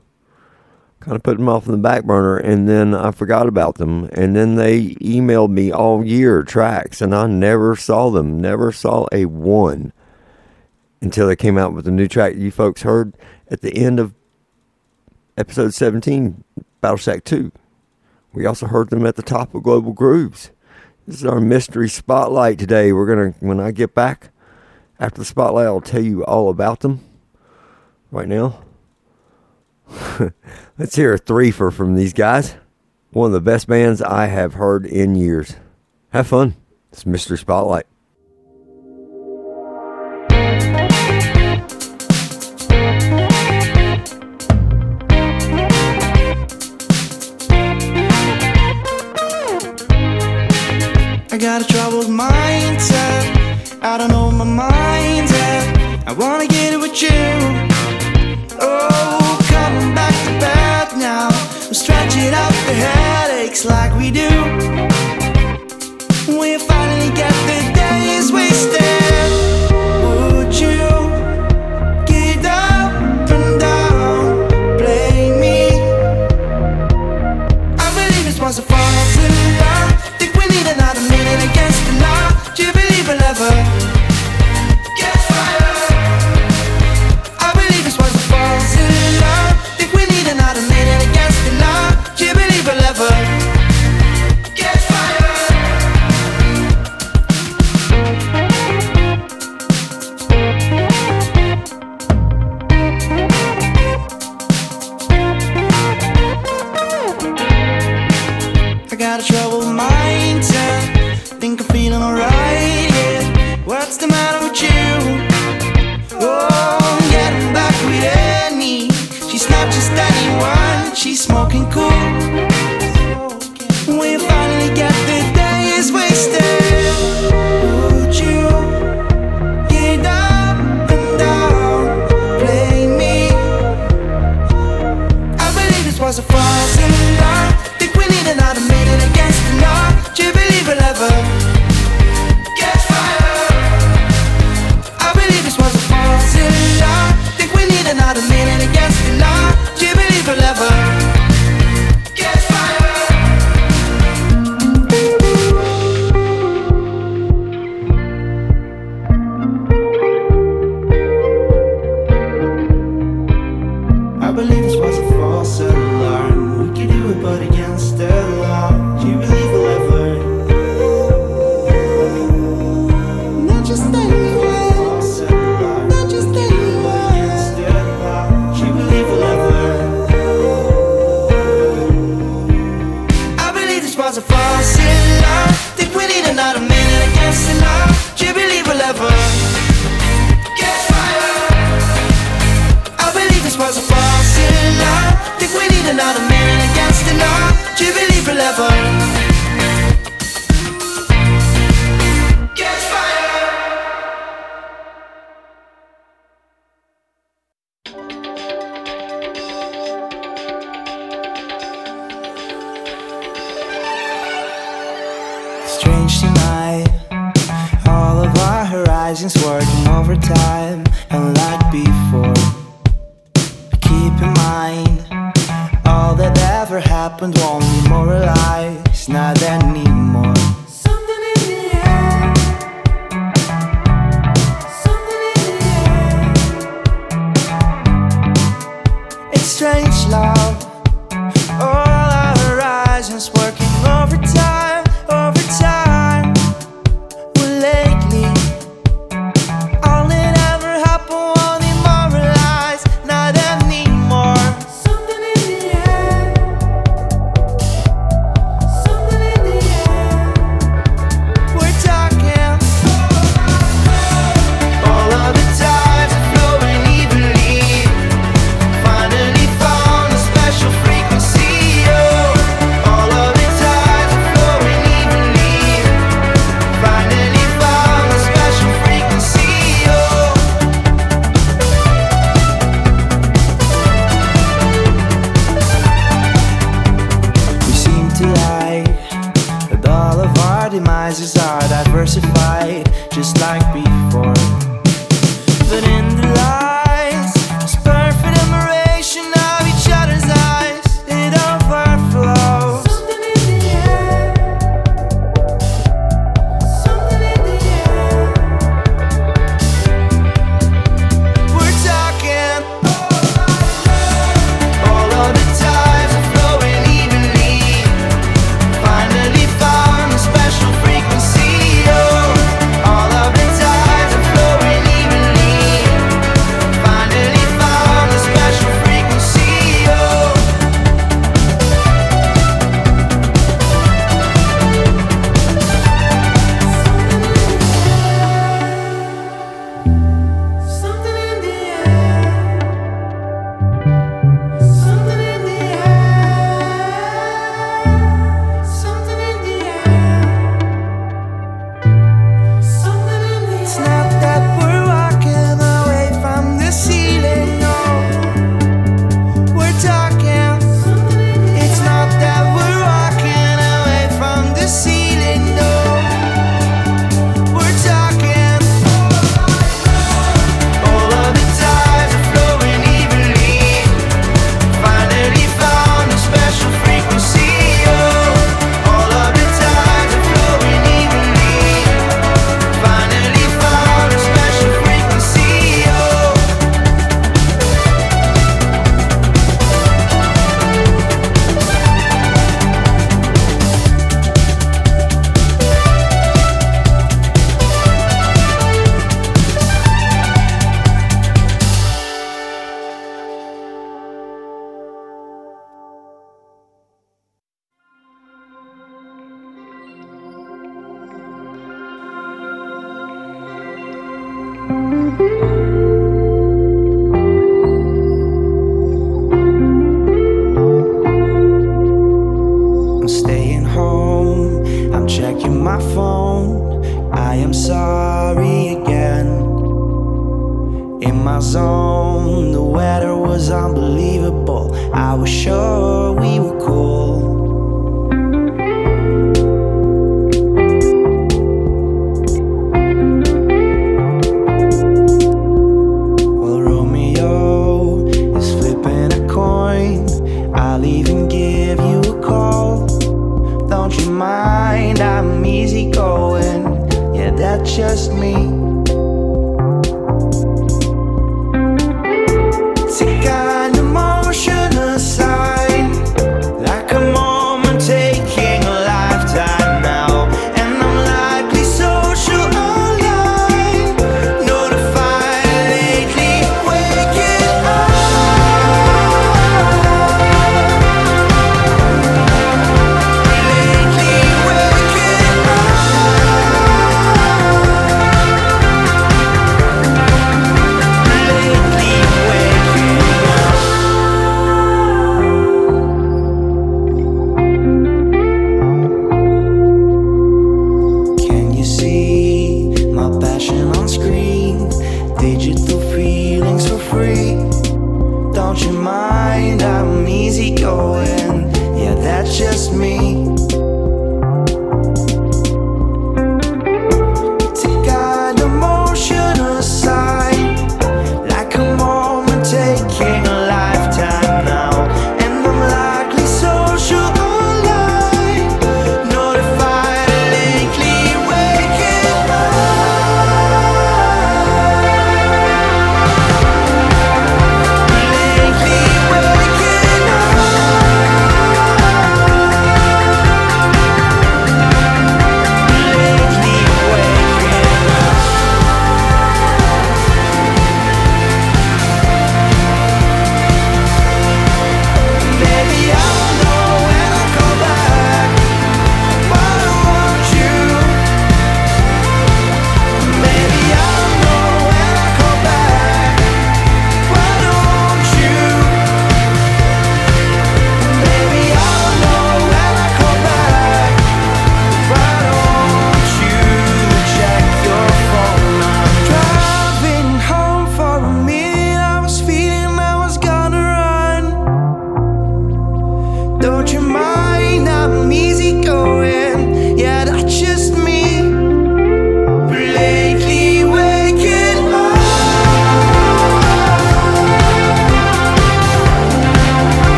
kind 1.00 1.16
of 1.16 1.22
put 1.22 1.36
them 1.36 1.50
off 1.50 1.66
in 1.66 1.72
the 1.72 1.78
back 1.78 2.04
burner 2.04 2.38
and 2.38 2.66
then 2.66 2.94
I 2.94 3.10
forgot 3.10 3.46
about 3.46 3.76
them. 3.76 4.08
And 4.12 4.34
then 4.34 4.56
they 4.56 4.94
emailed 4.94 5.50
me 5.50 5.70
all 5.70 6.04
year 6.04 6.42
tracks 6.42 7.00
and 7.00 7.14
I 7.14 7.26
never 7.26 7.76
saw 7.76 8.10
them, 8.10 8.40
never 8.40 8.72
saw 8.72 9.06
a 9.12 9.26
one 9.26 9.92
until 11.00 11.26
they 11.26 11.36
came 11.36 11.58
out 11.58 11.74
with 11.74 11.84
the 11.84 11.90
new 11.90 12.08
track 12.08 12.34
you 12.36 12.50
folks 12.50 12.82
heard 12.82 13.14
at 13.48 13.60
the 13.60 13.76
end 13.76 14.00
of 14.00 14.14
episode 15.36 15.74
17, 15.74 16.42
Battle 16.80 16.96
Shack 16.96 17.24
2. 17.24 17.52
We 18.34 18.46
also 18.46 18.66
heard 18.66 18.90
them 18.90 19.06
at 19.06 19.14
the 19.14 19.22
top 19.22 19.54
of 19.54 19.62
Global 19.62 19.92
Grooves. 19.92 20.50
This 21.06 21.16
is 21.16 21.24
our 21.24 21.40
mystery 21.40 21.88
spotlight 21.88 22.58
today. 22.58 22.92
We're 22.92 23.32
to, 23.32 23.38
when 23.38 23.60
I 23.60 23.70
get 23.70 23.94
back 23.94 24.30
after 24.98 25.18
the 25.18 25.24
spotlight, 25.24 25.66
I'll 25.66 25.80
tell 25.80 26.02
you 26.02 26.24
all 26.24 26.50
about 26.50 26.80
them. 26.80 27.00
Right 28.10 28.28
now, 28.28 28.62
let's 30.78 30.96
hear 30.96 31.14
a 31.14 31.18
threefer 31.18 31.72
from 31.72 31.94
these 31.94 32.12
guys. 32.12 32.56
One 33.10 33.26
of 33.26 33.32
the 33.32 33.40
best 33.40 33.68
bands 33.68 34.02
I 34.02 34.26
have 34.26 34.54
heard 34.54 34.84
in 34.84 35.14
years. 35.14 35.56
Have 36.10 36.26
fun. 36.26 36.56
It's 36.90 37.06
Mystery 37.06 37.38
Spotlight. 37.38 37.86
Got 51.44 51.60
a 51.60 51.64
troubled 51.66 52.06
mindset. 52.06 53.78
I 53.82 53.98
don't 53.98 54.08
know 54.08 54.28
where 54.28 54.46
my 54.46 54.50
mind's 54.64 55.30
at. 55.30 56.08
I 56.08 56.12
wanna 56.12 56.46
get 56.46 56.72
it 56.72 56.80
with 56.80 56.96
you. 57.02 57.20
Oh, 58.58 59.38
coming 59.52 59.94
back 59.94 60.14
to 60.24 60.32
bed 60.40 60.96
now. 60.96 61.28
We're 61.66 61.74
stretching 61.74 62.32
out 62.32 62.54
the 62.68 62.74
headaches 62.86 63.66
like 63.66 63.92
we 64.00 64.10
do. 64.10 64.30
We 66.40 66.56
finally 66.56 67.10
get 67.14 67.34
the 67.50 67.63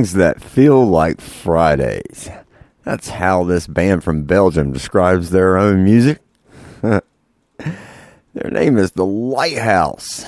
Songs 0.00 0.14
that 0.14 0.40
feel 0.40 0.82
like 0.86 1.20
Fridays. 1.20 2.30
That's 2.84 3.10
how 3.10 3.44
this 3.44 3.66
band 3.66 4.02
from 4.02 4.22
Belgium 4.22 4.72
describes 4.72 5.28
their 5.28 5.58
own 5.58 5.84
music. 5.84 6.20
their 6.80 7.02
name 8.34 8.78
is 8.78 8.92
The 8.92 9.04
Lighthouse. 9.04 10.24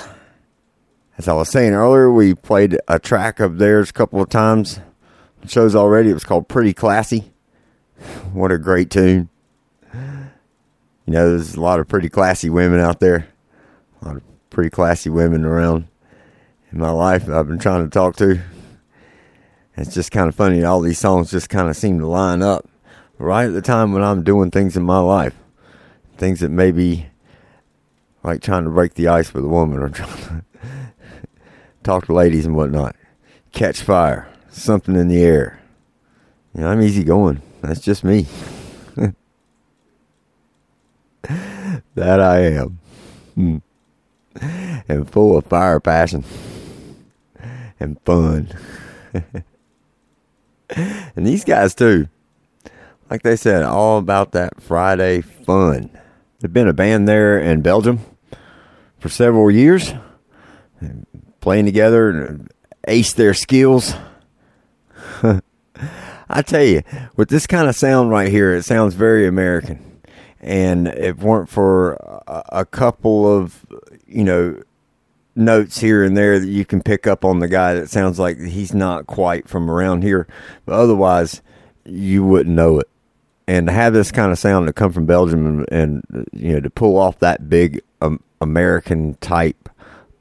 As 1.17 1.27
I 1.27 1.33
was 1.33 1.49
saying 1.49 1.73
earlier, 1.73 2.13
we 2.13 2.35
played 2.35 2.77
a 2.87 2.99
track 2.99 3.41
of 3.41 3.57
theirs 3.57 3.89
a 3.89 3.95
couple 3.95 4.21
of 4.21 4.29
times. 4.29 4.79
It 5.43 5.51
shows 5.51 5.75
already. 5.75 6.11
It 6.11 6.15
was 6.15 6.25
called 6.25 6.49
Pretty 6.49 6.75
Classy. 6.75 7.33
What 8.35 8.53
a 8.53 8.59
great 8.59 8.91
tune. 8.91 9.31
You 9.95 11.15
know, 11.15 11.31
there's 11.31 11.55
a 11.55 11.63
lot 11.63 11.81
of 11.81 11.89
pretty 11.89 12.11
classy 12.11 12.51
women 12.51 12.79
out 12.79 13.01
there. 13.01 13.27
A 14.03 14.05
lot 14.05 14.17
of 14.17 14.23
pretty 14.51 14.69
classy 14.69 15.09
women 15.09 15.47
around 15.47 15.89
in 16.71 16.79
my 16.79 16.91
life 16.91 17.27
I've 17.27 17.49
been 17.49 17.59
trying 17.59 17.85
to 17.85 17.91
talk 17.91 18.17
to. 18.17 18.39
It's 19.77 19.95
just 19.95 20.11
kind 20.11 20.29
of 20.29 20.35
funny. 20.35 20.63
All 20.65 20.81
these 20.81 20.99
songs 20.99 21.31
just 21.31 21.49
kind 21.49 21.69
of 21.69 21.77
seem 21.77 21.99
to 21.99 22.07
line 22.07 22.43
up 22.43 22.69
right 23.19 23.47
at 23.47 23.53
the 23.53 23.63
time 23.63 23.93
when 23.93 24.03
I'm 24.03 24.23
doing 24.23 24.51
things 24.51 24.77
in 24.77 24.83
my 24.83 24.99
life. 24.99 25.35
Things 26.19 26.41
that 26.41 26.51
maybe 26.51 27.07
like 28.23 28.43
trying 28.43 28.65
to 28.65 28.71
break 28.71 28.95
the 28.95 29.09
ice 29.09 29.33
with 29.33 29.45
a 29.45 29.49
woman 29.49 29.79
or 29.79 29.89
trying 29.91 30.17
to 30.17 30.45
talk 31.83 32.07
to 32.07 32.13
ladies 32.13 32.47
and 32.47 32.55
whatnot. 32.55 32.97
Catch 33.53 33.83
fire. 33.83 34.29
Something 34.51 34.97
in 34.97 35.09
the 35.09 35.23
air. 35.23 35.61
You 36.55 36.61
know, 36.61 36.69
I'm 36.69 36.83
easy 36.83 37.05
going. 37.05 37.41
That's 37.63 37.81
just 37.81 38.05
me. 38.05 38.27
that 41.95 42.21
I 42.21 42.41
am. 42.41 42.79
Hmm. 43.35 43.57
And 44.89 45.11
full 45.11 45.39
of 45.39 45.47
fire, 45.47 45.81
passion, 45.81 46.25
and 47.79 47.99
fun. 48.03 48.49
and 51.17 51.27
these 51.27 51.45
guys, 51.45 51.75
too. 51.75 52.09
Like 53.11 53.23
they 53.23 53.37
said, 53.37 53.63
all 53.63 53.99
about 53.99 54.33
that 54.33 54.63
Friday 54.63 55.21
fun. 55.21 55.91
They've 56.41 56.53
been 56.53 56.69
a 56.69 56.73
band 56.73 57.07
there 57.07 57.39
in 57.39 57.61
Belgium 57.61 58.01
for 58.99 59.09
several 59.09 59.51
years, 59.51 59.93
playing 61.41 61.67
together 61.67 62.11
and 62.11 62.51
ace 62.89 63.13
their 63.13 63.35
skills. 63.35 63.95
I 66.29 66.43
tell 66.43 66.65
you, 66.65 66.83
with 67.17 67.29
this 67.29 67.47
kind 67.47 67.69
of 67.69 67.77
sound 67.77 68.11
right 68.11 68.31
here, 68.31 68.55
it 68.55 68.65
sounds 68.65 68.95
very 68.95 69.27
American. 69.27 70.01
And 70.41 70.89
if 70.89 71.19
weren't 71.19 71.49
for 71.49 71.95
a 72.27 72.65
couple 72.65 73.31
of, 73.31 73.67
you 74.07 74.25
know, 74.25 74.63
notes 75.35 75.81
here 75.81 76.05
and 76.05 76.17
there 76.17 76.39
that 76.39 76.49
you 76.49 76.65
can 76.65 76.83
pick 76.83 77.07
up 77.07 77.25
on 77.25 77.39
the 77.39 77.49
guy 77.49 77.75
that 77.75 77.91
sounds 77.91 78.19
like 78.19 78.39
he's 78.39 78.75
not 78.75 79.07
quite 79.07 79.49
from 79.49 79.71
around 79.71 80.03
here, 80.03 80.27
but 80.67 80.75
otherwise, 80.75 81.43
you 81.85 82.25
wouldn't 82.25 82.55
know 82.55 82.79
it. 82.79 82.89
And 83.47 83.67
to 83.67 83.73
have 83.73 83.93
this 83.93 84.13
kind 84.13 84.31
of 84.31 84.39
sound 84.39 84.67
to 84.67 84.73
come 84.73 84.93
from 84.93 85.07
Belgium 85.07 85.47
and, 85.47 85.73
and 85.73 86.27
you 86.33 86.53
know, 86.53 86.61
to 86.61 86.71
pull 86.71 86.97
off 86.97 87.19
that 87.19 87.49
big 87.49 87.81
um, 88.01 88.23
American 88.41 89.15
type 89.15 89.69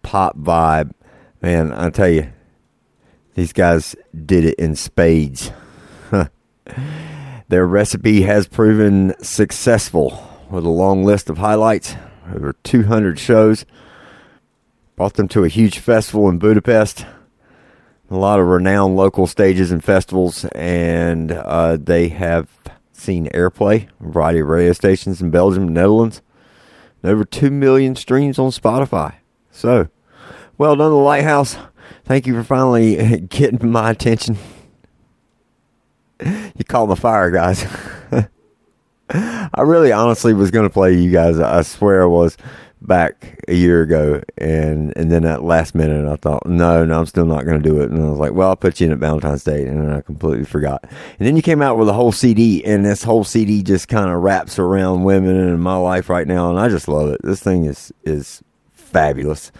pop 0.01 0.37
vibe, 0.37 0.91
man, 1.41 1.71
I 1.71 1.89
tell 1.89 2.09
you, 2.09 2.31
these 3.35 3.53
guys 3.53 3.95
did 4.25 4.45
it 4.45 4.55
in 4.55 4.75
spades. 4.75 5.51
Their 7.47 7.65
recipe 7.65 8.21
has 8.23 8.47
proven 8.47 9.13
successful 9.21 10.27
with 10.49 10.65
a 10.65 10.69
long 10.69 11.03
list 11.03 11.29
of 11.29 11.37
highlights, 11.37 11.95
over 12.33 12.53
200 12.63 13.19
shows. 13.19 13.65
Brought 15.01 15.15
them 15.15 15.29
to 15.29 15.43
a 15.43 15.47
huge 15.47 15.79
festival 15.79 16.29
in 16.29 16.37
Budapest, 16.37 17.07
a 18.11 18.15
lot 18.15 18.39
of 18.39 18.45
renowned 18.45 18.95
local 18.95 19.25
stages 19.25 19.71
and 19.71 19.83
festivals, 19.83 20.45
and 20.53 21.31
uh, 21.31 21.77
they 21.77 22.09
have 22.09 22.47
seen 22.93 23.25
airplay, 23.29 23.87
a 23.99 24.11
variety 24.11 24.41
of 24.41 24.47
radio 24.47 24.73
stations 24.73 25.19
in 25.19 25.31
Belgium 25.31 25.63
and 25.63 25.73
Netherlands, 25.73 26.21
and 27.01 27.11
over 27.11 27.25
2 27.25 27.49
million 27.49 27.95
streams 27.95 28.37
on 28.37 28.51
Spotify. 28.51 29.15
So, 29.49 29.87
well 30.59 30.75
done, 30.75 30.91
The 30.91 30.97
Lighthouse. 30.97 31.57
Thank 32.05 32.27
you 32.27 32.35
for 32.35 32.43
finally 32.43 33.21
getting 33.29 33.71
my 33.71 33.89
attention. 33.89 34.37
You 36.55 36.63
called 36.63 36.91
the 36.91 36.95
fire, 36.95 37.31
guys. 37.31 37.65
I 39.09 39.61
really 39.61 39.91
honestly 39.91 40.35
was 40.35 40.51
going 40.51 40.67
to 40.67 40.71
play 40.71 40.93
you 40.93 41.11
guys. 41.11 41.39
I 41.39 41.63
swear 41.63 42.03
I 42.03 42.05
was 42.05 42.37
back 42.81 43.39
a 43.47 43.53
year 43.53 43.81
ago. 43.83 44.21
And, 44.37 44.93
and 44.97 45.11
then 45.11 45.25
at 45.25 45.43
last 45.43 45.75
minute, 45.75 46.07
I 46.07 46.15
thought, 46.15 46.45
no, 46.45 46.83
no, 46.83 46.99
I'm 46.99 47.05
still 47.05 47.25
not 47.25 47.45
going 47.45 47.61
to 47.61 47.69
do 47.69 47.81
it. 47.81 47.91
And 47.91 48.03
I 48.03 48.09
was 48.09 48.19
like, 48.19 48.33
well, 48.33 48.49
I'll 48.49 48.55
put 48.55 48.79
you 48.79 48.87
in 48.87 48.93
at 48.93 48.99
Valentine's 48.99 49.43
Day. 49.43 49.65
And 49.65 49.93
I 49.93 50.01
completely 50.01 50.45
forgot. 50.45 50.83
And 50.83 51.27
then 51.27 51.35
you 51.35 51.41
came 51.41 51.61
out 51.61 51.77
with 51.77 51.87
a 51.87 51.93
whole 51.93 52.11
CD, 52.11 52.63
and 52.65 52.83
this 52.83 53.03
whole 53.03 53.23
CD 53.23 53.61
just 53.61 53.87
kind 53.87 54.09
of 54.09 54.21
wraps 54.21 54.57
around 54.57 55.03
women 55.03 55.35
in 55.35 55.59
my 55.59 55.77
life 55.77 56.09
right 56.09 56.27
now. 56.27 56.49
And 56.49 56.59
I 56.59 56.69
just 56.69 56.87
love 56.87 57.09
it. 57.09 57.21
This 57.23 57.41
thing 57.41 57.65
is, 57.65 57.93
is 58.03 58.43
fabulous. 58.71 59.51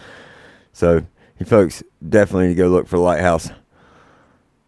So, 0.72 1.06
you 1.38 1.46
folks 1.46 1.82
definitely 2.06 2.54
go 2.54 2.68
look 2.68 2.88
for 2.88 2.98
Lighthouse, 2.98 3.50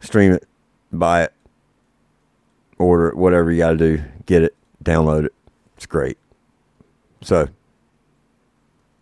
stream 0.01 0.33
it, 0.33 0.47
buy 0.93 1.25
it, 1.25 1.33
order 2.79 3.09
it, 3.09 3.17
whatever 3.17 3.51
you 3.51 3.59
got 3.59 3.71
to 3.71 3.77
do, 3.77 4.03
get 4.27 4.43
it, 4.43 4.55
download 4.83 5.25
it. 5.27 5.35
It's 5.77 5.87
great. 5.87 6.19
So, 7.23 7.49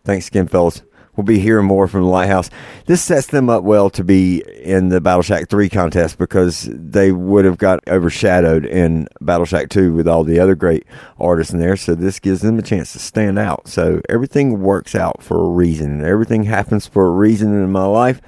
thanks 0.05 0.27
again, 0.27 0.47
fellas. 0.47 0.81
We'll 1.15 1.25
be 1.25 1.37
hearing 1.37 1.67
more 1.67 1.87
from 1.87 2.01
the 2.01 2.07
Lighthouse. 2.07 2.49
This 2.87 3.03
sets 3.03 3.27
them 3.27 3.47
up 3.47 3.63
well 3.63 3.91
to 3.91 4.03
be 4.03 4.43
in 4.63 4.89
the 4.89 4.99
Battle 4.99 5.21
Shack 5.21 5.47
3 5.47 5.69
contest 5.69 6.17
because 6.17 6.67
they 6.71 7.11
would 7.11 7.45
have 7.45 7.59
got 7.59 7.87
overshadowed 7.87 8.65
in 8.65 9.07
Battle 9.21 9.45
Shack 9.45 9.69
2 9.69 9.93
with 9.93 10.07
all 10.07 10.23
the 10.23 10.39
other 10.39 10.55
great 10.55 10.85
artists 11.19 11.53
in 11.53 11.59
there. 11.59 11.77
So, 11.77 11.93
this 11.93 12.19
gives 12.19 12.41
them 12.41 12.57
a 12.57 12.63
chance 12.63 12.93
to 12.93 12.99
stand 12.99 13.37
out. 13.37 13.67
So, 13.67 14.01
everything 14.09 14.61
works 14.61 14.95
out 14.95 15.21
for 15.21 15.39
a 15.39 15.49
reason. 15.49 16.03
Everything 16.03 16.45
happens 16.45 16.87
for 16.87 17.05
a 17.05 17.11
reason 17.11 17.53
in 17.53 17.71
my 17.71 17.85
life. 17.85 18.19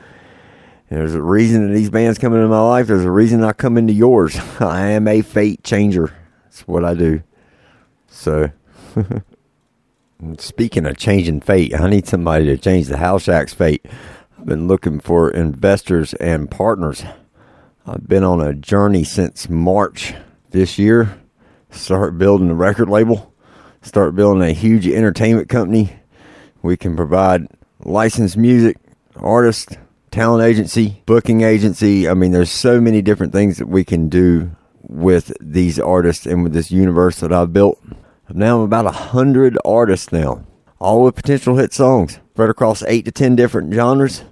There's 0.89 1.15
a 1.15 1.21
reason 1.23 1.67
that 1.67 1.73
these 1.73 1.89
bands 1.89 2.19
come 2.19 2.36
into 2.36 2.47
my 2.47 2.61
life. 2.61 2.86
There's 2.86 3.03
a 3.03 3.11
reason 3.11 3.43
I 3.43 3.53
come 3.53 3.78
into 3.78 3.93
yours. 3.93 4.38
I 4.59 4.89
am 4.89 5.07
a 5.07 5.23
fate 5.23 5.63
changer. 5.63 6.13
That's 6.43 6.61
what 6.67 6.86
I 6.86 6.93
do. 6.93 7.23
So, 8.07 8.51
speaking 10.39 10.86
of 10.86 10.97
changing 10.97 11.41
fate, 11.41 11.73
I 11.73 11.89
need 11.89 12.07
somebody 12.07 12.45
to 12.45 12.57
change 12.57 12.88
the 12.88 12.97
House 12.97 13.23
Shack's 13.23 13.53
fate. 13.53 13.86
I've 14.38 14.45
been 14.45 14.67
looking 14.67 14.99
for 14.99 15.30
investors 15.30 16.13
and 16.15 16.49
partners. 16.49 17.03
I've 17.86 18.07
been 18.07 18.23
on 18.23 18.41
a 18.41 18.53
journey 18.53 19.03
since 19.03 19.49
March 19.49 20.13
this 20.51 20.80
year. 20.80 21.19
Start 21.69 22.17
building 22.17 22.49
a 22.49 22.55
record 22.55 22.89
label, 22.89 23.34
start 23.82 24.15
building 24.15 24.41
a 24.41 24.53
huge 24.53 24.88
entertainment 24.88 25.49
company. 25.49 25.97
We 26.61 26.78
can 26.78 26.95
provide 26.95 27.47
licensed 27.80 28.38
music, 28.38 28.78
artists, 29.15 29.76
talent 30.11 30.43
agency, 30.43 31.03
booking 31.05 31.41
agency. 31.41 32.07
I 32.07 32.13
mean, 32.13 32.32
there's 32.32 32.51
so 32.51 32.80
many 32.80 33.01
different 33.01 33.34
things 33.34 33.57
that 33.57 33.67
we 33.67 33.84
can 33.84 34.09
do 34.09 34.55
with 34.82 35.34
these 35.41 35.80
artists 35.80 36.26
and 36.26 36.43
with 36.43 36.53
this 36.53 36.71
universe 36.71 37.19
that 37.19 37.34
I've 37.34 37.51
built. 37.51 37.80
Now 38.34 38.57
I'm 38.57 38.63
about 38.63 38.88
a 38.88 38.91
hundred 38.91 39.57
artists 39.63 40.11
now, 40.11 40.45
all 40.80 41.03
with 41.03 41.15
potential 41.15 41.57
hit 41.57 41.73
songs, 41.73 42.19
spread 42.32 42.49
across 42.49 42.84
eight 42.84 43.05
to 43.05 43.11
ten 43.11 43.36
different 43.36 43.73
genres. 43.73 44.23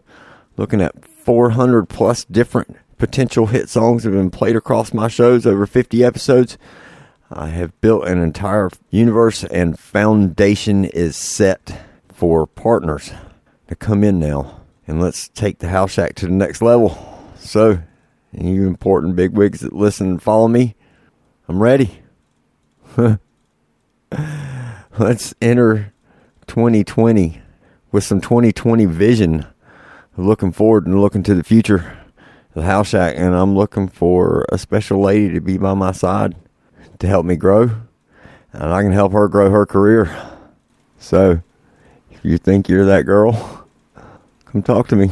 Looking 0.57 0.81
at 0.81 1.05
400 1.05 1.89
plus 1.89 2.25
different 2.25 2.77
potential 2.97 3.47
hit 3.47 3.69
songs 3.69 4.03
that 4.03 4.09
have 4.09 4.19
been 4.19 4.29
played 4.29 4.55
across 4.55 4.93
my 4.93 5.07
shows, 5.07 5.45
over 5.45 5.65
50 5.65 6.03
episodes. 6.03 6.57
I 7.31 7.47
have 7.47 7.79
built 7.81 8.07
an 8.07 8.21
entire 8.21 8.69
universe 8.91 9.43
and 9.45 9.79
foundation 9.79 10.85
is 10.85 11.15
set 11.15 11.81
for 12.09 12.45
partners 12.45 13.11
to 13.67 13.75
come 13.75 14.03
in 14.03 14.19
now 14.19 14.61
and 14.85 15.01
let's 15.01 15.29
take 15.29 15.59
the 15.59 15.69
house 15.69 15.93
shack 15.93 16.13
to 16.15 16.27
the 16.27 16.31
next 16.31 16.61
level. 16.61 16.97
So, 17.37 17.79
you 18.31 18.67
important 18.67 19.15
bigwigs 19.15 19.61
that 19.61 19.73
listen 19.73 20.07
and 20.11 20.21
follow 20.21 20.47
me, 20.47 20.75
I'm 21.47 21.61
ready. 21.61 22.01
let's 24.99 25.33
enter 25.41 25.93
2020 26.47 27.41
with 27.91 28.03
some 28.03 28.21
2020 28.21 28.85
vision. 28.85 29.45
Looking 30.15 30.51
forward 30.51 30.85
and 30.85 31.01
looking 31.01 31.23
to 31.23 31.33
the 31.33 31.43
future. 31.43 31.97
The 32.53 32.63
house 32.63 32.89
shack, 32.89 33.15
and 33.17 33.33
I'm 33.33 33.55
looking 33.55 33.87
for 33.87 34.45
a 34.49 34.59
special 34.59 35.01
lady 35.01 35.33
to 35.33 35.41
be 35.41 35.57
by 35.57 35.73
my 35.73 35.91
side 35.91 36.35
to 36.99 37.07
help 37.07 37.25
me 37.25 37.35
grow, 37.35 37.71
and 38.51 38.71
I 38.71 38.83
can 38.83 38.91
help 38.91 39.11
her 39.13 39.27
grow 39.27 39.49
her 39.49 39.65
career. 39.65 40.15
So, 40.99 41.41
if 42.11 42.19
you 42.23 42.37
think 42.37 42.69
you're 42.69 42.85
that 42.85 43.07
girl, 43.07 43.67
come 44.45 44.61
talk 44.61 44.87
to 44.89 44.95
me. 44.95 45.09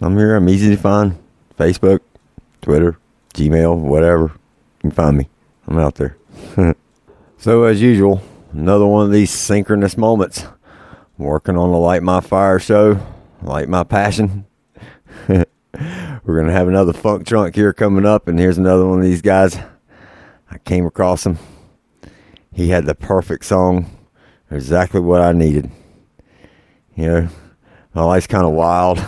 I'm 0.00 0.16
here. 0.16 0.36
I'm 0.36 0.48
easy 0.48 0.70
to 0.70 0.76
find. 0.76 1.18
Facebook, 1.58 2.00
Twitter, 2.62 2.98
Gmail, 3.34 3.76
whatever. 3.78 4.24
You 4.24 4.80
can 4.82 4.90
find 4.92 5.16
me. 5.16 5.28
I'm 5.66 5.78
out 5.78 5.96
there. 5.96 6.16
so, 7.38 7.64
as 7.64 7.82
usual, 7.82 8.22
another 8.52 8.86
one 8.86 9.06
of 9.06 9.12
these 9.12 9.30
synchronous 9.30 9.96
moments. 9.96 10.44
Working 11.18 11.56
on 11.56 11.70
the 11.70 11.78
Light 11.78 12.02
My 12.02 12.20
Fire 12.20 12.58
show, 12.58 13.00
Light 13.42 13.68
My 13.68 13.84
Passion. 13.84 14.46
We're 15.28 15.44
gonna 16.40 16.52
have 16.52 16.68
another 16.68 16.92
funk 16.92 17.26
trunk 17.26 17.54
here 17.54 17.72
coming 17.72 18.04
up, 18.04 18.28
and 18.28 18.38
here's 18.38 18.58
another 18.58 18.86
one 18.86 18.98
of 18.98 19.04
these 19.04 19.22
guys. 19.22 19.58
I 20.50 20.58
came 20.58 20.86
across 20.86 21.24
him. 21.24 21.38
He 22.52 22.68
had 22.68 22.86
the 22.86 22.94
perfect 22.94 23.44
song, 23.44 23.90
exactly 24.50 25.00
what 25.00 25.20
I 25.20 25.32
needed. 25.32 25.70
You 26.94 27.06
know, 27.06 27.28
my 27.94 28.02
life's 28.02 28.26
kind 28.26 28.46
of 28.46 28.52
wild, 28.52 28.98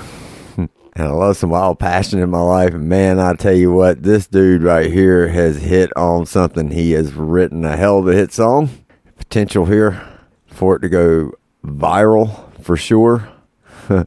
and 0.98 1.06
I 1.06 1.10
love 1.10 1.36
some 1.36 1.50
wild 1.50 1.78
passion 1.78 2.18
in 2.18 2.28
my 2.28 2.40
life. 2.40 2.74
And 2.74 2.88
man, 2.88 3.20
I 3.20 3.34
tell 3.34 3.54
you 3.54 3.72
what, 3.72 4.02
this 4.02 4.26
dude 4.26 4.64
right 4.64 4.90
here 4.90 5.28
has 5.28 5.56
hit 5.56 5.96
on 5.96 6.26
something. 6.26 6.72
He 6.72 6.90
has 6.92 7.12
written 7.12 7.64
a 7.64 7.76
hell 7.76 8.00
of 8.00 8.08
a 8.08 8.12
hit 8.12 8.32
song. 8.32 8.68
Potential 9.16 9.66
here 9.66 10.02
for 10.48 10.74
it 10.74 10.80
to 10.80 10.88
go 10.88 11.32
viral 11.64 12.52
for 12.62 12.76
sure. 12.76 13.28
the 13.88 14.06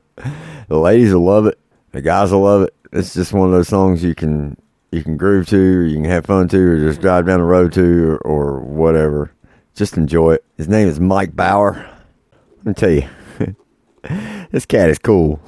ladies 0.67 1.13
will 1.13 1.23
love 1.23 1.45
it. 1.45 1.57
The 1.93 2.01
guys 2.01 2.31
will 2.33 2.41
love 2.41 2.63
it. 2.63 2.75
It's 2.91 3.13
just 3.13 3.31
one 3.31 3.47
of 3.47 3.53
those 3.53 3.69
songs 3.69 4.03
you 4.03 4.13
can 4.13 4.57
you 4.91 5.01
can 5.01 5.15
groove 5.15 5.47
to, 5.47 5.77
or 5.77 5.83
you 5.85 5.95
can 5.95 6.03
have 6.03 6.25
fun 6.25 6.49
to, 6.49 6.57
or 6.57 6.77
just 6.77 6.99
drive 6.99 7.25
down 7.25 7.39
the 7.39 7.45
road 7.45 7.71
to, 7.71 8.09
or, 8.11 8.17
or 8.17 8.59
whatever. 8.59 9.31
Just 9.73 9.95
enjoy 9.95 10.33
it. 10.33 10.45
His 10.57 10.67
name 10.67 10.89
is 10.89 10.99
Mike 10.99 11.33
Bauer. 11.33 11.89
Let 12.57 12.65
me 12.65 12.73
tell 12.73 12.89
you, 12.89 13.07
this 14.51 14.65
cat 14.65 14.89
is 14.89 14.99
cool. 14.99 15.39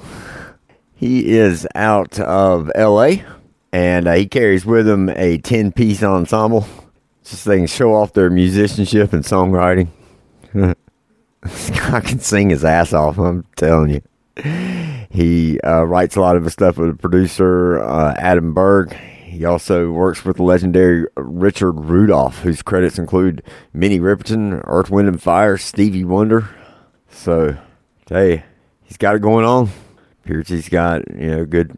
He 1.04 1.36
is 1.36 1.68
out 1.74 2.18
of 2.18 2.72
L.A. 2.74 3.26
and 3.74 4.08
uh, 4.08 4.14
he 4.14 4.26
carries 4.26 4.64
with 4.64 4.88
him 4.88 5.10
a 5.10 5.36
ten-piece 5.36 6.02
ensemble, 6.02 6.66
just 7.22 7.42
so 7.42 7.50
they 7.50 7.58
can 7.58 7.66
show 7.66 7.94
off 7.94 8.14
their 8.14 8.30
musicianship 8.30 9.12
and 9.12 9.22
songwriting. 9.22 9.88
guy 10.54 12.00
can 12.00 12.20
sing 12.20 12.48
his 12.48 12.64
ass 12.64 12.94
off. 12.94 13.18
I'm 13.18 13.44
telling 13.54 13.90
you. 13.90 15.02
He 15.10 15.60
uh, 15.60 15.82
writes 15.82 16.16
a 16.16 16.22
lot 16.22 16.36
of 16.36 16.44
his 16.44 16.54
stuff 16.54 16.78
with 16.78 16.88
the 16.88 16.96
producer 16.96 17.82
uh, 17.82 18.14
Adam 18.16 18.54
Berg. 18.54 18.94
He 18.94 19.44
also 19.44 19.90
works 19.90 20.24
with 20.24 20.38
the 20.38 20.42
legendary 20.42 21.06
Richard 21.18 21.72
Rudolph, 21.72 22.38
whose 22.38 22.62
credits 22.62 22.98
include 22.98 23.42
Minnie 23.74 24.00
Riperton, 24.00 24.62
Earth, 24.64 24.88
Wind, 24.88 25.08
and 25.08 25.22
Fire, 25.22 25.58
Stevie 25.58 26.06
Wonder. 26.06 26.48
So, 27.10 27.58
hey, 28.08 28.44
he's 28.84 28.96
got 28.96 29.16
it 29.16 29.20
going 29.20 29.44
on. 29.44 29.68
He's 30.26 30.68
got, 30.68 31.08
you 31.10 31.30
know, 31.30 31.44
good 31.44 31.76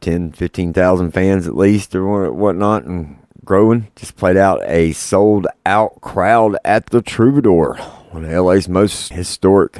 10, 0.00 0.32
15,000 0.32 1.12
fans 1.12 1.46
at 1.46 1.56
least 1.56 1.94
or 1.94 2.32
whatnot 2.32 2.84
and 2.84 3.16
growing. 3.44 3.88
Just 3.96 4.16
played 4.16 4.36
out 4.36 4.60
a 4.64 4.92
sold 4.92 5.46
out 5.66 6.00
crowd 6.00 6.56
at 6.64 6.86
the 6.86 7.02
Troubadour, 7.02 7.76
one 8.10 8.24
of 8.24 8.30
LA's 8.30 8.68
most 8.68 9.12
historic 9.12 9.78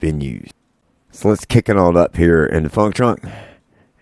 venues. 0.00 0.50
So 1.10 1.28
let's 1.28 1.44
kick 1.44 1.68
it 1.68 1.76
on 1.76 1.96
up 1.96 2.16
here 2.16 2.44
in 2.44 2.64
the 2.64 2.68
funk 2.68 2.94
trunk 2.94 3.22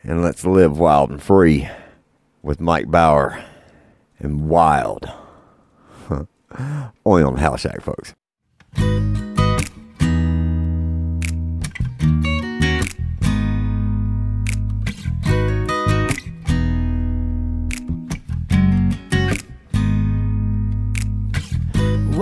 and 0.03 0.23
let's 0.23 0.45
live 0.45 0.79
wild 0.79 1.11
and 1.11 1.23
free 1.23 1.69
with 2.43 2.61
Mike 2.61 2.91
Bauer 2.91 3.45
and 4.19 4.49
Wild. 4.49 5.11
Only 7.07 7.23
on 7.23 7.37
House 7.37 7.61
Shack, 7.61 7.83
folks. 7.83 8.15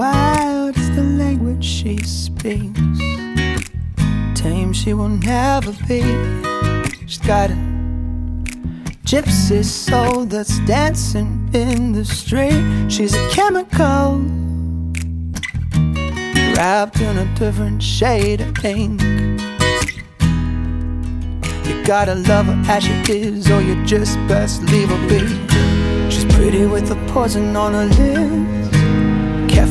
Wild 0.00 0.78
is 0.78 0.90
the 0.96 1.02
language 1.02 1.62
she 1.62 1.98
speaks. 1.98 2.80
Tame 4.34 4.72
she 4.72 4.94
will 4.94 5.10
never 5.10 5.72
be. 5.86 6.00
She's 7.06 7.18
got 7.18 7.50
a 7.50 7.58
gypsy 9.04 9.62
soul 9.62 10.24
that's 10.24 10.58
dancing 10.60 11.50
in 11.52 11.92
the 11.92 12.06
street. 12.06 12.88
She's 12.88 13.14
a 13.14 13.28
chemical 13.28 14.24
wrapped 16.56 16.98
in 17.02 17.18
a 17.18 17.26
different 17.34 17.82
shade 17.82 18.40
of 18.40 18.64
ink. 18.64 19.02
You 21.66 21.84
gotta 21.84 22.14
love 22.14 22.46
her 22.46 22.62
as 22.68 22.84
she 22.84 22.94
is, 23.12 23.50
or 23.50 23.60
you 23.60 23.84
just 23.84 24.16
best 24.28 24.62
leave 24.62 24.88
her 24.88 25.08
be. 25.10 26.10
She's 26.10 26.24
pretty 26.36 26.64
with 26.64 26.88
the 26.88 26.96
poison 27.12 27.54
on 27.54 27.74
her 27.74 27.84
lips. 27.84 28.59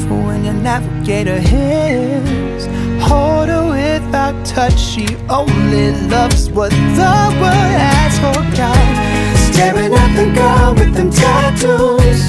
Careful 0.09 0.25
when 0.25 0.43
your 0.43 0.55
navigator 0.55 1.39
hits. 1.39 2.65
Hold 3.07 3.49
her 3.49 3.69
without 3.69 4.33
touch. 4.43 4.79
She 4.79 5.05
only 5.29 5.91
loves 6.07 6.49
what 6.49 6.71
the 6.71 7.13
world 7.39 7.75
has 7.85 8.17
for 8.17 8.41
God. 8.57 8.95
Staring 9.37 9.93
at 9.93 10.15
the 10.15 10.33
girl 10.33 10.73
with 10.73 10.95
them 10.95 11.11
tattoos. 11.11 12.21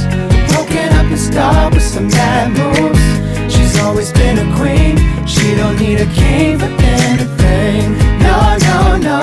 Broken 0.52 0.92
up 0.92 1.06
and 1.06 1.18
scarred 1.18 1.72
with 1.72 1.82
some 1.82 2.08
bad 2.08 2.50
moves. 2.52 3.54
She's 3.54 3.78
always 3.78 4.12
been 4.12 4.36
a 4.38 4.56
queen. 4.58 4.96
She 5.26 5.54
don't 5.54 5.78
need 5.78 6.00
a 6.00 6.06
king 6.12 6.58
for 6.58 6.70
anything. 7.00 7.96
No, 8.20 8.58
no, 8.68 8.96
no. 9.08 9.20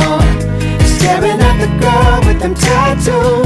Staring 0.97 1.39
at 1.39 1.58
the 1.62 1.70
girl 1.80 2.20
with 2.26 2.41
them 2.41 2.55
tattoos. 2.55 3.36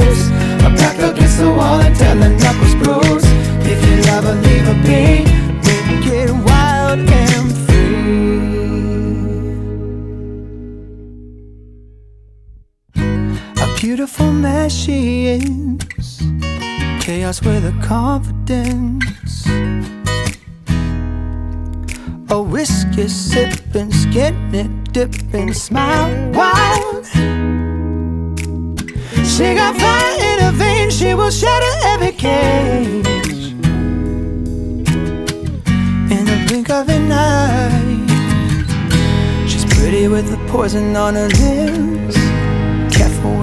She 14.82 15.26
is. 15.26 16.20
Chaos 17.00 17.40
with 17.42 17.64
a 17.64 17.74
confidence. 17.86 19.46
A 22.30 22.42
whiskey 22.42 23.06
sipping, 23.06 23.92
skinny 23.92 24.68
dipping, 24.90 25.52
smile 25.52 26.10
wild. 26.32 27.06
She 29.24 29.54
got 29.54 29.76
fire 29.76 30.18
in 30.30 30.38
her 30.46 30.52
veins, 30.52 30.98
she 30.98 31.14
will 31.14 31.30
shatter 31.30 31.74
every 31.84 32.12
cage. 32.12 33.52
In 36.14 36.24
the 36.30 36.44
blink 36.48 36.70
of 36.70 36.88
an 36.88 37.12
eye, 37.12 37.86
she's 39.46 39.64
pretty 39.76 40.08
with 40.08 40.28
the 40.28 40.38
poison 40.50 40.96
on 40.96 41.14
her 41.14 41.28
lips. 41.28 41.91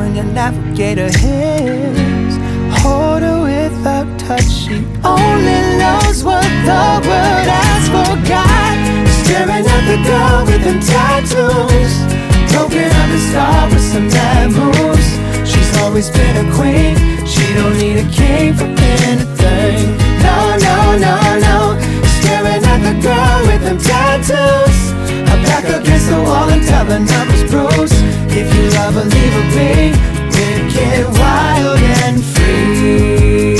When 0.10 0.26
your 0.26 0.34
navigator 0.34 1.06
hits. 1.06 2.36
Hold 2.82 3.22
her 3.22 3.44
without 3.46 4.08
touch, 4.18 4.42
she 4.42 4.82
only 5.06 5.62
loves 5.78 6.24
what 6.24 6.50
the 6.66 6.82
world 7.06 7.46
has 7.46 7.86
forgot. 7.94 8.78
Staring 9.22 9.70
at 9.70 9.84
the 9.86 10.02
girl 10.10 10.46
with 10.50 10.64
them 10.66 10.80
tattoos. 10.82 11.94
Broken 12.50 12.90
up 12.90 13.10
and 13.14 13.22
scarred 13.30 13.70
with 13.72 13.86
some 13.86 14.10
bad 14.10 14.50
moves. 14.50 15.10
She's 15.46 15.78
always 15.78 16.10
been 16.10 16.38
a 16.42 16.56
queen. 16.58 16.98
She 17.28 17.46
don't 17.54 17.78
need 17.78 18.02
a 18.02 18.10
king 18.10 18.56
for 18.56 18.66
anything. 18.66 19.94
No, 20.26 20.58
no, 20.58 20.98
no, 21.06 21.16
no. 21.38 21.78
Staring 22.18 22.66
at 22.66 22.82
the 22.82 22.96
girl 22.98 23.40
with 23.46 23.62
them 23.62 23.78
tattoos. 23.78 24.80
Her 25.30 25.40
back 25.46 25.66
against 25.70 26.10
the 26.10 26.20
wall 26.20 26.50
until 26.50 26.86
her 26.86 27.00
knuckles 27.00 27.44
bruise. 27.52 28.19
If 28.32 28.54
you 28.56 28.70
love 28.78 28.94
her, 28.96 29.06
leave 29.06 29.34
her 29.34 29.48
be. 29.56 29.92
Wicked, 30.36 31.20
wild, 31.20 31.80
and 32.04 32.24
free. 32.24 33.59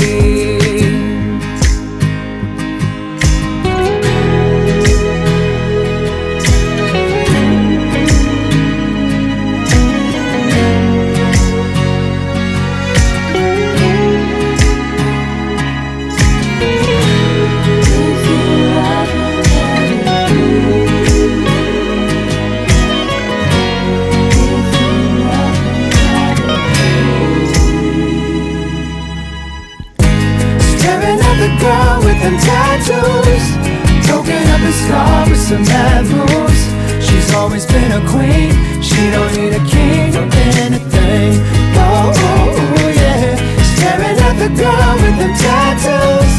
a 34.70 34.72
star 34.72 35.28
with 35.28 35.42
some 35.50 35.64
bad 35.64 36.06
moves. 36.06 36.62
She's 37.02 37.34
always 37.34 37.66
been 37.66 37.90
a 37.90 38.02
queen. 38.06 38.54
She 38.80 39.10
don't 39.10 39.32
need 39.34 39.52
a 39.60 39.64
king 39.66 40.12
for 40.14 40.26
anything. 40.62 41.32
Oh, 41.74 42.12
oh, 42.14 42.78
oh, 42.78 42.88
yeah. 43.00 43.34
Staring 43.74 44.18
at 44.28 44.36
the 44.38 44.50
girl 44.62 44.92
with 45.02 45.16
them 45.18 45.34
tattoos. 45.42 46.34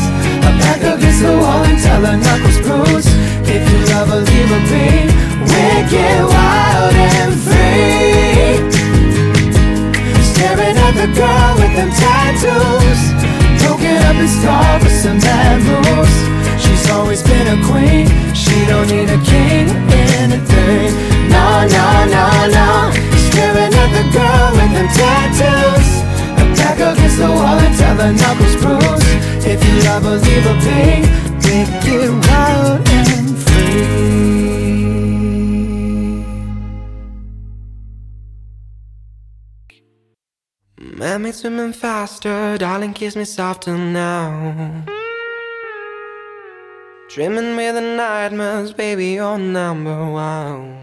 A 0.48 0.50
back 0.62 0.80
against 0.80 1.22
the 1.28 1.34
wall 1.42 1.64
and 1.68 1.80
tell 1.84 2.04
her 2.08 2.18
knuckles 2.24 2.60
bruised. 2.64 3.12
If 3.56 3.62
you 3.70 3.80
love 3.92 4.08
her, 4.14 4.24
leave 4.30 4.52
her 4.56 4.64
be. 4.72 4.88
We 5.52 5.64
get 5.92 6.24
wild, 6.24 6.96
and 7.12 7.36
free. 7.46 8.64
Staring 10.32 10.78
at 10.88 10.96
the 11.02 11.10
girl 11.20 11.52
with 11.60 11.74
them 11.76 11.92
tattoos. 12.00 13.02
Broken 13.60 13.98
up 14.08 14.16
and 14.24 14.32
scarred 14.40 14.84
with 14.84 14.98
some 15.04 15.20
bad 15.20 15.60
moves 15.68 16.32
always 16.92 17.24
been 17.24 17.48
a 17.48 17.58
queen. 17.66 18.06
She 18.36 18.66
don't 18.66 18.88
need 18.88 19.10
a 19.10 19.20
king 19.24 19.68
in 19.70 20.32
a. 20.38 20.42
No, 21.32 21.46
no, 21.78 21.86
no, 22.16 22.26
no. 22.58 22.70
Staring 23.28 23.74
at 23.84 23.92
the 23.98 24.06
girl 24.16 24.48
with 24.58 24.72
them 24.76 24.90
tattoos. 24.98 25.90
A 26.40 26.44
back 26.58 26.78
against 26.80 27.18
the 27.18 27.30
wall 27.38 27.58
until 27.58 27.78
tell 27.80 27.98
her 28.04 28.12
knuckles 28.14 28.56
bruise. 28.62 29.12
If 29.46 29.60
you 29.68 29.76
love 29.88 30.04
her, 30.04 30.18
leave 30.26 30.46
her 30.50 30.58
be. 30.66 30.82
Make 31.48 31.86
it 31.98 32.12
wild 32.28 32.88
and 32.90 33.30
free. 33.44 33.92
Mammy 40.98 41.32
swimming 41.32 41.74
faster, 41.74 42.58
darling, 42.58 42.94
kiss 42.94 43.16
me 43.16 43.26
softer 43.26 43.78
now. 43.78 44.86
Dreaming 47.14 47.58
with 47.58 47.76
the 47.76 47.82
nightmares, 47.82 48.72
baby, 48.72 49.16
you're 49.16 49.38
number 49.38 50.10
one. 50.10 50.78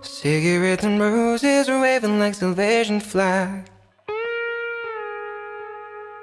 Cigarettes 0.00 0.84
and 0.84 0.98
roses 0.98 1.68
waving 1.68 2.18
like 2.18 2.34
Salvation 2.34 2.98
flag. 3.00 3.68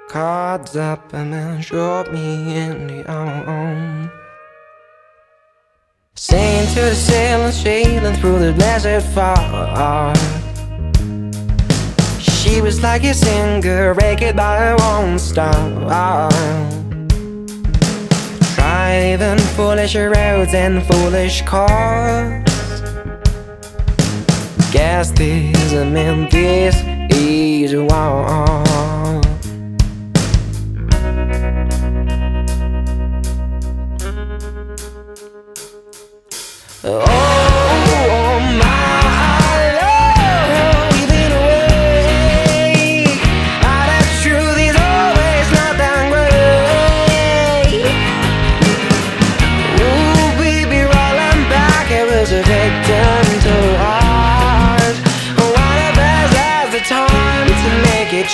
Cards 0.08 0.74
up 0.74 1.12
and 1.14 1.32
then 1.32 1.62
shot 1.62 2.12
me 2.12 2.56
in 2.56 2.88
the 2.88 3.08
arm. 3.08 4.10
Saying 6.16 6.66
to 6.74 6.80
the 6.80 6.96
sailing, 6.96 7.52
sailing 7.52 8.16
through 8.16 8.40
the 8.40 8.54
desert 8.54 9.02
far. 9.14 10.16
She 12.18 12.60
was 12.60 12.82
like 12.82 13.04
a 13.04 13.14
singer, 13.14 13.94
ragged 13.94 14.34
by 14.34 14.74
one 14.74 15.20
star. 18.88 19.18
Driving 19.18 19.38
foolish 19.54 19.94
roads 19.94 20.54
and 20.54 20.82
foolish 20.86 21.42
cars. 21.42 22.44
Guess 24.72 25.10
this 25.12 25.72
meant 25.72 26.30
this 26.30 26.74
is 27.10 27.74
war. 27.74 29.22
Oh, 36.84 37.27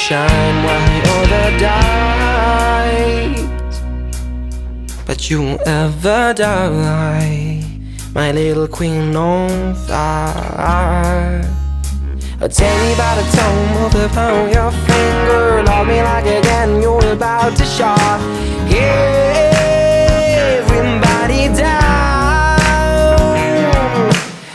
shine 0.08 0.58
while 0.64 1.26
the 1.32 1.46
dies. 1.58 3.40
But 5.06 5.30
you 5.30 5.40
won't 5.40 5.62
ever 5.66 6.34
die, 6.34 7.64
my 8.14 8.30
little 8.32 8.68
queen 8.68 9.16
on 9.16 9.74
fire. 9.86 11.40
Take 12.38 12.78
me 12.84 12.94
by 13.02 13.14
the 13.18 13.24
tongue, 13.36 13.66
move 13.76 13.94
upon 14.04 14.52
your 14.52 14.70
finger. 14.86 15.62
Love 15.64 15.86
me 15.86 16.02
like 16.02 16.26
again, 16.26 16.82
you're 16.82 17.12
about 17.12 17.56
to 17.56 17.64
shock. 17.64 18.20
Everybody 20.52 21.48
down. 21.56 22.52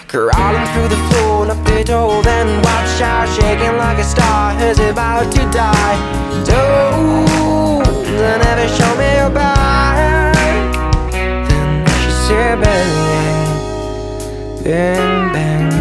Crawling 0.08 0.68
through 0.74 0.89
the 0.95 1.02
floor, 1.10 1.47
up 1.80 1.86
the 1.86 1.91
door, 1.91 2.21
then 2.23 2.61
watch 2.61 3.01
out, 3.01 3.27
shaking 3.30 3.77
like 3.77 3.97
a 3.97 4.03
star 4.03 4.53
who's 4.53 4.80
about 4.80 5.32
to 5.32 5.39
die. 5.51 5.97
Don't 6.45 8.15
never 8.15 8.67
show 8.67 8.95
me 8.97 9.17
your 9.17 9.30
back. 9.30 10.36
Then 11.11 11.86
she 11.88 12.11
said, 12.27 12.61
bang, 12.61 13.53
bang, 14.63 15.34
bang. 15.34 15.71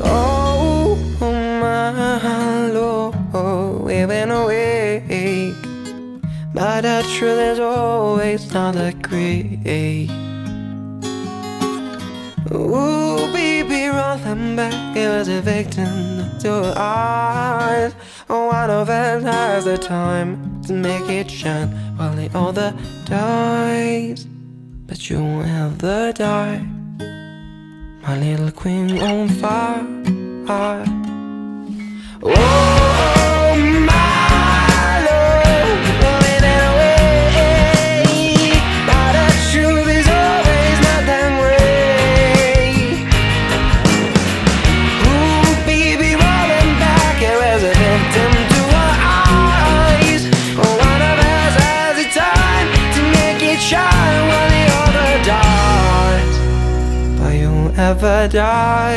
Oh, 0.00 0.96
my 1.20 2.68
Lord, 2.68 3.14
we've 3.84 4.08
been 4.08 4.30
awake. 4.30 5.54
But 6.54 6.82
the 6.82 7.02
truth 7.14 7.38
is 7.38 7.58
always 7.58 8.52
not 8.52 8.74
that 8.74 9.02
great. 9.02 10.23
Ooh, 12.74 13.32
baby, 13.32 13.86
rolling 13.86 14.56
back, 14.56 14.96
it 14.96 15.08
was 15.08 15.28
a 15.28 15.40
victim 15.40 16.36
to 16.40 16.74
ours. 16.76 17.92
One 18.26 18.68
of 18.68 18.88
us 18.88 19.22
has 19.22 19.64
the 19.64 19.78
time 19.78 20.60
to 20.62 20.72
make 20.72 21.08
it 21.08 21.30
shine 21.30 21.68
while 21.96 22.16
the 22.16 22.28
other 22.36 22.74
dies. 23.04 24.26
But 24.86 25.08
you 25.08 25.22
won't 25.22 25.46
have 25.46 25.78
the 25.78 26.12
die, 26.16 26.66
my 28.02 28.18
little 28.18 28.50
queen 28.50 28.98
on 28.98 29.28
fire. 29.28 30.84
Oh, 32.26 33.13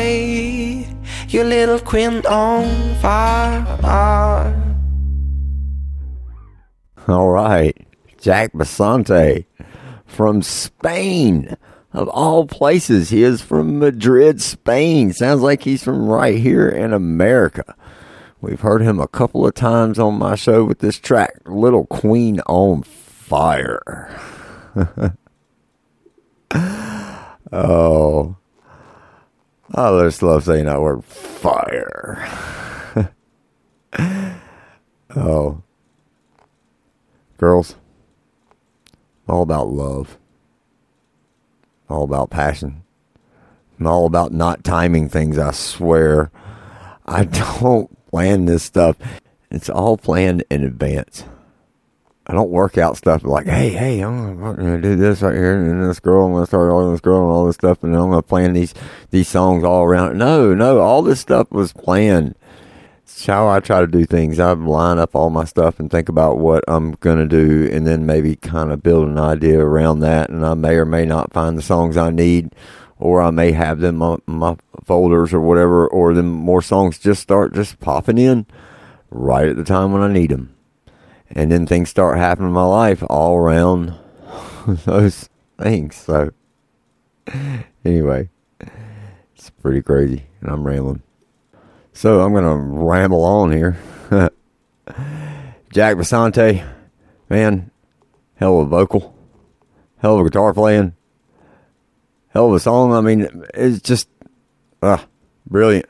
die, 0.08 0.86
you 1.28 1.44
little 1.44 1.78
queen 1.78 2.24
on 2.26 2.94
fire. 2.96 3.64
All 7.06 7.30
right. 7.30 7.76
Jack 8.20 8.52
Basante 8.52 9.46
from 10.06 10.42
Spain. 10.42 11.56
Of 11.94 12.08
all 12.08 12.46
places, 12.46 13.08
he 13.08 13.22
is 13.22 13.40
from 13.40 13.78
Madrid, 13.78 14.42
Spain. 14.42 15.14
Sounds 15.14 15.40
like 15.40 15.62
he's 15.62 15.82
from 15.82 16.06
right 16.06 16.38
here 16.38 16.68
in 16.68 16.92
America. 16.92 17.74
We've 18.40 18.60
heard 18.60 18.82
him 18.82 19.00
a 19.00 19.08
couple 19.08 19.46
of 19.46 19.54
times 19.54 19.98
on 19.98 20.18
my 20.18 20.34
show 20.34 20.64
with 20.64 20.80
this 20.80 20.98
track, 20.98 21.40
Little 21.46 21.86
Queen 21.86 22.40
on 22.40 22.82
Fire. 22.82 24.14
oh. 27.52 28.36
Ah, 29.74 29.98
I 29.98 30.04
just 30.04 30.22
love 30.22 30.44
saying 30.44 30.64
that 30.64 30.80
word 30.80 31.04
fire. 31.04 32.26
oh. 35.16 35.62
Girls, 37.36 37.76
all 39.28 39.42
about 39.42 39.68
love. 39.68 40.18
All 41.88 42.04
about 42.04 42.30
passion. 42.30 42.82
I'm 43.78 43.86
all 43.86 44.06
about 44.06 44.32
not 44.32 44.64
timing 44.64 45.08
things, 45.08 45.38
I 45.38 45.52
swear. 45.52 46.30
I 47.06 47.24
don't 47.60 48.08
plan 48.10 48.46
this 48.46 48.64
stuff. 48.64 48.96
It's 49.50 49.70
all 49.70 49.96
planned 49.96 50.44
in 50.50 50.64
advance. 50.64 51.24
I 52.30 52.34
don't 52.34 52.50
work 52.50 52.76
out 52.76 52.98
stuff 52.98 53.24
like, 53.24 53.46
hey, 53.46 53.70
hey, 53.70 54.00
I'm 54.00 54.38
gonna 54.38 54.82
do 54.82 54.96
this 54.96 55.22
right 55.22 55.34
here, 55.34 55.56
and 55.56 55.82
this 55.88 55.98
girl, 55.98 56.26
I'm 56.26 56.34
gonna 56.34 56.44
start 56.44 56.70
all 56.70 56.90
this 56.90 57.00
girl 57.00 57.22
and 57.22 57.30
all 57.30 57.46
this 57.46 57.54
stuff, 57.54 57.82
and 57.82 57.96
I'm 57.96 58.10
gonna 58.10 58.20
plan 58.20 58.52
these 58.52 58.74
these 59.08 59.28
songs 59.28 59.64
all 59.64 59.82
around. 59.84 60.18
No, 60.18 60.52
no, 60.52 60.80
all 60.80 61.00
this 61.00 61.20
stuff 61.20 61.50
was 61.50 61.72
planned. 61.72 62.34
It's 63.04 63.24
how 63.24 63.48
I 63.48 63.60
try 63.60 63.80
to 63.80 63.86
do 63.86 64.04
things. 64.04 64.38
I 64.38 64.52
line 64.52 64.98
up 64.98 65.16
all 65.16 65.30
my 65.30 65.46
stuff 65.46 65.80
and 65.80 65.90
think 65.90 66.10
about 66.10 66.38
what 66.38 66.64
I'm 66.68 66.96
gonna 67.00 67.24
do, 67.24 67.66
and 67.72 67.86
then 67.86 68.04
maybe 68.04 68.36
kind 68.36 68.72
of 68.72 68.82
build 68.82 69.08
an 69.08 69.18
idea 69.18 69.58
around 69.60 70.00
that. 70.00 70.28
And 70.28 70.44
I 70.44 70.52
may 70.52 70.74
or 70.74 70.84
may 70.84 71.06
not 71.06 71.32
find 71.32 71.56
the 71.56 71.62
songs 71.62 71.96
I 71.96 72.10
need, 72.10 72.54
or 72.98 73.22
I 73.22 73.30
may 73.30 73.52
have 73.52 73.80
them 73.80 74.02
on 74.02 74.20
my 74.26 74.58
folders 74.84 75.32
or 75.32 75.40
whatever, 75.40 75.88
or 75.88 76.12
then 76.12 76.26
more 76.26 76.60
songs 76.60 76.98
just 76.98 77.22
start 77.22 77.54
just 77.54 77.80
popping 77.80 78.18
in 78.18 78.44
right 79.10 79.48
at 79.48 79.56
the 79.56 79.64
time 79.64 79.94
when 79.94 80.02
I 80.02 80.12
need 80.12 80.28
them 80.28 80.57
and 81.30 81.50
then 81.50 81.66
things 81.66 81.90
start 81.90 82.18
happening 82.18 82.48
in 82.48 82.54
my 82.54 82.64
life 82.64 83.02
all 83.08 83.36
around 83.36 83.94
those 84.66 85.28
things. 85.60 85.96
So, 85.96 86.30
anyway, 87.84 88.28
it's 89.34 89.50
pretty 89.50 89.82
crazy, 89.82 90.26
and 90.40 90.50
I'm 90.50 90.64
rambling. 90.64 91.02
So 91.92 92.20
I'm 92.20 92.32
gonna 92.32 92.56
ramble 92.56 93.24
on 93.24 93.52
here. 93.52 93.76
Jack 95.72 95.96
Basante, 95.96 96.66
man, 97.28 97.70
hell 98.36 98.60
of 98.60 98.66
a 98.66 98.70
vocal, 98.70 99.14
hell 99.98 100.14
of 100.14 100.20
a 100.20 100.24
guitar 100.28 100.54
playing, 100.54 100.94
hell 102.28 102.48
of 102.48 102.54
a 102.54 102.60
song. 102.60 102.94
I 102.94 103.00
mean, 103.00 103.44
it's 103.52 103.80
just, 103.80 104.08
ah, 104.82 105.06
brilliant, 105.46 105.86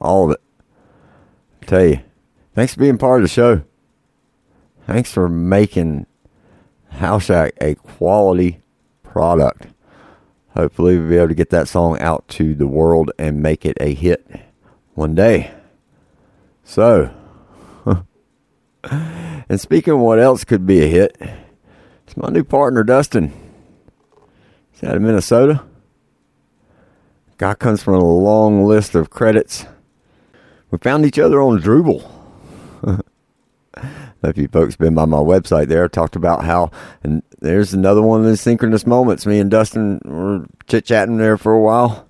all 0.00 0.24
of 0.26 0.32
it. 0.32 0.40
tell 1.66 1.84
you, 1.84 2.00
thanks 2.54 2.74
for 2.74 2.80
being 2.80 2.98
part 2.98 3.20
of 3.20 3.24
the 3.24 3.32
show. 3.32 3.62
Thanks 4.86 5.12
for 5.12 5.28
making 5.28 6.06
House 6.90 7.24
Shack 7.24 7.54
a 7.60 7.74
quality 7.76 8.60
product. 9.02 9.68
Hopefully, 10.54 10.98
we'll 10.98 11.08
be 11.08 11.16
able 11.16 11.28
to 11.28 11.34
get 11.34 11.50
that 11.50 11.68
song 11.68 11.98
out 12.00 12.26
to 12.28 12.54
the 12.54 12.66
world 12.66 13.10
and 13.18 13.42
make 13.42 13.64
it 13.64 13.76
a 13.80 13.94
hit 13.94 14.26
one 14.94 15.14
day. 15.14 15.52
So, 16.64 17.10
and 18.84 19.60
speaking 19.60 19.94
of 19.94 20.00
what 20.00 20.18
else 20.18 20.44
could 20.44 20.66
be 20.66 20.82
a 20.82 20.88
hit, 20.88 21.16
it's 22.06 22.16
my 22.16 22.28
new 22.28 22.44
partner, 22.44 22.82
Dustin. 22.82 23.32
He's 24.72 24.84
out 24.84 24.96
of 24.96 25.02
Minnesota. 25.02 25.64
Guy 27.38 27.54
comes 27.54 27.82
from 27.82 27.94
a 27.94 28.04
long 28.04 28.66
list 28.66 28.94
of 28.94 29.10
credits. 29.10 29.64
We 30.70 30.78
found 30.78 31.06
each 31.06 31.18
other 31.18 31.40
on 31.40 31.60
Drooble. 31.60 32.21
If 34.30 34.38
you 34.38 34.48
folks 34.48 34.76
been 34.76 34.94
by 34.94 35.04
my 35.04 35.18
website 35.18 35.68
there, 35.68 35.84
I 35.84 35.88
talked 35.88 36.16
about 36.16 36.44
how, 36.44 36.70
and 37.02 37.22
there's 37.40 37.74
another 37.74 38.02
one 38.02 38.20
of 38.20 38.26
those 38.26 38.40
synchronous 38.40 38.86
moments. 38.86 39.26
Me 39.26 39.40
and 39.40 39.50
Dustin 39.50 40.00
were 40.04 40.46
chit 40.66 40.84
chatting 40.84 41.18
there 41.18 41.36
for 41.36 41.52
a 41.52 41.60
while, 41.60 42.08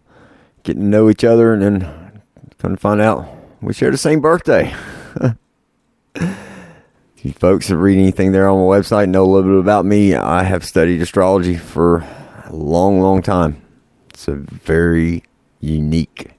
getting 0.62 0.82
to 0.82 0.88
know 0.88 1.08
each 1.08 1.24
other, 1.24 1.52
and 1.52 1.62
then 1.62 2.12
come 2.58 2.76
to 2.76 2.80
find 2.80 3.00
out 3.00 3.28
we 3.60 3.74
share 3.74 3.90
the 3.90 3.98
same 3.98 4.20
birthday. 4.20 4.72
if 6.14 7.24
you 7.24 7.32
folks 7.32 7.68
have 7.68 7.80
read 7.80 7.98
anything 7.98 8.32
there 8.32 8.48
on 8.48 8.58
my 8.58 8.78
website, 8.78 9.08
know 9.08 9.24
a 9.24 9.26
little 9.26 9.50
bit 9.50 9.60
about 9.60 9.84
me. 9.84 10.14
I 10.14 10.44
have 10.44 10.64
studied 10.64 11.02
astrology 11.02 11.56
for 11.56 12.06
a 12.44 12.52
long, 12.52 13.00
long 13.00 13.22
time. 13.22 13.62
It's 14.10 14.28
a 14.28 14.36
very 14.36 15.24
unique 15.60 16.32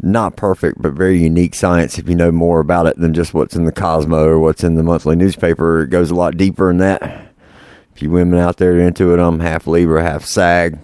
not 0.00 0.36
perfect, 0.36 0.80
but 0.80 0.92
very 0.92 1.18
unique 1.18 1.54
science 1.54 1.98
if 1.98 2.08
you 2.08 2.14
know 2.14 2.30
more 2.30 2.60
about 2.60 2.86
it 2.86 2.96
than 2.98 3.14
just 3.14 3.34
what's 3.34 3.56
in 3.56 3.64
the 3.64 3.72
Cosmo 3.72 4.24
or 4.24 4.38
what's 4.38 4.62
in 4.62 4.74
the 4.74 4.82
monthly 4.82 5.16
newspaper. 5.16 5.82
It 5.82 5.90
goes 5.90 6.10
a 6.10 6.14
lot 6.14 6.36
deeper 6.36 6.68
than 6.68 6.78
that. 6.78 7.32
If 7.94 8.02
you 8.02 8.10
women 8.10 8.38
out 8.38 8.58
there 8.58 8.74
are 8.74 8.80
into 8.80 9.12
it, 9.12 9.18
I'm 9.18 9.40
half 9.40 9.66
Libra, 9.66 10.02
half 10.02 10.24
Sag. 10.24 10.74
It 10.74 10.82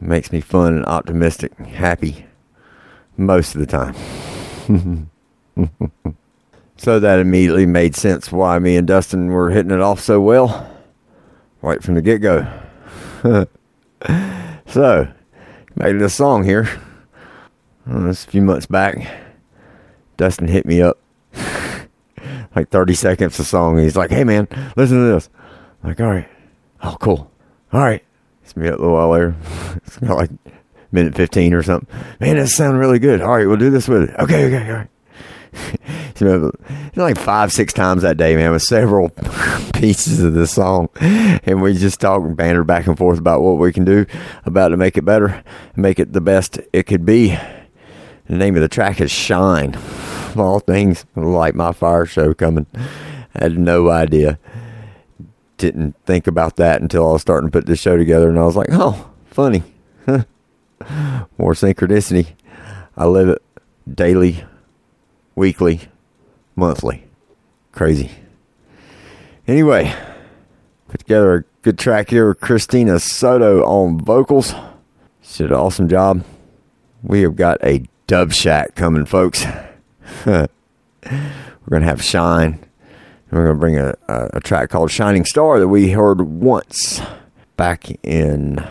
makes 0.00 0.32
me 0.32 0.40
fun 0.40 0.74
and 0.74 0.86
optimistic, 0.86 1.56
happy 1.58 2.26
most 3.16 3.54
of 3.54 3.60
the 3.60 3.66
time. 3.66 3.94
so 6.76 6.98
that 6.98 7.20
immediately 7.20 7.66
made 7.66 7.94
sense 7.94 8.32
why 8.32 8.58
me 8.58 8.76
and 8.76 8.86
Dustin 8.86 9.28
were 9.28 9.50
hitting 9.50 9.70
it 9.70 9.80
off 9.80 10.00
so 10.00 10.20
well 10.20 10.68
right 11.60 11.82
from 11.82 11.94
the 11.94 12.02
get 12.02 12.18
go. 12.18 12.46
so, 14.66 15.06
made 15.76 16.00
this 16.00 16.14
song 16.14 16.42
here 16.42 16.68
this 17.86 18.24
a 18.24 18.28
few 18.28 18.42
months 18.42 18.66
back, 18.66 19.06
Dustin 20.16 20.48
hit 20.48 20.66
me 20.66 20.82
up 20.82 20.98
like 22.54 22.68
30 22.70 22.94
seconds 22.94 23.38
of 23.38 23.46
song. 23.46 23.78
He's 23.78 23.96
like, 23.96 24.10
hey, 24.10 24.24
man, 24.24 24.48
listen 24.76 24.98
to 24.98 25.12
this. 25.12 25.28
I'm 25.82 25.90
like, 25.90 26.00
all 26.00 26.10
right. 26.10 26.28
Oh, 26.82 26.96
cool. 27.00 27.30
All 27.72 27.80
right. 27.80 28.04
It's 28.44 28.56
me 28.56 28.68
up 28.68 28.78
a 28.78 28.82
little 28.82 28.94
while 28.94 29.10
later. 29.10 29.36
it's 29.86 29.98
got 29.98 30.16
like 30.16 30.30
minute 30.90 31.14
15 31.14 31.54
or 31.54 31.62
something. 31.62 31.88
Man, 32.20 32.36
that 32.36 32.48
sounds 32.48 32.76
really 32.76 32.98
good. 32.98 33.20
All 33.20 33.36
right, 33.36 33.46
we'll 33.46 33.56
do 33.56 33.70
this 33.70 33.88
with 33.88 34.10
it. 34.10 34.16
Okay, 34.18 34.46
okay, 34.46 34.70
all 34.70 34.76
right. 34.76 34.88
so, 36.14 36.50
like 36.96 37.18
five, 37.18 37.52
six 37.52 37.72
times 37.72 38.02
that 38.02 38.16
day, 38.16 38.36
man, 38.36 38.52
with 38.52 38.62
several 38.62 39.10
pieces 39.74 40.22
of 40.22 40.34
this 40.34 40.52
song. 40.52 40.88
And 41.00 41.60
we 41.60 41.74
just 41.74 42.00
talk 42.00 42.22
banter 42.36 42.64
back 42.64 42.86
and 42.86 42.96
forth 42.96 43.18
about 43.18 43.42
what 43.42 43.58
we 43.58 43.72
can 43.72 43.84
do 43.84 44.06
about 44.44 44.68
to 44.68 44.76
make 44.76 44.96
it 44.96 45.04
better, 45.04 45.42
make 45.76 45.98
it 45.98 46.12
the 46.12 46.20
best 46.20 46.58
it 46.72 46.84
could 46.84 47.04
be. 47.04 47.38
The 48.26 48.36
name 48.36 48.54
of 48.54 48.62
the 48.62 48.68
track 48.68 49.00
is 49.00 49.10
Shine. 49.10 49.74
Of 49.74 50.38
all 50.38 50.60
things, 50.60 51.04
like 51.14 51.54
my 51.54 51.72
fire 51.72 52.06
show 52.06 52.32
coming. 52.32 52.66
I 53.34 53.42
had 53.42 53.58
no 53.58 53.90
idea. 53.90 54.38
Didn't 55.58 55.96
think 56.06 56.26
about 56.26 56.56
that 56.56 56.80
until 56.80 57.08
I 57.08 57.12
was 57.12 57.22
starting 57.22 57.48
to 57.48 57.52
put 57.52 57.66
this 57.66 57.80
show 57.80 57.96
together, 57.96 58.28
and 58.28 58.38
I 58.38 58.44
was 58.44 58.56
like, 58.56 58.68
oh, 58.70 59.10
funny. 59.26 59.62
More 60.06 61.54
synchronicity. 61.54 62.34
I 62.96 63.06
live 63.06 63.28
it 63.28 63.42
daily, 63.92 64.44
weekly, 65.34 65.82
monthly. 66.56 67.04
Crazy. 67.72 68.10
Anyway, 69.46 69.94
put 70.88 71.00
together 71.00 71.34
a 71.34 71.44
good 71.62 71.78
track 71.78 72.10
here 72.10 72.28
with 72.28 72.40
Christina 72.40 73.00
Soto 73.00 73.62
on 73.64 73.98
vocals. 73.98 74.54
She 75.20 75.42
did 75.42 75.52
an 75.52 75.58
awesome 75.58 75.88
job. 75.88 76.24
We 77.02 77.22
have 77.22 77.36
got 77.36 77.62
a 77.64 77.84
Dub 78.06 78.32
Shack 78.32 78.74
coming, 78.74 79.06
folks. 79.06 79.44
we're 80.26 80.48
going 81.68 81.82
to 81.82 81.88
have 81.88 82.02
Shine. 82.02 82.58
We're 83.30 83.44
going 83.44 83.56
to 83.56 83.60
bring 83.60 83.78
a, 83.78 83.94
a, 84.08 84.30
a 84.34 84.40
track 84.40 84.70
called 84.70 84.90
Shining 84.90 85.24
Star 85.24 85.58
that 85.58 85.68
we 85.68 85.92
heard 85.92 86.20
once 86.20 87.00
back 87.56 87.90
in 88.02 88.62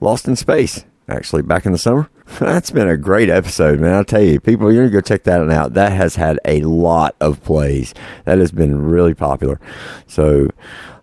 Lost 0.00 0.26
in 0.26 0.36
Space, 0.36 0.84
actually, 1.08 1.42
back 1.42 1.66
in 1.66 1.72
the 1.72 1.78
summer. 1.78 2.10
That's 2.40 2.70
been 2.70 2.88
a 2.88 2.96
great 2.96 3.30
episode, 3.30 3.80
man. 3.80 3.94
I'll 3.94 4.04
tell 4.04 4.22
you, 4.22 4.40
people, 4.40 4.72
you're 4.72 4.88
going 4.88 4.92
to 4.92 4.96
go 4.96 5.00
check 5.00 5.24
that 5.24 5.38
one 5.38 5.52
out. 5.52 5.74
That 5.74 5.92
has 5.92 6.16
had 6.16 6.40
a 6.44 6.62
lot 6.62 7.14
of 7.20 7.42
plays. 7.42 7.94
That 8.24 8.38
has 8.38 8.50
been 8.50 8.82
really 8.82 9.14
popular. 9.14 9.60
So, 10.06 10.48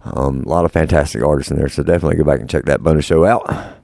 um, 0.03 0.41
a 0.41 0.49
lot 0.49 0.65
of 0.65 0.71
fantastic 0.71 1.23
artists 1.23 1.51
in 1.51 1.57
there. 1.57 1.69
So, 1.69 1.83
definitely 1.83 2.17
go 2.17 2.23
back 2.23 2.39
and 2.39 2.49
check 2.49 2.65
that 2.65 2.83
bonus 2.83 3.05
show 3.05 3.25
out. 3.25 3.75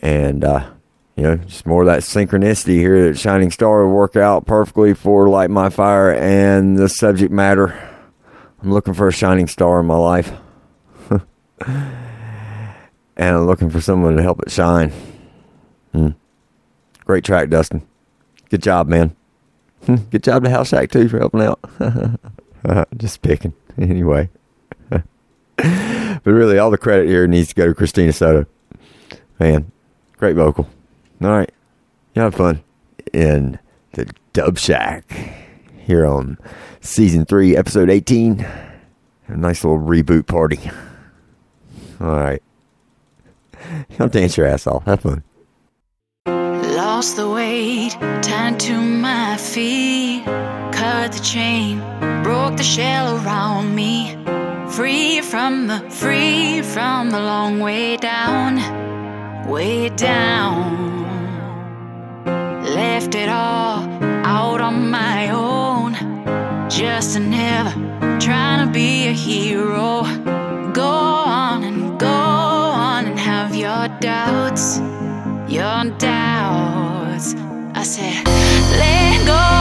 And, 0.00 0.44
uh, 0.44 0.70
you 1.18 1.24
know, 1.24 1.36
just 1.36 1.66
more 1.66 1.82
of 1.82 1.86
that 1.86 2.02
synchronicity 2.02 2.76
here 2.76 3.08
that 3.08 3.18
Shining 3.18 3.50
Star 3.50 3.84
will 3.84 3.92
work 3.92 4.14
out 4.14 4.46
perfectly 4.46 4.94
for 4.94 5.28
Light 5.28 5.50
My 5.50 5.68
Fire 5.68 6.12
and 6.12 6.78
the 6.78 6.88
subject 6.88 7.32
matter. 7.32 7.76
I'm 8.62 8.72
looking 8.72 8.94
for 8.94 9.08
a 9.08 9.12
shining 9.12 9.48
star 9.48 9.80
in 9.80 9.86
my 9.86 9.96
life. 9.96 10.32
and 11.10 11.90
I'm 13.16 13.46
looking 13.46 13.68
for 13.68 13.80
someone 13.80 14.16
to 14.16 14.22
help 14.22 14.40
it 14.42 14.52
shine. 14.52 14.92
Hmm. 15.90 16.10
Great 17.04 17.24
track, 17.24 17.50
Dustin. 17.50 17.84
Good 18.48 18.62
job, 18.62 18.86
man. 18.86 19.16
Hmm. 19.86 19.96
Good 20.10 20.22
job 20.22 20.44
to 20.44 20.50
House 20.50 20.68
Shack, 20.68 20.92
too, 20.92 21.08
for 21.08 21.18
helping 21.18 21.42
out. 21.42 21.58
just 22.96 23.22
picking. 23.22 23.54
Anyway. 23.78 24.28
but 24.88 25.04
really, 26.24 26.58
all 26.58 26.72
the 26.72 26.78
credit 26.78 27.06
here 27.06 27.28
needs 27.28 27.48
to 27.50 27.54
go 27.54 27.66
to 27.66 27.74
Christina 27.74 28.12
Soto. 28.12 28.44
Man, 29.38 29.70
great 30.16 30.34
vocal. 30.34 30.68
All 31.22 31.30
right. 31.30 31.50
You 32.14 32.22
have 32.22 32.34
fun 32.34 32.62
in 33.12 33.58
the 33.92 34.10
Dub 34.32 34.58
Shack 34.58 35.10
here 35.78 36.06
on 36.06 36.38
season 36.80 37.24
three, 37.24 37.56
episode 37.56 37.90
18. 37.90 38.40
A 39.28 39.36
nice 39.36 39.64
little 39.64 39.78
reboot 39.78 40.26
party. 40.26 40.60
All 42.00 42.14
right. 42.14 42.42
Don't 43.98 44.12
dance 44.12 44.36
your 44.36 44.46
ass 44.46 44.66
off. 44.66 44.84
Have 44.84 45.00
fun. 45.00 45.22
Lost 46.26 47.16
the 47.16 47.28
weight, 47.28 47.92
turned 48.22 48.60
to 48.60 48.80
my 48.80 49.36
feet. 49.36 50.24
Cut 50.72 51.12
the 51.12 51.20
chain, 51.20 51.78
broke 52.22 52.56
the 52.56 52.62
shell 52.62 53.16
around 53.16 53.74
me. 53.74 54.16
Free 54.70 55.20
from 55.20 55.66
the, 55.66 55.80
free 55.90 56.62
from 56.62 57.10
the 57.10 57.20
long 57.20 57.58
way 57.58 57.96
down, 57.96 59.48
way 59.48 59.88
down. 59.90 60.97
Left 62.80 63.16
it 63.16 63.28
all 63.28 63.80
out 64.24 64.60
on 64.60 64.88
my 64.88 65.30
own. 65.30 65.94
Just 66.70 67.16
a 67.16 67.18
never 67.18 67.72
trying 68.20 68.64
to 68.64 68.72
be 68.72 69.08
a 69.08 69.12
hero. 69.12 70.02
Go 70.72 70.92
on 71.42 71.64
and 71.64 71.98
go 71.98 72.06
on 72.06 73.06
and 73.06 73.18
have 73.18 73.56
your 73.56 73.88
doubts, 73.98 74.78
your 75.48 75.80
doubts. 75.98 77.34
I 77.74 77.82
said, 77.82 78.24
let 78.78 79.26
go. 79.26 79.57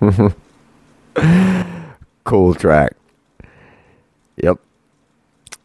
cool 2.24 2.54
track. 2.54 2.92
Yep. 4.36 4.58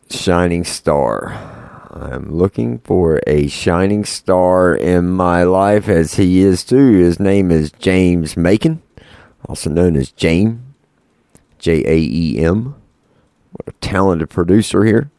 Shining 0.09 0.63
Star. 0.63 1.51
I'm 1.93 2.33
looking 2.33 2.79
for 2.79 3.21
a 3.27 3.47
shining 3.47 4.05
star 4.05 4.73
in 4.73 5.09
my 5.09 5.43
life 5.43 5.89
as 5.89 6.13
he 6.13 6.39
is 6.39 6.63
too. 6.63 6.93
His 6.93 7.19
name 7.19 7.51
is 7.51 7.71
James 7.73 8.37
Macon, 8.37 8.81
also 9.45 9.69
known 9.69 9.97
as 9.97 10.11
Jaem. 10.13 10.59
J 11.59 11.83
A 11.85 11.97
E 11.97 12.39
M. 12.39 12.75
What 13.51 13.67
a 13.67 13.71
talented 13.79 14.29
producer 14.29 14.83
here. 14.83 15.11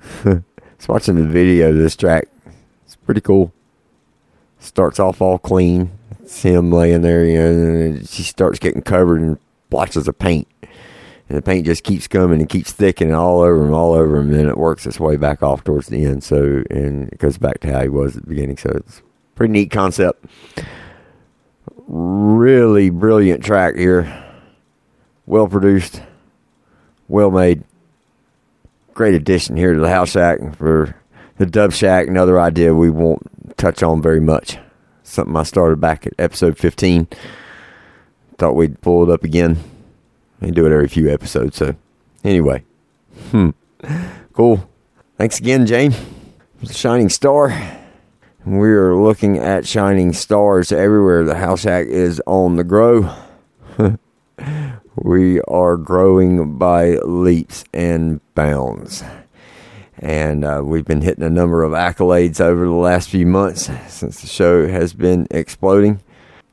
I 0.24 0.42
was 0.76 0.88
watching 0.88 1.16
the 1.16 1.24
video 1.24 1.70
of 1.70 1.76
this 1.76 1.94
track. 1.94 2.28
It's 2.84 2.96
pretty 2.96 3.20
cool. 3.20 3.52
Starts 4.58 4.98
off 4.98 5.20
all 5.20 5.38
clean. 5.38 5.92
It's 6.24 6.40
him 6.40 6.72
laying 6.72 7.02
there, 7.02 7.22
you 7.26 7.38
know, 7.38 7.84
and 7.84 8.08
she 8.08 8.22
starts 8.22 8.58
getting 8.58 8.80
covered 8.80 9.20
in 9.20 9.38
blotches 9.68 10.08
of 10.08 10.18
paint. 10.18 10.48
And 11.28 11.36
the 11.36 11.42
paint 11.42 11.66
just 11.66 11.84
keeps 11.84 12.08
coming 12.08 12.40
and 12.40 12.48
keeps 12.48 12.72
thickening 12.72 13.14
all 13.14 13.40
over 13.40 13.62
him, 13.62 13.74
all 13.74 13.92
over 13.92 14.16
him, 14.16 14.30
and 14.30 14.34
then 14.34 14.48
it 14.48 14.56
works 14.56 14.86
its 14.86 14.98
way 14.98 15.16
back 15.16 15.42
off 15.42 15.64
towards 15.64 15.88
the 15.88 16.02
end. 16.06 16.24
So, 16.24 16.64
and 16.70 17.10
it 17.12 17.18
goes 17.18 17.36
back 17.36 17.60
to 17.60 17.70
how 17.70 17.82
he 17.82 17.90
was 17.90 18.16
at 18.16 18.22
the 18.22 18.28
beginning. 18.28 18.56
So 18.56 18.70
it's 18.70 19.00
a 19.00 19.02
pretty 19.34 19.52
neat 19.52 19.70
concept. 19.70 20.24
Really 21.86 22.88
brilliant 22.88 23.44
track 23.44 23.76
here. 23.76 24.24
Well 25.26 25.46
produced, 25.46 26.02
well 27.06 27.30
made. 27.30 27.64
Great 28.94 29.14
addition 29.14 29.56
here 29.56 29.74
to 29.74 29.80
the 29.80 29.90
House 29.90 30.12
Shack 30.12 30.56
for 30.56 30.96
the 31.36 31.44
Dub 31.44 31.72
Shack. 31.72 32.08
Another 32.08 32.40
idea 32.40 32.74
we 32.74 32.88
won't 32.88 33.56
touch 33.58 33.82
on 33.82 34.00
very 34.00 34.20
much. 34.20 34.56
Something 35.04 35.36
I 35.36 35.42
started 35.42 35.80
back 35.80 36.06
at 36.06 36.14
episode 36.18 36.56
15. 36.58 37.06
Thought 38.38 38.56
we'd 38.56 38.80
pull 38.80 39.08
it 39.08 39.12
up 39.12 39.22
again. 39.22 39.58
We 40.40 40.50
do 40.50 40.66
it 40.66 40.72
every 40.72 40.88
few 40.88 41.10
episodes. 41.10 41.56
So, 41.56 41.76
anyway, 42.24 42.64
hmm, 43.30 43.50
cool. 44.32 44.68
Thanks 45.18 45.38
again, 45.38 45.66
Jane. 45.66 45.94
Shining 46.68 47.10
Star. 47.10 47.52
We're 48.46 48.96
looking 48.96 49.38
at 49.38 49.66
shining 49.66 50.12
stars 50.14 50.72
everywhere. 50.72 51.22
The 51.24 51.36
House 51.36 51.60
Shack 51.60 51.86
is 51.86 52.20
on 52.26 52.56
the 52.56 52.64
grow. 52.64 53.14
we 54.96 55.40
are 55.42 55.76
growing 55.76 56.58
by 56.58 56.96
leaps 56.96 57.64
and 57.72 58.20
bounds. 58.34 59.04
And 60.04 60.44
uh, 60.44 60.60
we've 60.62 60.84
been 60.84 61.00
hitting 61.00 61.24
a 61.24 61.30
number 61.30 61.62
of 61.62 61.72
accolades 61.72 62.38
over 62.38 62.66
the 62.66 62.72
last 62.72 63.08
few 63.08 63.24
months 63.24 63.70
since 63.88 64.20
the 64.20 64.26
show 64.26 64.68
has 64.68 64.92
been 64.92 65.26
exploding. 65.30 66.02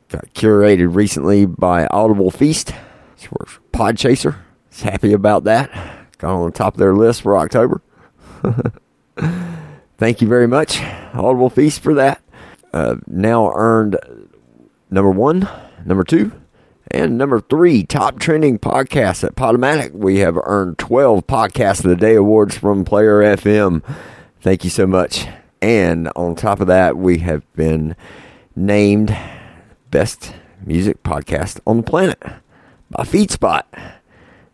Got 0.08 0.34
curated 0.34 0.96
recently 0.96 1.46
by 1.46 1.86
Audible 1.88 2.32
Feast. 2.32 2.74
She 3.18 3.28
works 3.30 3.52
for 3.52 3.62
Podchaser. 3.74 4.38
Is 4.72 4.84
happy 4.84 5.12
about 5.12 5.44
that. 5.44 5.70
Got 6.18 6.34
on 6.34 6.46
the 6.46 6.58
top 6.58 6.76
of 6.76 6.80
their 6.80 6.96
list 6.96 7.24
for 7.24 7.38
October. 7.38 7.82
Thank 9.98 10.22
you 10.22 10.30
very 10.30 10.48
much, 10.48 10.82
Audible 11.14 11.50
Feast, 11.50 11.82
for 11.82 11.94
that. 11.96 12.22
Uh, 12.74 12.96
now 13.06 13.52
earned 13.54 14.00
number 14.90 15.12
one, 15.12 15.46
number 15.84 16.06
two, 16.06 16.32
and 16.94 17.18
number 17.18 17.40
three 17.40 17.84
top 17.84 18.20
trending 18.20 18.60
podcast 18.60 19.24
at 19.24 19.36
Podomatic. 19.36 19.94
We 19.94 20.20
have 20.20 20.38
earned 20.44 20.78
12 20.78 21.26
Podcast 21.26 21.84
of 21.84 21.90
the 21.90 21.96
Day 21.96 22.16
awards 22.16 22.58
from 22.58 22.86
Player 22.86 23.22
FM. 23.22 23.84
Thank 24.42 24.64
you 24.64 24.70
so 24.70 24.86
much. 24.86 25.28
And 25.62 26.10
on 26.16 26.36
top 26.36 26.60
of 26.60 26.68
that, 26.68 26.98
we 26.98 27.20
have 27.20 27.44
been 27.54 27.96
named 28.56 29.16
Best 29.90 30.34
Music 30.66 31.02
Podcast 31.04 31.60
on 31.66 31.78
the 31.78 31.84
Planet 31.84 32.22
by 32.90 33.04
FeedSpot. 33.04 33.64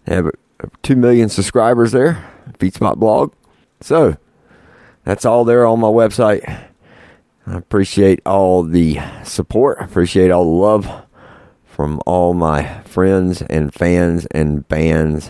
They 0.05 0.15
have 0.15 0.27
uh, 0.27 0.68
2 0.84 0.95
million 0.95 1.30
subscribers 1.30 1.91
there, 1.91 2.23
FeedSpot 2.59 2.97
blog. 2.97 3.34
So, 3.81 4.18
that's 5.03 5.26
all 5.26 5.45
there 5.45 5.65
on 5.65 5.80
my 5.80 5.88
website. 5.88 6.47
I 7.45 7.57
appreciate 7.57 8.19
all 8.26 8.64
the 8.64 8.99
support. 9.23 9.77
I 9.80 9.85
appreciate 9.85 10.31
all 10.31 10.43
the 10.43 10.49
love 10.49 11.06
from 11.77 12.01
all 12.07 12.33
my 12.33 12.81
friends 12.85 13.43
and 13.43 13.71
fans 13.71 14.25
and 14.31 14.67
bands 14.67 15.29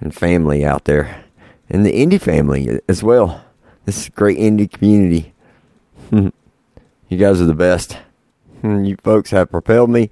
and 0.00 0.14
family 0.14 0.64
out 0.64 0.86
there. 0.86 1.26
And 1.68 1.84
the 1.84 1.92
indie 1.92 2.18
family 2.18 2.80
as 2.88 3.02
well. 3.02 3.44
This 3.84 3.98
is 3.98 4.08
great 4.08 4.38
indie 4.38 4.72
community. 4.72 5.34
you 6.10 6.32
guys 7.10 7.38
are 7.38 7.44
the 7.44 7.54
best. 7.54 7.98
You 8.62 8.96
folks 9.04 9.30
have 9.32 9.50
propelled 9.50 9.90
me 9.90 10.08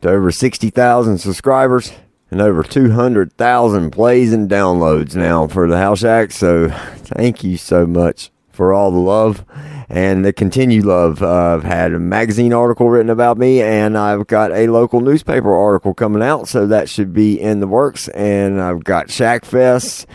to 0.00 0.10
over 0.10 0.30
60,000 0.30 1.18
subscribers 1.18 1.90
and 2.30 2.40
over 2.40 2.62
200,000 2.62 3.90
plays 3.90 4.32
and 4.32 4.48
downloads 4.48 5.16
now 5.16 5.48
for 5.48 5.68
the 5.68 5.78
House 5.78 5.98
Shack. 5.98 6.30
So 6.30 6.68
thank 6.68 7.42
you 7.42 7.56
so 7.56 7.84
much 7.84 8.30
for 8.52 8.72
all 8.72 8.92
the 8.92 8.98
love 8.98 9.44
and 9.88 10.24
the 10.24 10.32
continued 10.32 10.84
love. 10.84 11.22
Uh, 11.22 11.56
I've 11.56 11.64
had 11.64 11.92
a 11.92 11.98
magazine 11.98 12.52
article 12.52 12.90
written 12.90 13.10
about 13.10 13.38
me, 13.38 13.62
and 13.62 13.96
I've 13.96 14.26
got 14.26 14.52
a 14.52 14.66
local 14.68 15.00
newspaper 15.00 15.54
article 15.54 15.94
coming 15.94 16.22
out, 16.22 16.48
so 16.48 16.66
that 16.66 16.88
should 16.88 17.12
be 17.12 17.40
in 17.40 17.60
the 17.60 17.66
works. 17.66 18.08
And 18.08 18.60
I've 18.60 18.84
got 18.84 19.10
Shack 19.10 19.44
Fest. 19.44 20.06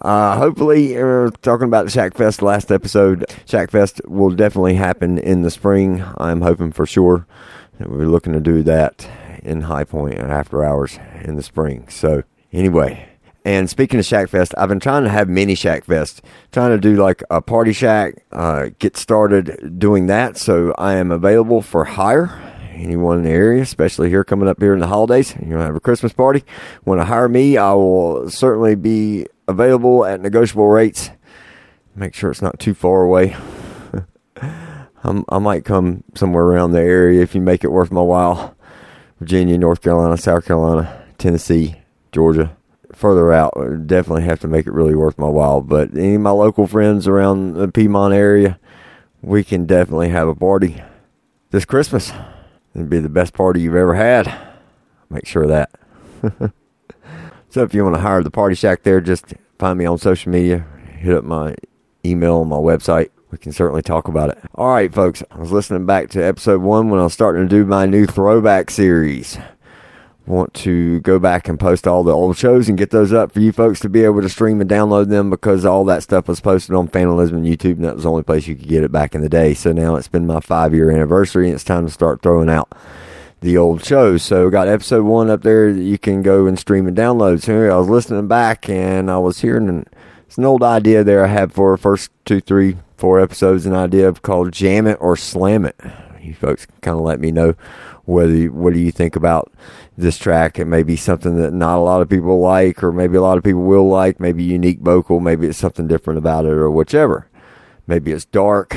Uh, 0.00 0.36
hopefully, 0.36 0.96
uh, 0.96 1.30
talking 1.42 1.66
about 1.66 1.86
the 1.86 1.90
Shack 1.90 2.14
Fest 2.14 2.40
last 2.40 2.70
episode, 2.70 3.26
Shack 3.46 3.70
Fest 3.70 4.00
will 4.06 4.30
definitely 4.30 4.74
happen 4.74 5.18
in 5.18 5.42
the 5.42 5.50
spring. 5.50 6.04
I'm 6.18 6.40
hoping 6.40 6.70
for 6.70 6.86
sure. 6.86 7.26
that 7.78 7.90
We're 7.90 8.06
looking 8.06 8.32
to 8.32 8.40
do 8.40 8.62
that 8.62 9.08
in 9.42 9.62
High 9.62 9.84
Point 9.84 10.18
after 10.18 10.64
hours 10.64 10.98
in 11.22 11.34
the 11.34 11.42
spring. 11.42 11.88
So, 11.88 12.22
anyway, 12.52 13.08
and 13.44 13.70
speaking 13.70 13.98
of 14.00 14.06
Shack 14.06 14.28
Fest, 14.28 14.54
I've 14.58 14.68
been 14.68 14.80
trying 14.80 15.04
to 15.04 15.10
have 15.10 15.28
mini 15.28 15.54
Shack 15.54 15.84
Fest, 15.84 16.22
trying 16.52 16.70
to 16.70 16.78
do 16.78 16.96
like 16.96 17.22
a 17.30 17.40
party 17.40 17.72
shack, 17.72 18.24
uh, 18.32 18.70
get 18.78 18.96
started 18.96 19.78
doing 19.78 20.06
that. 20.06 20.36
So 20.36 20.74
I 20.76 20.94
am 20.94 21.10
available 21.10 21.62
for 21.62 21.84
hire. 21.84 22.38
Anyone 22.74 23.18
in 23.18 23.24
the 23.24 23.30
area, 23.30 23.62
especially 23.62 24.08
here 24.08 24.22
coming 24.22 24.48
up 24.48 24.60
here 24.60 24.74
in 24.74 24.80
the 24.80 24.86
holidays, 24.86 25.34
you're 25.34 25.52
gonna 25.52 25.64
have 25.64 25.76
a 25.76 25.80
Christmas 25.80 26.12
party. 26.12 26.44
Want 26.84 27.00
to 27.00 27.06
hire 27.06 27.28
me? 27.28 27.56
I 27.56 27.72
will 27.72 28.30
certainly 28.30 28.74
be 28.74 29.26
available 29.48 30.04
at 30.04 30.20
negotiable 30.20 30.68
rates. 30.68 31.10
Make 31.96 32.14
sure 32.14 32.30
it's 32.30 32.42
not 32.42 32.60
too 32.60 32.74
far 32.74 33.02
away. 33.02 33.36
I'm, 35.02 35.24
I 35.28 35.38
might 35.38 35.64
come 35.64 36.04
somewhere 36.14 36.44
around 36.44 36.72
the 36.72 36.80
area 36.80 37.22
if 37.22 37.34
you 37.34 37.40
make 37.40 37.64
it 37.64 37.72
worth 37.72 37.90
my 37.90 38.02
while. 38.02 38.54
Virginia, 39.18 39.58
North 39.58 39.82
Carolina, 39.82 40.16
South 40.16 40.44
Carolina, 40.44 41.04
Tennessee, 41.18 41.76
Georgia 42.12 42.56
further 42.98 43.32
out 43.32 43.54
uh, 43.56 43.76
definitely 43.76 44.24
have 44.24 44.40
to 44.40 44.48
make 44.48 44.66
it 44.66 44.72
really 44.72 44.94
worth 44.94 45.18
my 45.18 45.28
while. 45.28 45.60
But 45.60 45.92
any 45.92 46.16
of 46.16 46.20
my 46.20 46.30
local 46.30 46.66
friends 46.66 47.06
around 47.06 47.54
the 47.54 47.68
Piedmont 47.68 48.12
area, 48.12 48.58
we 49.22 49.44
can 49.44 49.64
definitely 49.64 50.08
have 50.10 50.28
a 50.28 50.34
party 50.34 50.82
this 51.50 51.64
Christmas. 51.64 52.12
It'd 52.74 52.90
be 52.90 53.00
the 53.00 53.08
best 53.08 53.32
party 53.32 53.60
you've 53.60 53.74
ever 53.74 53.94
had. 53.94 54.32
Make 55.10 55.26
sure 55.26 55.44
of 55.44 55.48
that. 55.48 55.70
so 57.48 57.62
if 57.62 57.72
you 57.72 57.82
want 57.82 57.96
to 57.96 58.02
hire 58.02 58.22
the 58.22 58.30
Party 58.30 58.54
Shack 58.54 58.82
there, 58.82 59.00
just 59.00 59.34
find 59.58 59.78
me 59.78 59.86
on 59.86 59.98
social 59.98 60.30
media, 60.30 60.66
hit 60.98 61.14
up 61.14 61.24
my 61.24 61.54
email 62.04 62.36
on 62.36 62.48
my 62.48 62.56
website. 62.56 63.10
We 63.30 63.38
can 63.38 63.52
certainly 63.52 63.82
talk 63.82 64.08
about 64.08 64.30
it. 64.30 64.38
All 64.54 64.72
right, 64.72 64.92
folks. 64.92 65.22
I 65.30 65.38
was 65.38 65.52
listening 65.52 65.86
back 65.86 66.08
to 66.10 66.22
episode 66.22 66.62
one 66.62 66.88
when 66.88 67.00
I 67.00 67.04
was 67.04 67.12
starting 67.12 67.42
to 67.42 67.48
do 67.48 67.64
my 67.64 67.84
new 67.86 68.06
throwback 68.06 68.70
series 68.70 69.38
want 70.28 70.52
to 70.54 71.00
go 71.00 71.18
back 71.18 71.48
and 71.48 71.58
post 71.58 71.86
all 71.86 72.02
the 72.02 72.12
old 72.12 72.36
shows 72.36 72.68
and 72.68 72.76
get 72.76 72.90
those 72.90 73.12
up 73.12 73.32
for 73.32 73.40
you 73.40 73.50
folks 73.50 73.80
to 73.80 73.88
be 73.88 74.04
able 74.04 74.20
to 74.20 74.28
stream 74.28 74.60
and 74.60 74.68
download 74.68 75.08
them 75.08 75.30
because 75.30 75.64
all 75.64 75.84
that 75.86 76.02
stuff 76.02 76.28
was 76.28 76.40
posted 76.40 76.74
on 76.74 76.88
Fanalism 76.88 77.32
and 77.32 77.46
YouTube 77.46 77.76
and 77.76 77.84
that 77.84 77.94
was 77.94 78.04
the 78.04 78.10
only 78.10 78.22
place 78.22 78.46
you 78.46 78.54
could 78.54 78.68
get 78.68 78.84
it 78.84 78.92
back 78.92 79.14
in 79.14 79.22
the 79.22 79.28
day. 79.28 79.54
So 79.54 79.72
now 79.72 79.96
it's 79.96 80.08
been 80.08 80.26
my 80.26 80.40
five 80.40 80.74
year 80.74 80.90
anniversary 80.90 81.46
and 81.46 81.54
it's 81.54 81.64
time 81.64 81.86
to 81.86 81.92
start 81.92 82.22
throwing 82.22 82.50
out 82.50 82.72
the 83.40 83.56
old 83.56 83.84
shows. 83.84 84.22
So 84.22 84.50
got 84.50 84.68
episode 84.68 85.04
one 85.04 85.30
up 85.30 85.42
there 85.42 85.72
that 85.72 85.82
you 85.82 85.98
can 85.98 86.22
go 86.22 86.46
and 86.46 86.58
stream 86.58 86.86
and 86.86 86.96
download. 86.96 87.42
So 87.42 87.70
I 87.70 87.76
was 87.76 87.88
listening 87.88 88.28
back 88.28 88.68
and 88.68 89.10
I 89.10 89.18
was 89.18 89.40
hearing 89.40 89.68
an, 89.68 89.86
it's 90.26 90.36
an 90.36 90.44
old 90.44 90.62
idea 90.62 91.04
there 91.04 91.24
I 91.24 91.28
had 91.28 91.52
for 91.52 91.76
first 91.76 92.10
two, 92.24 92.40
three, 92.40 92.76
four 92.96 93.20
episodes, 93.20 93.64
an 93.64 93.74
idea 93.74 94.12
called 94.12 94.52
Jam 94.52 94.86
It 94.86 94.98
or 95.00 95.16
Slam 95.16 95.64
It. 95.64 95.80
You 96.20 96.34
folks 96.34 96.66
kind 96.82 96.98
of 96.98 97.04
let 97.04 97.20
me 97.20 97.30
know 97.30 97.54
whether 98.08 98.32
you, 98.32 98.52
what 98.52 98.72
do 98.72 98.80
you 98.80 98.90
think 98.90 99.16
about 99.16 99.52
this 99.98 100.16
track. 100.16 100.58
It 100.58 100.64
may 100.64 100.82
be 100.82 100.96
something 100.96 101.36
that 101.36 101.52
not 101.52 101.76
a 101.76 101.82
lot 101.82 102.00
of 102.00 102.08
people 102.08 102.40
like, 102.40 102.82
or 102.82 102.90
maybe 102.90 103.16
a 103.16 103.20
lot 103.20 103.36
of 103.36 103.44
people 103.44 103.62
will 103.62 103.86
like, 103.86 104.18
maybe 104.18 104.42
unique 104.42 104.80
vocal, 104.80 105.20
maybe 105.20 105.46
it's 105.46 105.58
something 105.58 105.86
different 105.86 106.16
about 106.16 106.46
it, 106.46 106.52
or 106.52 106.70
whichever. 106.70 107.28
Maybe 107.86 108.12
it's 108.12 108.24
dark. 108.24 108.76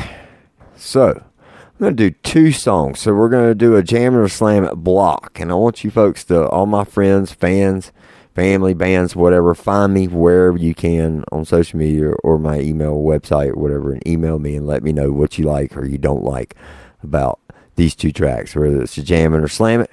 So, 0.76 1.12
I'm 1.12 1.80
going 1.80 1.96
to 1.96 2.10
do 2.10 2.16
two 2.24 2.52
songs. 2.52 3.00
So, 3.00 3.14
we're 3.14 3.30
going 3.30 3.48
to 3.48 3.56
do 3.56 3.76
a 3.78 3.84
Jam 3.84 4.18
or 4.18 4.28
Slam 4.28 4.66
at 4.66 4.78
block. 4.78 5.40
And 5.40 5.50
I 5.50 5.56
want 5.56 5.84
you 5.84 5.92
folks 5.92 6.26
to, 6.26 6.48
all 6.50 6.66
my 6.66 6.84
friends, 6.84 7.32
fans, 7.32 7.92
family, 8.36 8.74
bands, 8.74 9.16
whatever, 9.16 9.56
find 9.56 9.94
me 9.94 10.08
wherever 10.08 10.58
you 10.58 10.74
can 10.74 11.24
on 11.32 11.46
social 11.46 11.80
media 11.80 12.14
or 12.24 12.38
my 12.38 12.60
email, 12.60 12.96
website, 12.96 13.52
or 13.52 13.62
whatever, 13.62 13.94
and 13.94 14.06
email 14.06 14.40
me 14.40 14.56
and 14.56 14.68
let 14.68 14.84
me 14.84 14.92
know 14.92 15.12
what 15.12 15.38
you 15.38 15.46
like 15.46 15.78
or 15.78 15.86
you 15.86 15.98
don't 15.98 16.24
like 16.24 16.56
about 17.04 17.40
these 17.76 17.96
two 17.96 18.12
tracks, 18.12 18.56
whether 18.56 18.82
it's 18.82 18.98
a 18.98 19.04
Jam 19.04 19.34
it 19.34 19.44
or 19.44 19.48
Slam 19.48 19.82
It 19.82 19.92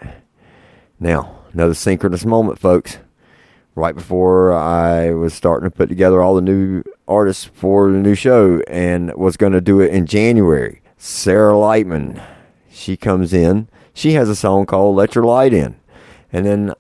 Now, 0.98 1.38
another 1.52 1.74
synchronous 1.74 2.24
moment, 2.24 2.58
folks. 2.58 2.98
Right 3.74 3.94
before 3.94 4.52
I 4.52 5.12
was 5.12 5.34
starting 5.34 5.70
to 5.70 5.76
put 5.76 5.88
together 5.88 6.20
all 6.20 6.34
the 6.34 6.40
new 6.40 6.82
artists 7.06 7.44
for 7.44 7.92
the 7.92 7.98
new 7.98 8.16
show 8.16 8.60
and 8.66 9.14
was 9.14 9.36
going 9.36 9.52
to 9.52 9.60
do 9.60 9.80
it 9.80 9.92
in 9.92 10.06
January, 10.06 10.82
Sarah 10.96 11.54
Lightman, 11.54 12.20
she 12.68 12.96
comes 12.96 13.32
in. 13.32 13.68
She 13.94 14.12
has 14.14 14.28
a 14.28 14.34
song 14.34 14.66
called 14.66 14.96
Let 14.96 15.14
Your 15.14 15.24
Light 15.24 15.52
In. 15.52 15.76
And 16.32 16.44
then 16.44 16.74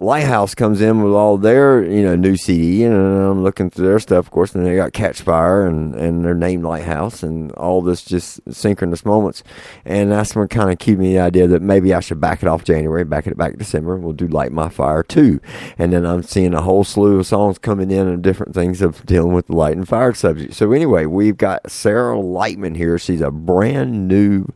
Lighthouse 0.00 0.54
comes 0.54 0.80
in 0.80 1.02
with 1.02 1.12
all 1.12 1.36
their, 1.38 1.82
you 1.82 2.04
know, 2.04 2.14
new 2.14 2.36
CD, 2.36 2.84
and 2.84 2.94
I'm 2.94 3.42
looking 3.42 3.68
through 3.68 3.88
their 3.88 3.98
stuff, 3.98 4.26
of 4.26 4.30
course, 4.30 4.54
and 4.54 4.64
they 4.64 4.76
got 4.76 4.92
Catch 4.92 5.22
Fire 5.22 5.66
and, 5.66 5.92
and 5.96 6.24
their 6.24 6.36
name 6.36 6.62
Lighthouse 6.62 7.24
and 7.24 7.50
all 7.52 7.82
this 7.82 8.04
just 8.04 8.40
synchronous 8.52 9.04
moments. 9.04 9.42
And 9.84 10.12
that's 10.12 10.36
what 10.36 10.50
kind 10.50 10.70
of 10.70 10.78
gave 10.78 11.00
me 11.00 11.14
the 11.14 11.18
idea 11.18 11.48
that 11.48 11.62
maybe 11.62 11.92
I 11.92 11.98
should 11.98 12.20
back 12.20 12.42
it 12.42 12.48
off 12.48 12.62
January, 12.62 13.02
back 13.04 13.26
it 13.26 13.36
back 13.36 13.58
December, 13.58 13.96
and 13.96 14.04
we'll 14.04 14.12
do 14.12 14.28
Light 14.28 14.52
My 14.52 14.68
Fire 14.68 15.02
too. 15.02 15.40
And 15.76 15.92
then 15.92 16.06
I'm 16.06 16.22
seeing 16.22 16.54
a 16.54 16.62
whole 16.62 16.84
slew 16.84 17.18
of 17.18 17.26
songs 17.26 17.58
coming 17.58 17.90
in 17.90 18.06
and 18.06 18.22
different 18.22 18.54
things 18.54 18.80
of 18.80 19.04
dealing 19.04 19.32
with 19.32 19.48
the 19.48 19.56
light 19.56 19.76
and 19.76 19.88
fire 19.88 20.14
subject. 20.14 20.54
So 20.54 20.70
anyway, 20.70 21.06
we've 21.06 21.36
got 21.36 21.72
Sarah 21.72 22.16
Lightman 22.16 22.76
here. 22.76 23.00
She's 23.00 23.20
a 23.20 23.32
brand 23.32 24.06
new 24.06 24.46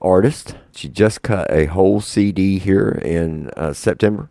artist. 0.00 0.56
She 0.72 0.88
just 0.88 1.20
cut 1.20 1.50
a 1.50 1.66
whole 1.66 2.00
CD 2.00 2.58
here 2.58 2.88
in 2.88 3.50
uh, 3.58 3.74
September 3.74 4.30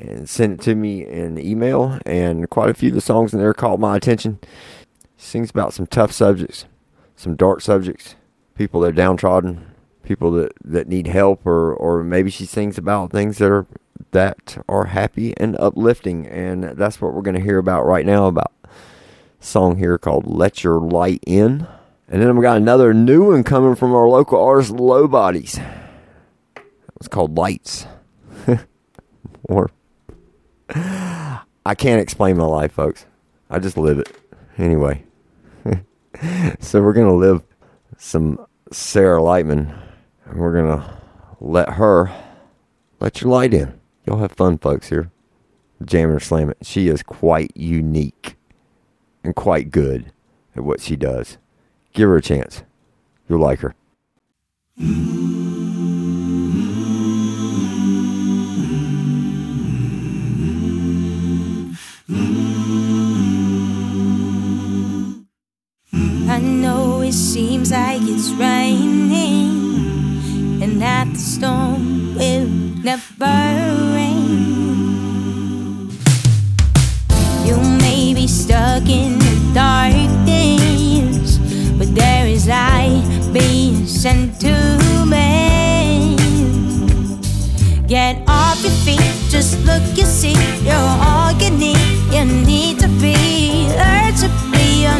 and 0.00 0.28
sent 0.28 0.54
it 0.54 0.60
to 0.64 0.74
me 0.74 1.06
in 1.06 1.38
email. 1.38 1.98
And 2.06 2.48
quite 2.48 2.70
a 2.70 2.74
few 2.74 2.88
of 2.90 2.94
the 2.94 3.00
songs 3.00 3.32
in 3.32 3.40
there 3.40 3.54
caught 3.54 3.80
my 3.80 3.96
attention. 3.96 4.38
Sings 5.16 5.50
about 5.50 5.74
some 5.74 5.86
tough 5.86 6.12
subjects, 6.12 6.64
some 7.16 7.36
dark 7.36 7.60
subjects, 7.60 8.16
people 8.54 8.80
that 8.80 8.88
are 8.88 8.92
downtrodden, 8.92 9.74
people 10.02 10.30
that, 10.32 10.52
that 10.64 10.88
need 10.88 11.06
help, 11.06 11.46
or 11.46 11.74
or 11.74 12.02
maybe 12.02 12.30
she 12.30 12.46
sings 12.46 12.78
about 12.78 13.12
things 13.12 13.38
that 13.38 13.50
are 13.50 13.66
that 14.12 14.62
are 14.68 14.86
happy 14.86 15.34
and 15.36 15.56
uplifting. 15.58 16.26
And 16.26 16.64
that's 16.64 17.00
what 17.00 17.12
we're 17.12 17.22
going 17.22 17.36
to 17.36 17.42
hear 17.42 17.58
about 17.58 17.84
right 17.84 18.06
now. 18.06 18.26
About 18.26 18.52
song 19.40 19.76
here 19.76 19.98
called 19.98 20.26
"Let 20.26 20.64
Your 20.64 20.80
Light 20.80 21.22
In." 21.26 21.66
And 22.08 22.20
then 22.20 22.36
we 22.36 22.42
got 22.42 22.56
another 22.56 22.92
new 22.92 23.30
one 23.30 23.44
coming 23.44 23.76
from 23.76 23.94
our 23.94 24.08
local 24.08 24.42
artist, 24.42 24.72
Low 24.72 25.06
Bodies. 25.06 25.60
It's 26.96 27.08
called 27.08 27.36
Lights. 27.36 27.86
or 29.44 29.70
I 30.74 31.74
can't 31.76 32.00
explain 32.00 32.36
my 32.36 32.44
life, 32.44 32.72
folks. 32.72 33.06
I 33.48 33.58
just 33.58 33.76
live 33.76 33.98
it. 33.98 34.16
Anyway. 34.58 35.04
so 36.60 36.82
we're 36.82 36.92
gonna 36.92 37.14
live 37.14 37.42
some 37.96 38.44
Sarah 38.72 39.20
Lightman 39.20 39.76
and 40.24 40.40
we're 40.40 40.54
gonna 40.54 40.98
let 41.40 41.70
her 41.70 42.12
let 43.00 43.20
your 43.20 43.30
light 43.30 43.54
in. 43.54 43.80
Y'all 44.06 44.18
have 44.18 44.32
fun, 44.32 44.58
folks, 44.58 44.88
here. 44.88 45.10
Jam 45.84 46.10
and 46.10 46.22
slam 46.22 46.50
it. 46.50 46.58
She 46.62 46.88
is 46.88 47.02
quite 47.02 47.56
unique 47.56 48.36
and 49.24 49.34
quite 49.34 49.70
good 49.70 50.12
at 50.54 50.64
what 50.64 50.80
she 50.80 50.96
does. 50.96 51.38
Give 51.92 52.08
her 52.08 52.16
a 52.16 52.22
chance. 52.22 52.62
You'll 53.28 53.40
like 53.40 53.60
her. 53.60 53.74
Know 66.40 67.02
it 67.02 67.12
seems 67.12 67.70
like 67.70 68.02
it's 68.02 68.30
raining 68.32 69.50
and 70.62 70.80
that 70.80 71.06
the 71.12 71.18
storm 71.18 72.14
will 72.14 72.46
never 72.82 73.26
rain. 73.94 75.90
You 77.44 77.56
may 77.80 78.14
be 78.14 78.26
stuck 78.26 78.88
in 78.88 79.18
the 79.18 79.50
darkness, 79.54 81.38
but 81.78 81.94
there 81.94 82.26
is 82.26 82.46
light 82.46 83.30
being 83.32 83.86
sent 83.86 84.40
to 84.40 84.54
me. 85.06 86.16
Get 87.86 88.22
off 88.28 88.62
your 88.62 88.72
feet, 88.84 89.14
just 89.30 89.58
look, 89.64 89.82
you 89.96 90.04
see, 90.04 90.36
you're 90.62 90.74
all 90.74 91.32
you 91.32 91.50
need. 91.50 92.00
You 92.12 92.24
need 92.24 92.78
to 92.80 92.88
be, 93.00 93.68
learn 93.78 94.14
to 94.14 94.28
be 94.52 94.82
your 94.82 94.98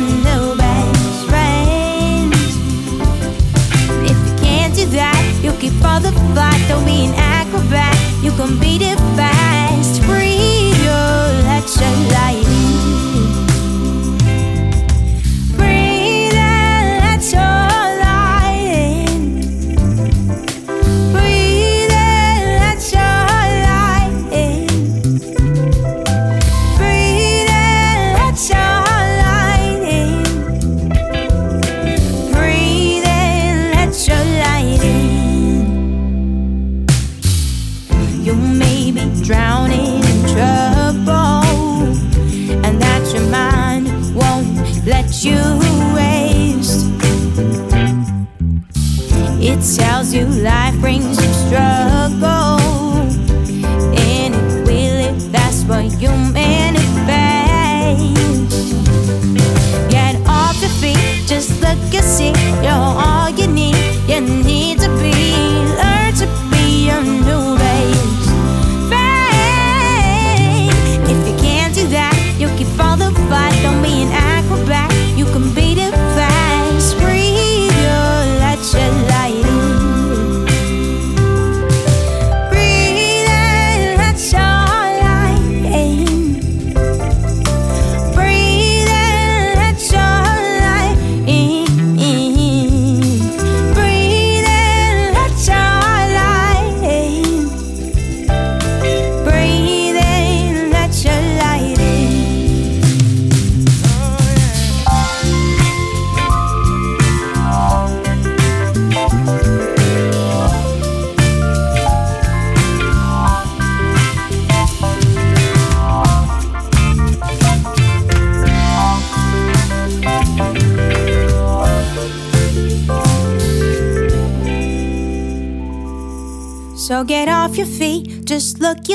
you 8.22 8.30
can 8.32 8.58
beat 8.58 8.82
it 8.82 8.98
fast. 9.16 9.49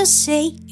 Just 0.06 0.64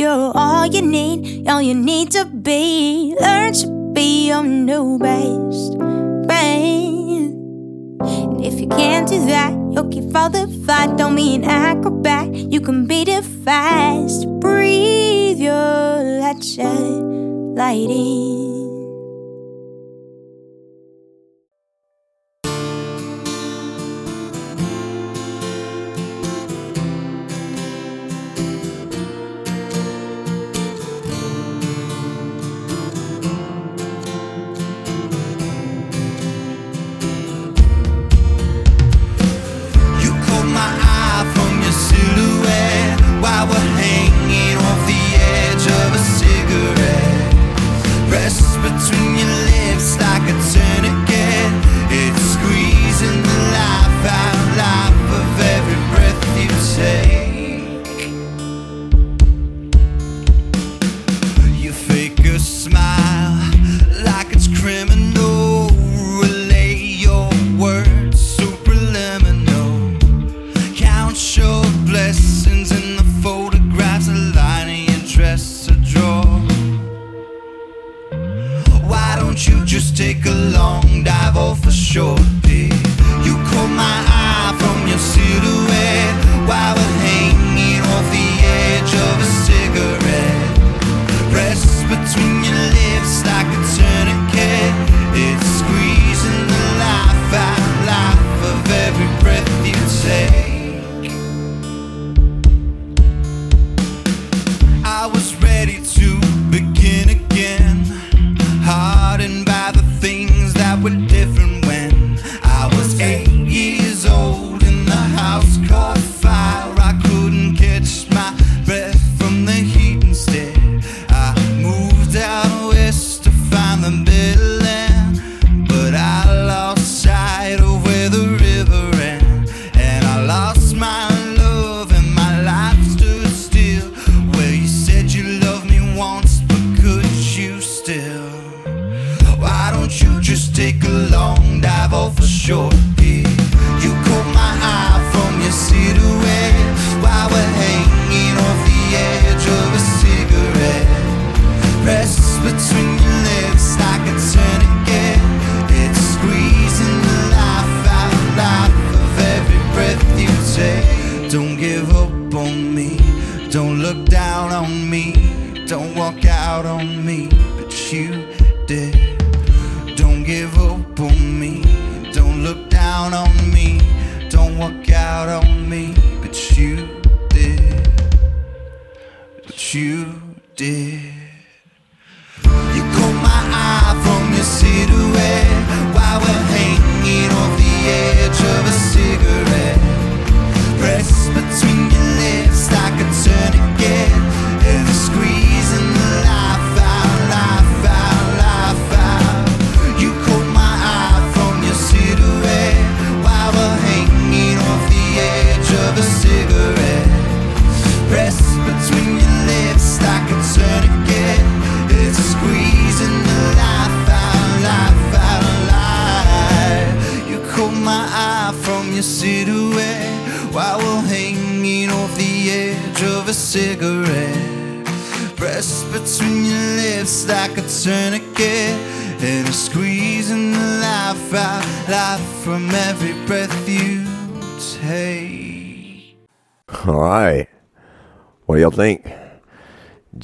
you 100.03 100.42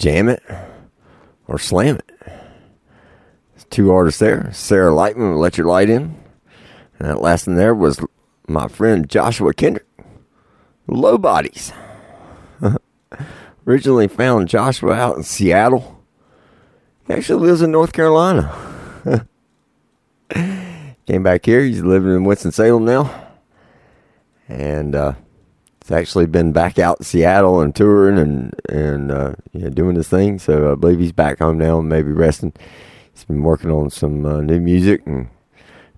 Jam 0.10 0.28
it 0.28 0.42
or 1.48 1.60
slam 1.60 1.98
it? 1.98 2.12
Two 3.70 3.92
artists 3.92 4.20
there. 4.20 4.52
Sarah 4.52 4.92
Lightman 4.92 5.38
Let 5.38 5.56
Your 5.56 5.68
Light 5.68 5.88
In. 5.88 6.18
And 6.98 7.08
that 7.08 7.22
last 7.22 7.46
one 7.46 7.58
there 7.58 7.76
was 7.76 8.04
my 8.48 8.68
friend 8.68 9.08
Joshua 9.08 9.54
Kendrick. 9.54 9.86
Low 10.88 11.20
Bodies. 11.20 11.72
Originally 13.68 14.08
found 14.08 14.48
Joshua 14.48 14.94
out 14.94 15.18
in 15.18 15.22
Seattle. 15.22 16.04
He 17.06 17.14
actually 17.14 17.46
lives 17.46 17.62
in 17.62 17.70
North 17.72 17.94
Carolina. 17.94 18.52
Came 20.34 21.22
back 21.22 21.46
here. 21.46 21.64
He's 21.64 21.84
living 21.84 22.16
in 22.16 22.24
Winston-Salem 22.24 22.84
now. 22.84 23.28
And 24.48 24.96
uh, 24.96 25.14
Actually 25.92 26.28
been 26.28 26.52
back 26.52 26.78
out 26.78 27.00
in 27.00 27.04
Seattle 27.04 27.62
and 27.62 27.76
touring 27.76 28.18
and 28.18 28.54
and 28.70 29.12
uh, 29.12 29.34
yeah, 29.54 29.70
doing 29.70 29.96
his 29.96 30.08
thing. 30.08 30.40
So 30.40 30.72
I 30.72 30.76
believe 30.76 31.00
he's 31.00 31.12
back 31.12 31.40
home 31.40 31.58
now, 31.58 31.80
and 31.80 31.90
maybe 31.90 32.12
resting. 32.12 32.54
He's 33.14 33.26
been 33.26 33.44
working 33.44 33.72
on 33.72 33.90
some 33.90 34.26
uh, 34.26 34.42
new 34.42 34.60
music 34.60 35.02
and 35.06 35.30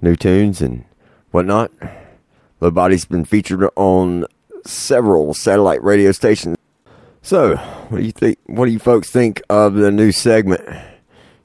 new 0.02 0.16
tunes 0.16 0.62
and 0.62 0.86
whatnot. 1.32 1.72
Low 2.60 2.72
Body's 2.72 3.06
been 3.06 3.26
featured 3.26 3.68
on 3.76 4.26
several 4.66 5.34
satellite 5.34 5.84
radio 5.84 6.12
stations. 6.12 6.58
So, 7.22 7.56
what 7.56 7.98
do 7.98 8.04
you 8.04 8.12
think? 8.12 8.40
What 8.46 8.66
do 8.66 8.72
you 8.72 8.80
folks 8.80 9.10
think 9.10 9.42
of 9.50 9.76
the 9.76 9.92
new 9.92 10.12
segment? 10.12 10.62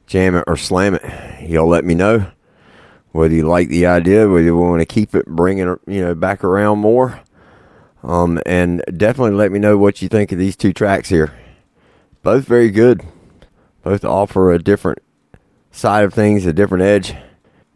Jam 0.06 0.36
it 0.36 0.44
or 0.46 0.56
slam 0.56 0.94
it? 0.94 1.48
Y'all 1.48 1.68
let 1.68 1.84
me 1.84 1.94
know 1.94 2.30
whether 3.16 3.34
you 3.34 3.48
like 3.48 3.68
the 3.68 3.86
idea, 3.86 4.28
whether 4.28 4.44
you 4.44 4.56
want 4.56 4.80
to 4.80 4.86
keep 4.86 5.14
it, 5.14 5.26
bring 5.26 5.58
it, 5.58 5.66
you 5.86 6.02
know, 6.02 6.14
back 6.14 6.44
around 6.44 6.78
more. 6.78 7.20
Um, 8.02 8.40
and 8.46 8.82
definitely 8.96 9.34
let 9.36 9.52
me 9.52 9.58
know 9.58 9.76
what 9.76 10.00
you 10.00 10.08
think 10.08 10.32
of 10.32 10.38
these 10.38 10.56
two 10.56 10.72
tracks 10.72 11.08
here. 11.08 11.32
Both 12.22 12.44
very 12.44 12.70
good. 12.70 13.04
Both 13.82 14.04
offer 14.04 14.52
a 14.52 14.58
different 14.58 14.98
side 15.70 16.04
of 16.04 16.14
things, 16.14 16.46
a 16.46 16.52
different 16.52 16.82
edge, 16.82 17.14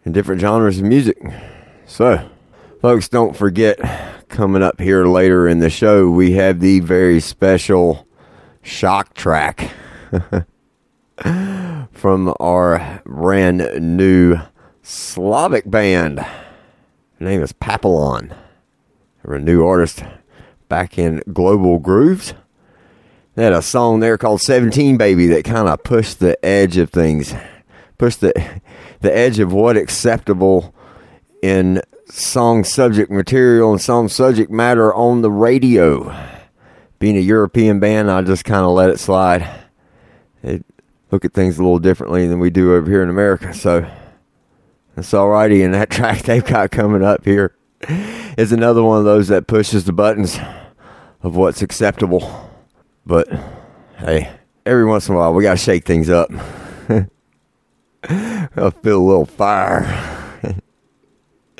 and 0.05 0.15
different 0.15 0.41
genres 0.41 0.79
of 0.79 0.85
music. 0.85 1.19
So, 1.87 2.29
folks, 2.81 3.09
don't 3.09 3.37
forget, 3.37 3.79
coming 4.29 4.63
up 4.63 4.81
here 4.81 5.05
later 5.05 5.47
in 5.47 5.59
the 5.59 5.71
show, 5.71 6.09
we 6.11 6.33
have 6.33 6.61
the 6.61 6.81
very 6.81 7.21
special 7.21 8.07
shock 8.63 9.15
track 9.15 9.71
from 11.93 12.35
our 12.41 13.03
brand 13.05 13.97
new 13.97 14.39
Slavic 14.83 15.71
band. 15.71 16.21
Her 16.21 16.29
name 17.21 17.43
is 17.43 17.53
Papillon. 17.53 18.35
They're 19.23 19.35
a 19.35 19.41
new 19.41 19.65
artist 19.67 20.03
back 20.69 20.99
in 20.99 21.23
Global 21.33 21.79
Grooves. 21.79 22.33
They 23.35 23.45
had 23.45 23.53
a 23.53 23.63
song 23.63 24.01
there 24.01 24.17
called 24.17 24.41
17 24.41 24.97
Baby 24.97 25.27
that 25.29 25.45
kind 25.45 25.69
of 25.69 25.83
pushed 25.83 26.21
the 26.21 26.43
edge 26.45 26.77
of 26.77 26.91
things, 26.91 27.35
pushed 27.99 28.21
the, 28.21 28.33
the 29.01 29.15
edge 29.15 29.39
of 29.39 29.53
what 29.53 29.77
acceptable 29.77 30.75
in 31.43 31.83
song 32.07 32.65
subject 32.65 33.11
material 33.11 33.71
and 33.71 33.81
song 33.81 34.09
subject 34.09 34.51
matter 34.51 34.93
on 34.95 35.23
the 35.23 35.31
radio. 35.31 36.15
Being 36.99 37.17
a 37.17 37.21
European 37.21 37.81
band, 37.81 38.11
I 38.11 38.23
just 38.23 38.45
kind 38.45 38.65
of 38.65 38.73
let 38.73 38.91
it 38.91 38.99
slide. 38.99 39.49
It, 40.43 40.65
look 41.11 41.25
at 41.25 41.33
things 41.33 41.59
a 41.59 41.63
little 41.63 41.79
differently 41.79 42.27
than 42.27 42.41
we 42.41 42.51
do 42.51 42.75
over 42.75 42.91
here 42.91 43.03
in 43.03 43.11
America. 43.11 43.55
So 43.55 43.91
that's 44.95 45.13
alrighty. 45.13 45.65
And 45.65 45.75
that 45.75 45.91
track 45.91 46.23
they've 46.23 46.45
got 46.45 46.71
coming 46.71 47.03
up 47.03 47.25
here 47.25 47.55
is 47.89 48.53
another 48.53 48.83
one 48.83 48.99
of 48.99 49.05
those 49.05 49.29
that 49.29 49.47
pushes 49.47 49.85
the 49.85 49.93
buttons 49.93 50.39
of 51.23 51.37
what's 51.37 51.63
acceptable. 51.63 52.51
But 53.07 53.29
hey, 53.99 54.31
every 54.67 54.85
once 54.85 55.09
in 55.09 55.15
a 55.15 55.19
while 55.19 55.35
we 55.35 55.43
gotta 55.43 55.57
shake 55.57 55.85
things 55.85 56.11
up. 56.11 56.31
I'll 58.57 58.71
feel 58.71 58.99
a 58.99 59.07
little 59.07 59.27
fire. 59.27 59.85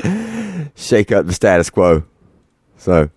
shake 0.75 1.13
up 1.13 1.27
the 1.27 1.33
status 1.33 1.71
quo. 1.71 2.05
So 2.77 3.11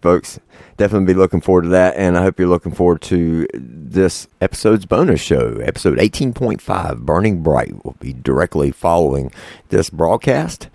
folks 0.00 0.40
definitely 0.76 1.12
be 1.12 1.18
looking 1.18 1.40
forward 1.40 1.62
to 1.62 1.68
that, 1.68 1.96
and 1.96 2.18
I 2.18 2.22
hope 2.22 2.38
you're 2.38 2.48
looking 2.48 2.72
forward 2.72 3.00
to 3.02 3.46
this 3.54 4.26
episode's 4.40 4.86
bonus 4.86 5.20
show. 5.20 5.58
Episode 5.62 5.98
18.5, 5.98 7.00
Burning 7.00 7.42
Bright, 7.42 7.84
will 7.84 7.96
be 8.00 8.12
directly 8.12 8.70
following 8.70 9.32
this 9.68 9.90
broadcast. 9.90 10.68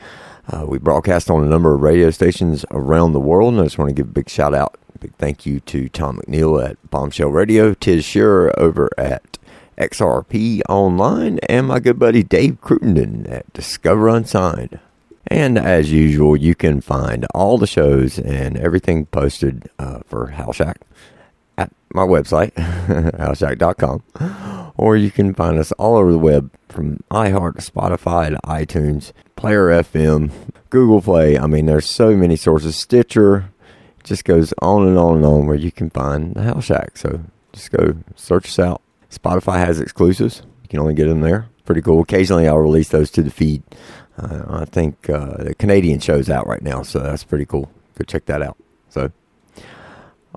Uh, 0.52 0.65
we 0.68 0.78
broadcast 0.78 1.30
on 1.30 1.44
a 1.44 1.48
number 1.48 1.74
of 1.74 1.82
radio 1.82 2.11
stations 2.11 2.65
around 2.72 3.14
the 3.14 3.20
world, 3.20 3.53
and 3.53 3.61
I 3.61 3.65
just 3.65 3.78
want 3.78 3.90
to 3.90 3.95
give 3.95 4.07
a 4.07 4.11
big 4.11 4.30
shout 4.30 4.53
out, 4.53 4.78
big 4.99 5.14
thank 5.15 5.45
you 5.45 5.60
to 5.61 5.88
Tom 5.90 6.20
McNeil 6.20 6.64
at 6.64 6.78
Bombshell 6.90 7.30
Radio, 7.30 7.74
Tiz 7.74 8.03
Shearer 8.03 8.57
over 8.60 8.90
at 8.98 9.38
XRP 9.78 10.61
Online, 10.68 11.40
and 11.48 11.68
my 11.68 11.80
good 11.80 11.98
buddy 11.98 12.24
Dave 12.24 12.60
Cruttenden 12.61 13.32
at 13.32 13.52
Discover 13.53 14.10
Unsigned. 14.10 14.80
And 15.28 15.57
as 15.57 15.91
usual, 15.91 16.36
you 16.36 16.56
can 16.56 16.82
find 16.82 17.26
all 17.34 17.57
the 17.57 17.65
shows 17.65 18.20
and 18.20 18.57
everything 18.57 19.06
posted 19.06 19.70
uh, 19.80 19.99
for 20.06 20.32
House 20.32 20.57
Shack 20.57 20.82
at 21.57 21.72
my 21.94 22.03
website, 22.03 22.52
houseshack.com, 22.53 24.74
or 24.76 24.98
you 24.98 25.11
can 25.11 25.34
find 25.34 25.57
us 25.57 25.72
all 25.74 25.95
over 25.95 26.11
the 26.11 26.18
web 26.18 26.52
from 26.68 26.99
iHeart 27.10 27.56
to 27.56 27.72
Spotify 27.72 28.30
to 28.30 28.40
iTunes, 28.45 29.14
Player 29.44 29.68
FM, 29.68 30.32
Google 30.70 31.02
Play. 31.02 31.38
I 31.38 31.48
mean, 31.48 31.65
there's 31.65 31.90
so 31.90 32.15
many 32.15 32.38
sources. 32.38 32.78
Stitcher 32.78 33.49
just 34.06 34.24
goes 34.24 34.53
on 34.61 34.88
and 34.88 34.98
on 34.98 35.18
and 35.18 35.26
on 35.26 35.48
where 35.48 35.57
you 35.57 35.70
can 35.70 35.90
find 35.90 36.34
the 36.34 36.44
House 36.44 36.64
Shack. 36.64 36.95
So 36.95 37.20
just 37.52 37.70
go 37.70 37.98
search 38.15 38.45
us 38.45 38.57
out. 38.57 38.82
Spotify 39.11 39.57
has 39.57 39.82
exclusives. 39.82 40.44
You 40.61 40.70
can 40.70 40.80
only 40.80 40.94
get 40.94 41.10
them 41.10 41.20
there. 41.20 41.49
Pretty 41.65 41.82
cool. 41.82 41.99
Occasionally, 41.99 42.48
I'll 42.48 42.60
release 42.60 42.88
those 42.88 43.11
to 43.11 43.22
the 43.22 43.32
feed. 43.32 43.64
Uh, 44.18 44.45
I 44.48 44.64
think 44.64 45.10
uh, 45.10 45.44
the 45.44 45.56
Canadian 45.56 45.99
show's 45.99 46.30
out 46.30 46.48
right 46.48 46.61
now, 46.61 46.82
so 46.82 46.99
that's 46.99 47.26
pretty 47.26 47.45
cool. 47.45 47.70
Go 47.98 48.06
check 48.06 48.24
that 48.28 48.41
out. 48.41 48.56
So, 48.88 49.11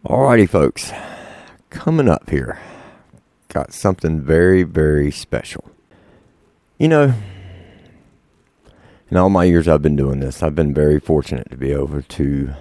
alrighty, 0.05 0.49
folks, 0.49 0.91
coming 1.71 2.09
up 2.09 2.29
here, 2.29 2.59
got 3.51 3.73
something 3.73 4.21
very, 4.21 4.65
very 4.65 5.13
special. 5.13 5.65
You 6.77 6.89
know, 6.89 7.15
in 9.11 9.17
all 9.17 9.31
my 9.31 9.45
years 9.45 9.69
I've 9.69 9.83
been 9.83 9.97
doing 9.97 10.21
this, 10.21 10.43
I've 10.43 10.55
been 10.55 10.75
very 10.75 11.01
fortunate 11.01 11.51
to 11.51 11.57
be 11.57 11.73
able 11.73 12.03
to, 12.03 12.53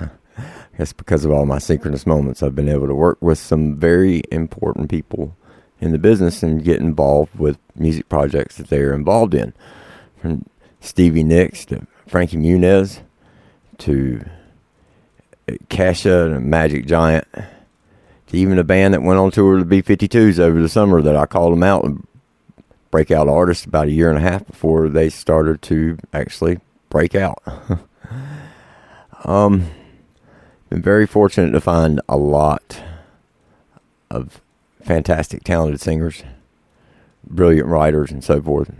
I 0.38 0.76
guess 0.78 0.92
because 0.92 1.24
of 1.24 1.32
all 1.32 1.46
my 1.46 1.58
synchronous 1.58 2.06
moments, 2.06 2.42
I've 2.42 2.54
been 2.54 2.68
able 2.68 2.86
to 2.86 2.94
work 2.94 3.18
with 3.20 3.38
some 3.38 3.76
very 3.76 4.22
important 4.30 4.88
people 4.88 5.36
in 5.80 5.92
the 5.92 5.98
business 5.98 6.42
and 6.42 6.64
get 6.64 6.80
involved 6.80 7.38
with 7.38 7.58
music 7.74 8.08
projects 8.08 8.56
that 8.56 8.68
they're 8.68 8.94
involved 8.94 9.34
in. 9.34 9.52
From 10.20 10.46
Stevie 10.80 11.24
Nicks 11.24 11.64
to 11.66 11.86
Frankie 12.06 12.36
Muniz 12.36 13.00
to 13.78 14.24
Kesha 15.68 16.36
and 16.36 16.46
Magic 16.46 16.86
Giant 16.86 17.26
to 17.32 18.36
even 18.36 18.58
a 18.58 18.64
band 18.64 18.94
that 18.94 19.02
went 19.02 19.18
on 19.18 19.30
tour 19.30 19.58
to 19.58 19.64
the 19.64 19.82
B52s 19.82 20.38
over 20.38 20.60
the 20.60 20.68
summer 20.68 21.02
that 21.02 21.16
I 21.16 21.26
called 21.26 21.52
them 21.52 21.62
out 21.62 21.84
and 21.84 22.06
breakout 22.90 23.28
artists 23.28 23.64
about 23.64 23.88
a 23.88 23.92
year 23.92 24.08
and 24.08 24.18
a 24.18 24.28
half 24.28 24.46
before 24.46 24.88
they 24.88 25.08
started 25.08 25.62
to 25.62 25.98
actually 26.12 26.60
break 26.88 27.14
out. 27.14 27.42
um, 29.24 29.70
been 30.68 30.82
very 30.82 31.06
fortunate 31.06 31.52
to 31.52 31.60
find 31.60 32.00
a 32.08 32.16
lot 32.16 32.80
of 34.10 34.40
fantastic, 34.82 35.44
talented 35.44 35.80
singers, 35.80 36.22
brilliant 37.24 37.68
writers, 37.68 38.10
and 38.10 38.24
so 38.24 38.40
forth 38.40 38.72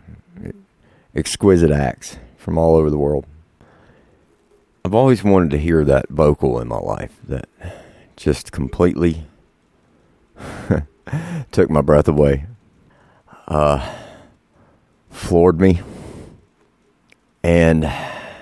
exquisite 1.15 1.71
acts 1.71 2.19
from 2.37 2.57
all 2.57 2.77
over 2.77 2.91
the 2.91 2.99
world. 2.99 3.27
I've 4.85 4.95
always 4.95 5.23
wanted 5.23 5.51
to 5.51 5.59
hear 5.59 5.85
that 5.85 6.09
vocal 6.09 6.61
in 6.61 6.69
my 6.69 6.79
life 6.79 7.17
that 7.29 7.49
just 8.17 8.53
completely 8.53 9.27
took 11.53 11.71
my 11.71 11.81
breath 11.81 12.09
away, 12.09 12.47
uh, 13.51 13.95
floored 15.11 15.61
me. 15.61 15.83
And 17.43 17.93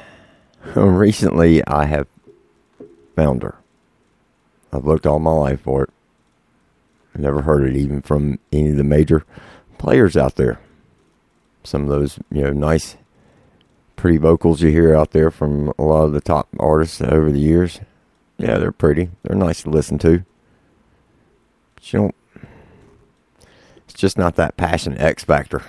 recently 0.77 1.67
I 1.67 1.87
have 1.87 2.07
found 3.17 3.43
her. 3.43 3.57
I've 4.73 4.85
looked 4.85 5.07
all 5.07 5.19
my 5.19 5.33
life 5.33 5.63
for 5.63 5.83
it. 5.85 5.91
I've 7.15 7.23
never 7.23 7.43
heard 7.43 7.65
it 7.65 7.75
even 7.75 8.03
from 8.03 8.39
any 8.53 8.71
of 8.71 8.77
the 8.77 8.85
major 8.85 9.25
players 9.79 10.17
out 10.17 10.37
there 10.37 10.61
some 11.69 11.83
of 11.83 11.89
those 11.89 12.19
you 12.31 12.43
know 12.43 12.53
nice 12.53 12.97
pretty 13.97 14.17
vocals 14.17 14.63
you 14.63 14.71
hear 14.71 14.95
out 14.95 15.11
there 15.11 15.31
from 15.31 15.73
a 15.79 15.83
lot 15.83 16.05
of 16.05 16.13
the 16.13 16.21
top 16.21 16.49
artists 16.59 17.01
over 17.03 17.31
the 17.31 17.39
years 17.39 17.81
yeah 18.39 18.59
they're 18.59 18.73
pretty 18.73 19.11
they're 19.23 19.37
nice 19.37 19.63
to 19.63 19.71
listen 19.71 19.99
to 19.99 20.25
but 21.75 21.93
you 21.93 21.99
don't 21.99 22.15
just 23.99 24.19
not 24.19 24.37
that 24.37 24.57
passion 24.57 24.97
x 24.99 25.25
factor 25.25 25.63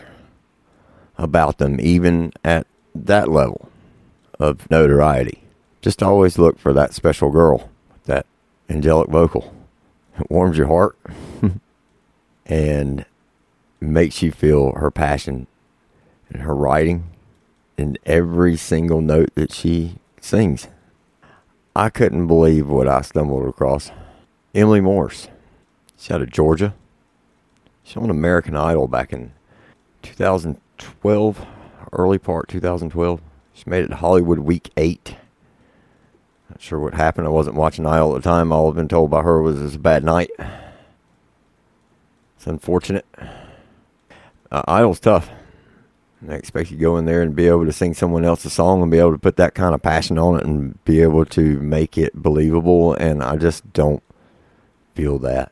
about 1.18 1.58
them 1.58 1.78
even 1.80 2.32
at 2.44 2.66
that 2.96 3.30
level 3.30 3.70
of 4.40 4.70
notoriety 4.72 5.44
just 5.82 6.02
always 6.02 6.38
look 6.38 6.58
for 6.58 6.74
that 6.74 6.94
special 6.94 7.30
girl 7.30 7.70
that 8.06 8.26
angelic 8.70 9.10
vocal 9.10 9.54
it 10.20 10.30
warms 10.30 10.58
your 10.58 10.68
heart 10.68 10.98
and 12.46 13.06
makes 13.80 14.22
you 14.22 14.32
feel 14.32 14.74
her 14.74 14.92
passion 14.92 15.48
and 16.30 16.42
her 16.44 16.56
writing 16.56 17.10
and 17.78 17.98
every 18.06 18.58
single 18.58 19.02
note 19.02 19.34
that 19.36 19.54
she 19.54 19.96
sings. 20.20 20.68
I 21.76 21.90
couldn't 21.90 22.28
believe 22.28 22.68
what 22.68 22.88
I 22.88 23.02
stumbled 23.02 23.48
across. 23.48 23.92
Emily 24.54 24.82
Morse. 24.82 25.30
She's 25.98 26.12
out 26.12 26.22
of 26.22 26.32
Georgia. 26.32 26.74
She's 27.90 27.98
on 27.98 28.12
American 28.12 28.56
Idol 28.56 28.88
back 28.88 29.12
in 29.12 29.32
2012, 30.04 31.46
early 31.92 32.20
part 32.20 32.48
2012. 32.48 33.20
She 33.56 33.64
made 33.66 33.84
it 33.84 33.88
to 33.88 33.96
Hollywood 33.96 34.38
week 34.38 34.70
eight. 34.78 35.16
Not 36.52 36.62
sure 36.62 36.80
what 36.80 36.94
happened. 36.94 37.26
I 37.26 37.32
wasn't 37.32 37.56
watching 37.56 37.88
Idol 37.88 38.16
at 38.16 38.22
the 38.22 38.30
time. 38.30 38.52
All 38.52 38.70
I've 38.70 38.76
been 38.76 38.88
told 38.88 39.10
by 39.10 39.24
her 39.24 39.42
was 39.42 39.60
it 39.60 39.64
was 39.64 39.74
a 39.74 39.80
bad 39.80 40.04
night. 40.04 40.30
It's 42.38 42.46
unfortunate. 42.46 43.08
Uh, 44.52 44.62
Idol's 44.68 45.00
tough. 45.00 45.32
I 46.30 46.36
expect 46.36 46.70
you 46.70 46.78
to 46.78 46.82
go 46.82 46.96
in 46.98 47.06
there 47.06 47.24
and 47.24 47.36
be 47.36 47.48
able 47.48 47.66
to 47.66 47.74
sing 47.74 47.96
someone 47.96 48.24
else's 48.24 48.54
song 48.54 48.84
and 48.84 48.92
be 48.92 49.00
able 49.00 49.14
to 49.14 49.18
put 49.18 49.38
that 49.38 49.56
kind 49.56 49.74
of 49.74 49.82
passion 49.82 50.20
on 50.20 50.40
it 50.40 50.46
and 50.46 50.84
be 50.86 51.02
able 51.02 51.26
to 51.26 51.60
make 51.60 51.98
it 51.98 52.14
believable. 52.14 52.94
And 52.94 53.24
I 53.24 53.36
just 53.36 53.74
don't 53.74 54.04
feel 54.94 55.18
that. 55.20 55.52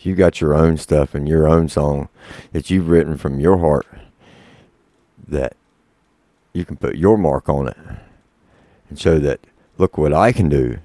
You 0.00 0.14
got 0.14 0.40
your 0.40 0.54
own 0.54 0.78
stuff 0.78 1.14
and 1.14 1.28
your 1.28 1.46
own 1.46 1.68
song 1.68 2.08
that 2.52 2.70
you've 2.70 2.88
written 2.88 3.18
from 3.18 3.38
your 3.38 3.58
heart 3.58 3.86
that 5.28 5.56
you 6.52 6.64
can 6.64 6.76
put 6.76 6.96
your 6.96 7.18
mark 7.18 7.48
on 7.48 7.68
it 7.68 7.76
and 8.88 8.98
show 8.98 9.18
that 9.18 9.40
look 9.78 9.98
what 9.98 10.12
I 10.12 10.32
can 10.32 10.48
do, 10.48 10.78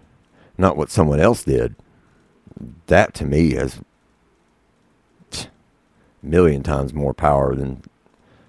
not 0.58 0.78
what 0.78 0.92
someone 0.92 1.20
else 1.20 1.44
did. 1.44 1.76
That 2.88 3.14
to 3.16 3.26
me 3.26 3.54
has 3.54 3.82
a 5.34 5.48
million 6.22 6.62
times 6.62 6.94
more 6.94 7.14
power 7.14 7.56
than 7.56 7.84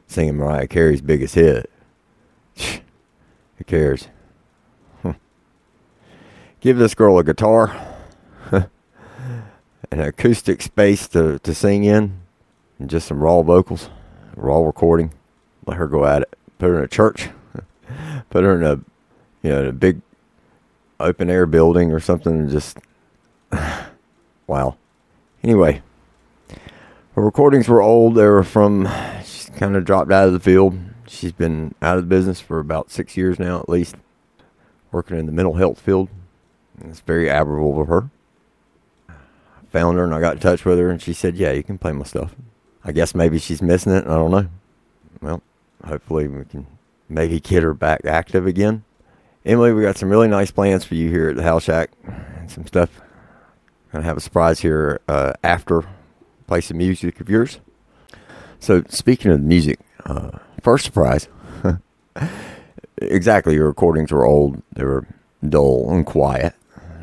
singing 0.06 0.36
Mariah 0.36 0.66
Carey's 0.66 1.00
biggest 1.00 1.36
hit. 1.36 1.70
Who 2.56 3.64
cares? 3.66 4.08
Give 6.60 6.76
this 6.76 6.94
girl 6.94 7.18
a 7.18 7.24
guitar, 7.24 7.95
an 9.90 10.00
acoustic 10.00 10.62
space 10.62 11.06
to, 11.08 11.38
to 11.40 11.54
sing 11.54 11.84
in, 11.84 12.20
and 12.78 12.90
just 12.90 13.08
some 13.08 13.20
raw 13.20 13.42
vocals, 13.42 13.88
raw 14.36 14.60
recording. 14.60 15.12
Let 15.66 15.78
her 15.78 15.86
go 15.86 16.04
at 16.04 16.22
it. 16.22 16.38
Put 16.58 16.68
her 16.68 16.78
in 16.78 16.84
a 16.84 16.88
church. 16.88 17.28
Put 18.30 18.44
her 18.44 18.56
in 18.56 18.62
a 18.62 18.80
you 19.42 19.50
know 19.50 19.60
in 19.60 19.66
a 19.66 19.72
big 19.72 20.00
open 20.98 21.30
air 21.30 21.46
building 21.46 21.92
or 21.92 22.00
something. 22.00 22.32
And 22.32 22.50
just 22.50 22.78
wow. 24.46 24.76
Anyway, 25.42 25.82
her 27.14 27.22
recordings 27.22 27.68
were 27.68 27.82
old. 27.82 28.14
They 28.14 28.26
were 28.26 28.44
from 28.44 28.88
she's 29.24 29.50
kind 29.56 29.76
of 29.76 29.84
dropped 29.84 30.12
out 30.12 30.26
of 30.26 30.32
the 30.32 30.40
field. 30.40 30.78
She's 31.08 31.32
been 31.32 31.74
out 31.80 31.98
of 31.98 32.04
the 32.04 32.08
business 32.08 32.40
for 32.40 32.58
about 32.58 32.90
six 32.90 33.16
years 33.16 33.38
now, 33.38 33.60
at 33.60 33.68
least, 33.68 33.94
working 34.90 35.18
in 35.18 35.26
the 35.26 35.32
mental 35.32 35.54
health 35.54 35.80
field. 35.80 36.08
It's 36.84 37.00
very 37.00 37.30
admirable 37.30 37.80
of 37.80 37.88
her. 37.88 38.10
Found 39.76 39.98
her 39.98 40.04
and 40.04 40.14
I 40.14 40.20
got 40.20 40.36
in 40.36 40.40
touch 40.40 40.64
with 40.64 40.78
her, 40.78 40.88
and 40.88 41.02
she 41.02 41.12
said, 41.12 41.36
"Yeah, 41.36 41.52
you 41.52 41.62
can 41.62 41.76
play 41.76 41.92
my 41.92 42.04
stuff." 42.04 42.34
I 42.82 42.92
guess 42.92 43.14
maybe 43.14 43.38
she's 43.38 43.60
missing 43.60 43.92
it. 43.92 44.06
I 44.06 44.14
don't 44.14 44.30
know. 44.30 44.48
Well, 45.20 45.42
hopefully 45.84 46.28
we 46.28 46.46
can 46.46 46.66
maybe 47.10 47.40
get 47.40 47.62
her 47.62 47.74
back 47.74 48.06
active 48.06 48.46
again. 48.46 48.84
Emily, 49.44 49.74
we 49.74 49.82
got 49.82 49.98
some 49.98 50.08
really 50.08 50.28
nice 50.28 50.50
plans 50.50 50.86
for 50.86 50.94
you 50.94 51.10
here 51.10 51.28
at 51.28 51.36
the 51.36 51.42
House 51.42 51.64
Shack, 51.64 51.90
and 52.06 52.50
some 52.50 52.66
stuff. 52.66 52.88
Gonna 53.92 54.02
have 54.02 54.16
a 54.16 54.20
surprise 54.20 54.60
here 54.60 55.02
uh, 55.08 55.34
after 55.44 55.82
play 56.46 56.62
some 56.62 56.78
music 56.78 57.20
of 57.20 57.28
yours. 57.28 57.60
So 58.58 58.82
speaking 58.88 59.30
of 59.30 59.42
music, 59.42 59.80
uh, 60.06 60.38
first 60.62 60.86
surprise. 60.86 61.28
exactly, 62.96 63.56
your 63.56 63.66
recordings 63.66 64.10
were 64.10 64.24
old. 64.24 64.62
They 64.72 64.84
were 64.84 65.06
dull 65.46 65.90
and 65.90 66.06
quiet. 66.06 66.54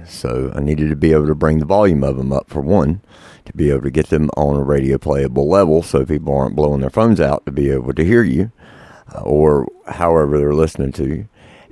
So 0.07 0.51
I 0.55 0.59
needed 0.59 0.89
to 0.89 0.95
be 0.95 1.11
able 1.11 1.27
to 1.27 1.35
bring 1.35 1.59
the 1.59 1.65
volume 1.65 2.03
of 2.03 2.17
them 2.17 2.31
up 2.31 2.49
for 2.49 2.61
one, 2.61 3.01
to 3.45 3.53
be 3.53 3.69
able 3.69 3.83
to 3.83 3.91
get 3.91 4.07
them 4.07 4.29
on 4.35 4.55
a 4.55 4.63
radio 4.63 4.97
playable 4.97 5.49
level 5.49 5.83
so 5.83 6.05
people 6.05 6.35
aren't 6.35 6.55
blowing 6.55 6.81
their 6.81 6.89
phones 6.89 7.19
out 7.19 7.45
to 7.45 7.51
be 7.51 7.69
able 7.69 7.93
to 7.93 8.05
hear 8.05 8.23
you 8.23 8.51
uh, 9.13 9.21
or 9.21 9.67
however 9.87 10.37
they're 10.37 10.53
listening 10.53 10.91
to 10.93 11.07
you. 11.07 11.29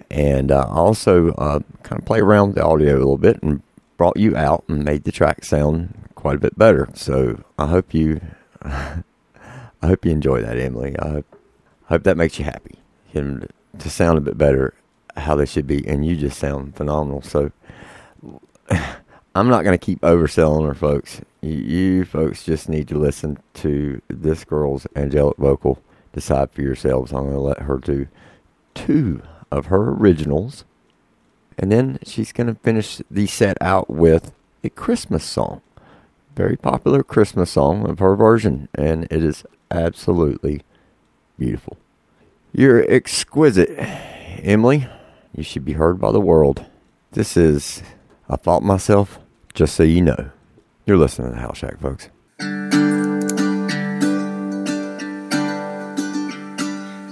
And 0.10 0.52
uh, 0.52 0.68
also 0.70 1.30
uh, 1.34 1.60
kind 1.84 2.00
of 2.00 2.06
play 2.06 2.20
around 2.20 2.50
with 2.50 2.56
the 2.58 2.66
audio 2.66 2.96
a 2.96 2.98
little 2.98 3.18
bit 3.18 3.42
and 3.42 3.62
brought 3.96 4.18
you 4.18 4.36
out 4.36 4.64
and 4.68 4.84
made 4.84 5.04
the 5.04 5.12
track 5.12 5.46
sound 5.46 6.10
quite 6.16 6.36
a 6.36 6.40
bit 6.40 6.58
better. 6.58 6.90
So 6.94 7.44
I 7.58 7.68
hope 7.68 7.94
you, 7.94 8.20
I 8.62 9.04
hope 9.82 10.06
you 10.06 10.12
enjoy 10.12 10.42
that, 10.42 10.58
Emily. 10.58 10.98
I 11.00 11.08
hope, 11.08 11.40
I 11.86 11.94
hope 11.94 12.04
that 12.04 12.18
makes 12.18 12.38
you 12.40 12.46
happy. 12.46 12.76
To, 13.14 13.48
to 13.78 13.90
sound 13.90 14.18
a 14.18 14.22
bit 14.22 14.38
better 14.38 14.74
how 15.18 15.36
they 15.36 15.46
should 15.46 15.68
be, 15.68 15.86
and 15.88 16.06
you 16.06 16.16
just 16.16 16.40
sound 16.40 16.76
phenomenal. 16.76 17.22
So 17.22 17.52
I'm 19.36 19.48
not 19.48 19.64
going 19.64 19.78
to 19.78 19.86
keep 19.86 20.02
overselling 20.02 20.68
her, 20.68 20.74
folks. 20.74 21.22
You, 21.42 22.06
folks 22.06 22.44
just 22.44 22.70
need 22.70 22.88
to 22.90 22.98
listen 22.98 23.38
to 23.56 24.02
this 24.08 24.44
girl's 24.44 24.86
angelic 24.96 25.38
vocal. 25.38 25.82
Decide 26.14 26.52
for 26.52 26.62
yourselves. 26.62 27.12
I'm 27.12 27.24
going 27.24 27.34
to 27.34 27.40
let 27.40 27.60
her 27.60 27.78
do 27.78 28.08
two 28.74 29.22
of 29.50 29.68
her 29.68 29.92
originals, 29.92 30.66
and 31.58 31.72
then 31.72 32.00
she's 32.04 32.32
going 32.32 32.48
to 32.48 32.56
finish 32.56 33.02
the 33.10 33.28
set 33.28 33.58
out 33.62 33.90
with 33.90 34.34
a 34.64 34.70
Christmas 34.70 35.24
song. 35.24 35.62
Very 36.36 36.58
popular 36.58 37.04
Christmas 37.04 37.52
song 37.52 37.90
of 37.90 38.00
her 38.00 38.16
version, 38.16 38.68
and 38.76 39.06
it 39.06 39.24
is 39.24 39.46
absolutely 39.70 40.62
beautiful. 41.40 41.78
You're 42.54 42.90
exquisite, 42.92 43.70
Emily. 43.78 44.88
You 45.36 45.44
should 45.44 45.64
be 45.64 45.74
heard 45.74 46.00
by 46.00 46.12
the 46.12 46.20
world. 46.22 46.66
This 47.12 47.38
is 47.38 47.82
I 48.32 48.38
Thought 48.38 48.64
Myself, 48.64 49.20
just 49.54 49.76
so 49.76 49.84
you 49.84 50.02
know. 50.02 50.32
You're 50.86 50.96
listening 50.96 51.34
to 51.34 51.38
House 51.38 51.58
Shack, 51.58 51.82
folks. 51.82 52.08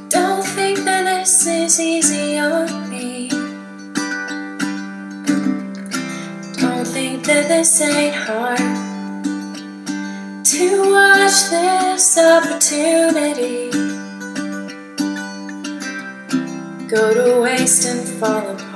Don't 0.08 0.46
think 0.46 0.80
that 0.86 1.04
this 1.04 1.46
is 1.46 1.78
easy 1.78 2.38
on 2.38 2.90
me. 2.90 3.28
Don't 6.58 6.88
think 6.88 7.26
that 7.26 7.50
this 7.50 7.82
ain't 7.82 8.16
hard. 8.16 8.58
To 10.46 10.90
watch 10.90 11.50
this 11.50 12.18
opportunity 12.18 13.72
go 16.88 17.14
to 17.14 17.42
waste 17.42 17.86
and 17.88 18.08
fall 18.08 18.52
apart. 18.52 18.69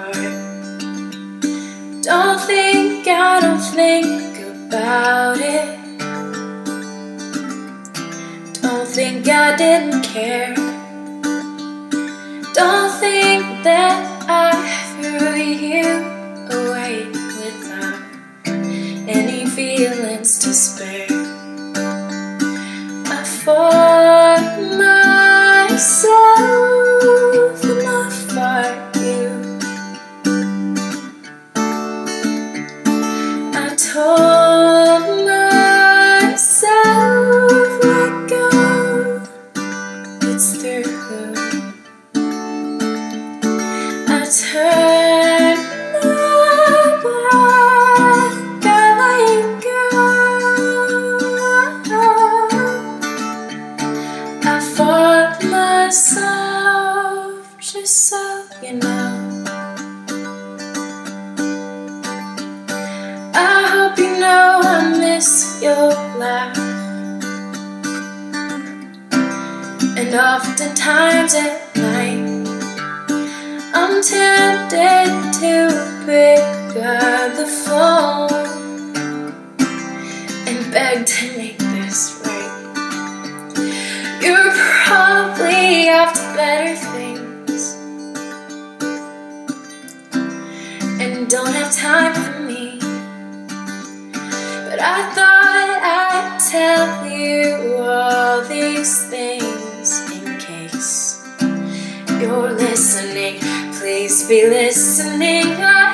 Don't 2.03 2.37
think 2.41 3.07
I 3.07 3.39
don't 3.39 3.61
think 3.61 4.37
about 4.67 5.37
it. 5.39 5.79
Don't 8.61 8.85
think 8.85 9.29
I 9.29 9.55
didn't 9.55 10.03
care. 10.03 10.53
Don't 12.53 12.91
think 12.99 13.12
dizer 71.33 71.62
be 104.33 104.41
listening. 104.47 105.45
I, 105.61 105.93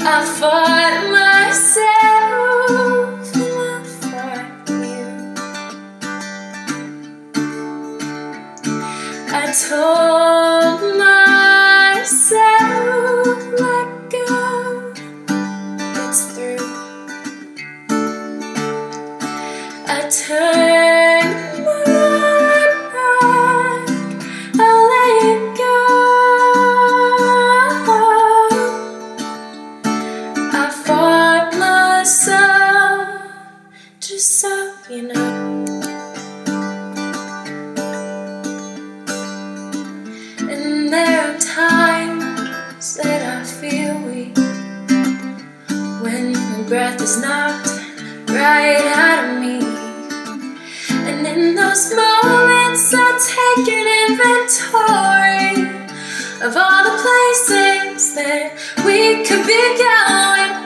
I 0.00 0.18
fought 0.38 0.96
myself 1.18 1.84
I 3.62 3.74
fought 4.00 4.68
you. 4.82 5.04
I 9.38 9.42
told 9.68 10.13
of 56.44 56.54
all 56.58 56.84
the 56.84 57.02
places 57.02 58.14
that 58.14 58.52
we 58.84 59.24
could 59.24 59.46
be 59.46 59.78
going. 59.78 60.63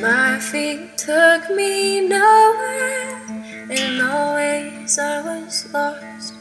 My 0.00 0.38
feet 0.38 0.98
took 0.98 1.50
me 1.50 2.06
nowhere, 2.08 3.20
and 3.70 4.02
always 4.02 4.98
I 4.98 5.22
was 5.22 5.72
lost. 5.72 6.34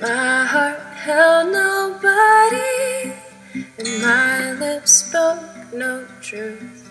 My 0.00 0.44
heart 0.44 0.80
held 0.94 1.52
nobody, 1.52 3.12
and 3.78 4.02
my 4.02 4.52
lips 4.52 4.92
spoke 4.92 5.42
no 5.72 6.06
truth. 6.20 6.90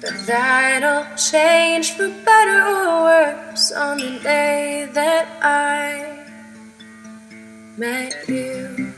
But 0.00 0.26
that 0.26 0.82
all 0.82 1.06
changed 1.16 1.94
for 1.94 2.08
better 2.24 2.62
or 2.62 3.02
worse 3.04 3.72
on 3.72 3.98
the 3.98 4.18
day 4.22 4.88
that 4.92 5.26
I 5.42 6.24
met 7.76 8.28
you. 8.28 8.94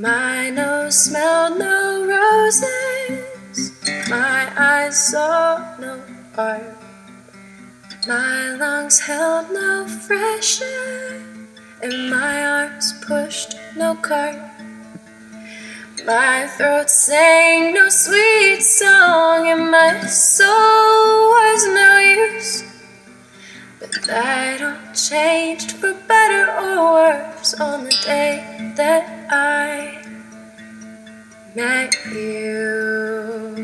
My 0.00 0.48
nose 0.50 0.94
smelled 0.94 1.58
no 1.58 2.06
roses, 2.06 3.72
my 4.08 4.48
eyes 4.56 4.96
saw 5.10 5.74
no 5.80 6.00
art, 6.36 6.62
my 8.06 8.50
lungs 8.50 9.00
held 9.00 9.50
no 9.50 9.88
fresh 9.88 10.62
air, 10.62 11.20
and 11.82 12.10
my 12.10 12.46
arms 12.46 12.92
pushed 13.04 13.56
no 13.76 13.96
cart. 13.96 14.38
My 16.06 16.46
throat 16.46 16.88
sang 16.88 17.74
no 17.74 17.88
sweet 17.88 18.62
song, 18.62 19.48
and 19.48 19.68
my 19.68 19.98
soul 20.06 21.30
was 21.34 21.66
no 21.66 21.98
use. 21.98 22.62
But 23.80 23.92
that 24.06 24.60
all 24.60 24.92
changed 24.92 25.72
for 25.72 25.94
better 26.08 26.50
or 26.50 26.94
worse 26.94 27.54
on 27.54 27.84
the 27.84 27.96
day 28.04 28.72
that 28.76 29.28
I 29.30 30.02
met 31.54 31.94
you 32.12 33.54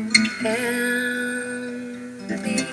and 0.45 2.29
me. 2.41 2.65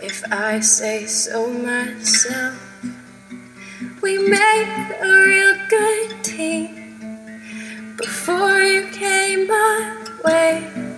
If 0.00 0.24
I 0.32 0.60
say 0.60 1.04
so 1.04 1.50
myself, 1.52 2.58
we 4.00 4.16
made 4.16 4.96
a 4.98 5.08
real 5.26 5.56
good 5.68 6.24
team. 6.24 7.96
Before 7.98 8.60
you 8.62 8.88
came 8.92 9.46
my 9.46 10.06
way, 10.24 10.89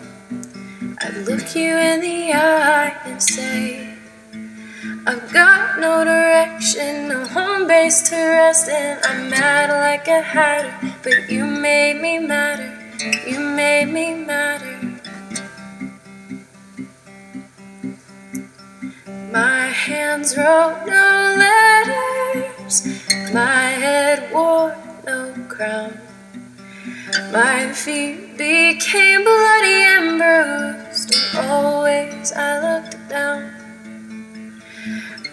I'd 1.04 1.16
look 1.26 1.56
you 1.56 1.76
in 1.76 2.00
the 2.00 2.32
eye 2.32 2.96
and 3.06 3.20
say, 3.20 3.92
I've 5.04 5.32
got 5.32 5.80
no 5.80 6.04
direction, 6.04 7.08
no 7.08 7.26
home 7.26 7.66
base 7.66 8.08
to 8.10 8.14
rest 8.14 8.68
in. 8.68 8.98
I'm 9.02 9.28
mad 9.28 9.70
like 9.70 10.06
a 10.06 10.22
hatter, 10.22 10.72
but 11.02 11.28
you 11.28 11.44
made 11.44 12.00
me 12.00 12.20
matter. 12.20 12.70
You 13.26 13.40
made 13.40 13.86
me 13.86 14.14
matter. 14.14 14.78
My 19.32 19.66
hands 19.66 20.36
wrote 20.36 20.84
no 20.86 21.34
letters, 21.42 22.86
my 23.32 23.70
head 23.82 24.32
wore 24.32 24.76
no 25.04 25.34
crown. 25.48 25.98
My 27.12 27.70
feet 27.74 28.38
became 28.38 29.22
bloody 29.22 29.82
and 29.84 30.18
bruised, 30.18 31.14
and 31.34 31.50
always 31.50 32.32
I 32.32 32.58
looked 32.58 33.08
down. 33.10 33.52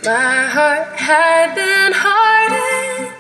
My 0.04 0.46
heart 0.46 0.90
had 0.98 1.56
been 1.56 1.94
hardened, 1.96 3.14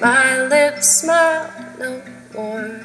my 0.00 0.48
lips 0.48 1.00
smiled 1.00 1.52
no 1.78 2.02
more. 2.34 2.80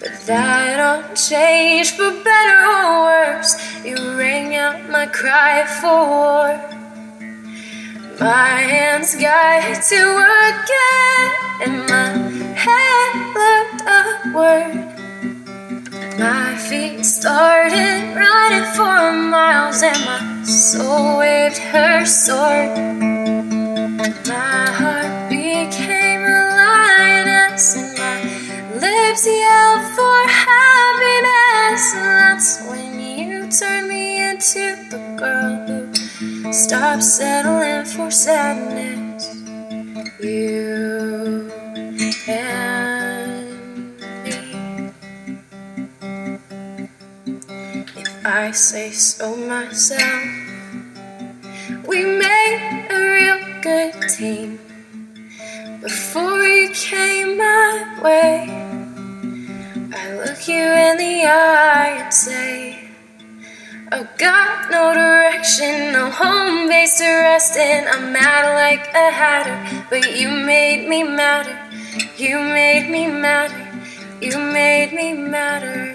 But 0.00 0.18
that 0.26 0.80
all 0.80 1.14
changed 1.14 1.94
for 1.94 2.10
better 2.10 2.58
or 2.66 3.02
worse. 3.04 3.84
You 3.84 4.18
rang 4.18 4.56
out 4.56 4.90
my 4.90 5.06
cry 5.06 5.64
for 5.80 6.06
war. 6.08 6.81
My 8.22 8.60
hands 8.60 9.16
got 9.16 9.82
to 9.82 10.02
again, 10.46 11.28
and 11.64 11.74
my 11.90 12.10
head 12.54 13.10
looked 13.34 13.82
upward. 13.84 14.74
My 16.20 16.54
feet 16.54 17.04
started 17.04 18.14
running 18.14 18.68
for 18.76 19.10
miles, 19.10 19.82
and 19.82 19.98
my 20.04 20.44
soul 20.44 21.18
waved 21.18 21.58
her 21.58 22.04
sword. 22.06 22.70
My 24.28 24.70
heart 24.70 25.28
became 25.28 26.22
a 26.22 26.46
lioness, 26.62 27.74
and 27.74 27.98
my 27.98 28.22
lips 28.78 29.26
yelled 29.26 29.84
for 29.96 30.18
happiness. 30.30 31.94
And 31.96 32.04
that's 32.06 32.62
when 32.70 33.00
you 33.00 33.50
turned 33.50 33.88
me 33.88 34.22
into 34.30 34.78
the 34.90 34.98
girl 35.18 35.66
who 35.66 35.81
stopped 36.52 37.02
settling 37.02 37.86
for 37.86 38.10
sadness. 38.10 39.34
You 40.20 41.50
and 42.28 43.84
me. 44.22 44.92
If 47.96 48.26
I 48.26 48.50
say 48.50 48.90
so 48.90 49.34
myself, 49.34 50.24
we 51.86 52.04
made 52.04 52.86
a 52.90 52.98
real 53.00 53.62
good 53.62 53.94
team. 54.10 54.58
Before 55.80 56.42
you 56.42 56.68
came 56.74 57.38
my 57.38 57.98
way, 58.02 58.46
I 59.94 60.14
look 60.16 60.46
you 60.46 60.62
in 60.62 60.98
the 60.98 61.24
eye 61.24 61.98
and 62.02 62.12
say, 62.12 62.81
I've 63.94 64.16
got 64.16 64.70
no 64.70 64.94
direction, 64.94 65.92
no 65.92 66.08
home 66.08 66.66
base 66.66 66.96
to 66.96 67.04
rest 67.04 67.56
in. 67.56 67.86
I'm 67.86 68.10
mad 68.10 68.54
like 68.54 68.86
a 68.88 69.10
hatter, 69.12 69.84
but 69.90 70.16
you 70.18 70.30
made 70.30 70.88
me 70.88 71.02
matter. 71.02 71.54
You 72.16 72.38
made 72.38 72.88
me 72.88 73.08
matter. 73.08 73.68
You 74.22 74.38
made 74.38 74.94
me 74.94 75.12
matter. 75.12 75.94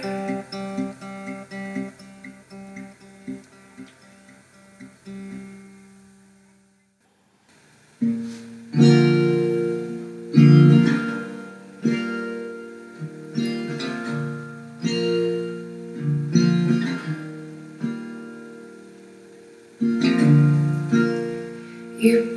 You 8.00 9.07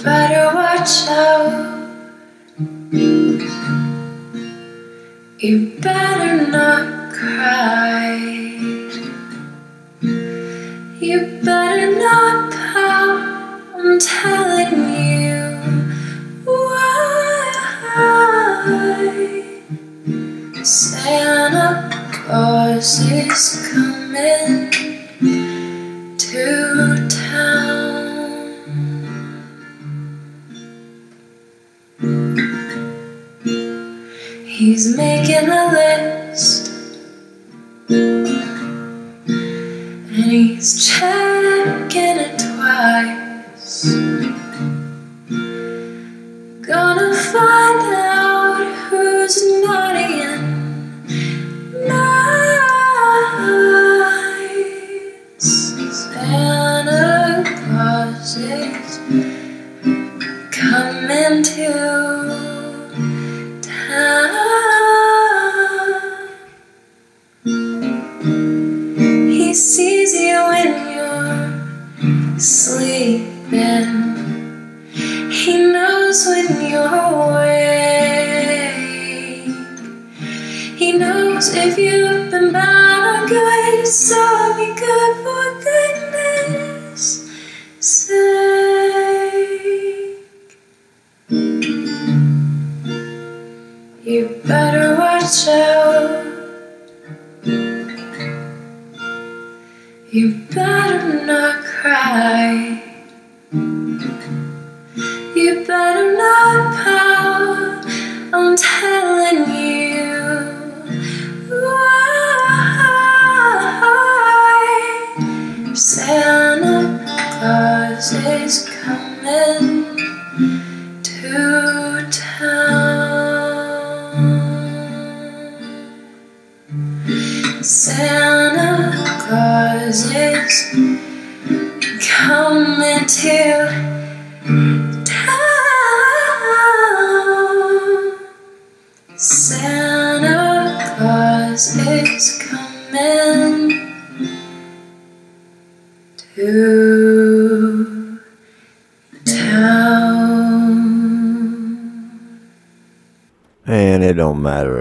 better 0.03 0.55
watch 0.55 1.09
out. 1.09 1.79
You 5.39 5.73
better 5.81 6.47
not 6.51 7.13
cry. 7.13 8.17
You 11.01 11.41
better 11.43 11.70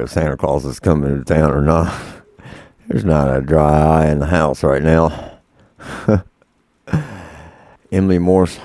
Santa 0.10 0.36
Claus 0.36 0.65
is 0.65 0.80
coming 0.80 1.19
to 1.19 1.23
town 1.23 1.52
or 1.52 1.61
not. 1.61 1.94
There's 2.88 3.06
not 3.06 3.38
a 3.38 3.41
dry 3.41 3.80
eye 3.80 4.07
in 4.07 4.18
the 4.18 4.26
house 4.26 4.64
right 4.64 4.81
now. 4.81 5.38
Emily 7.91 8.18
Morse, 8.18 8.60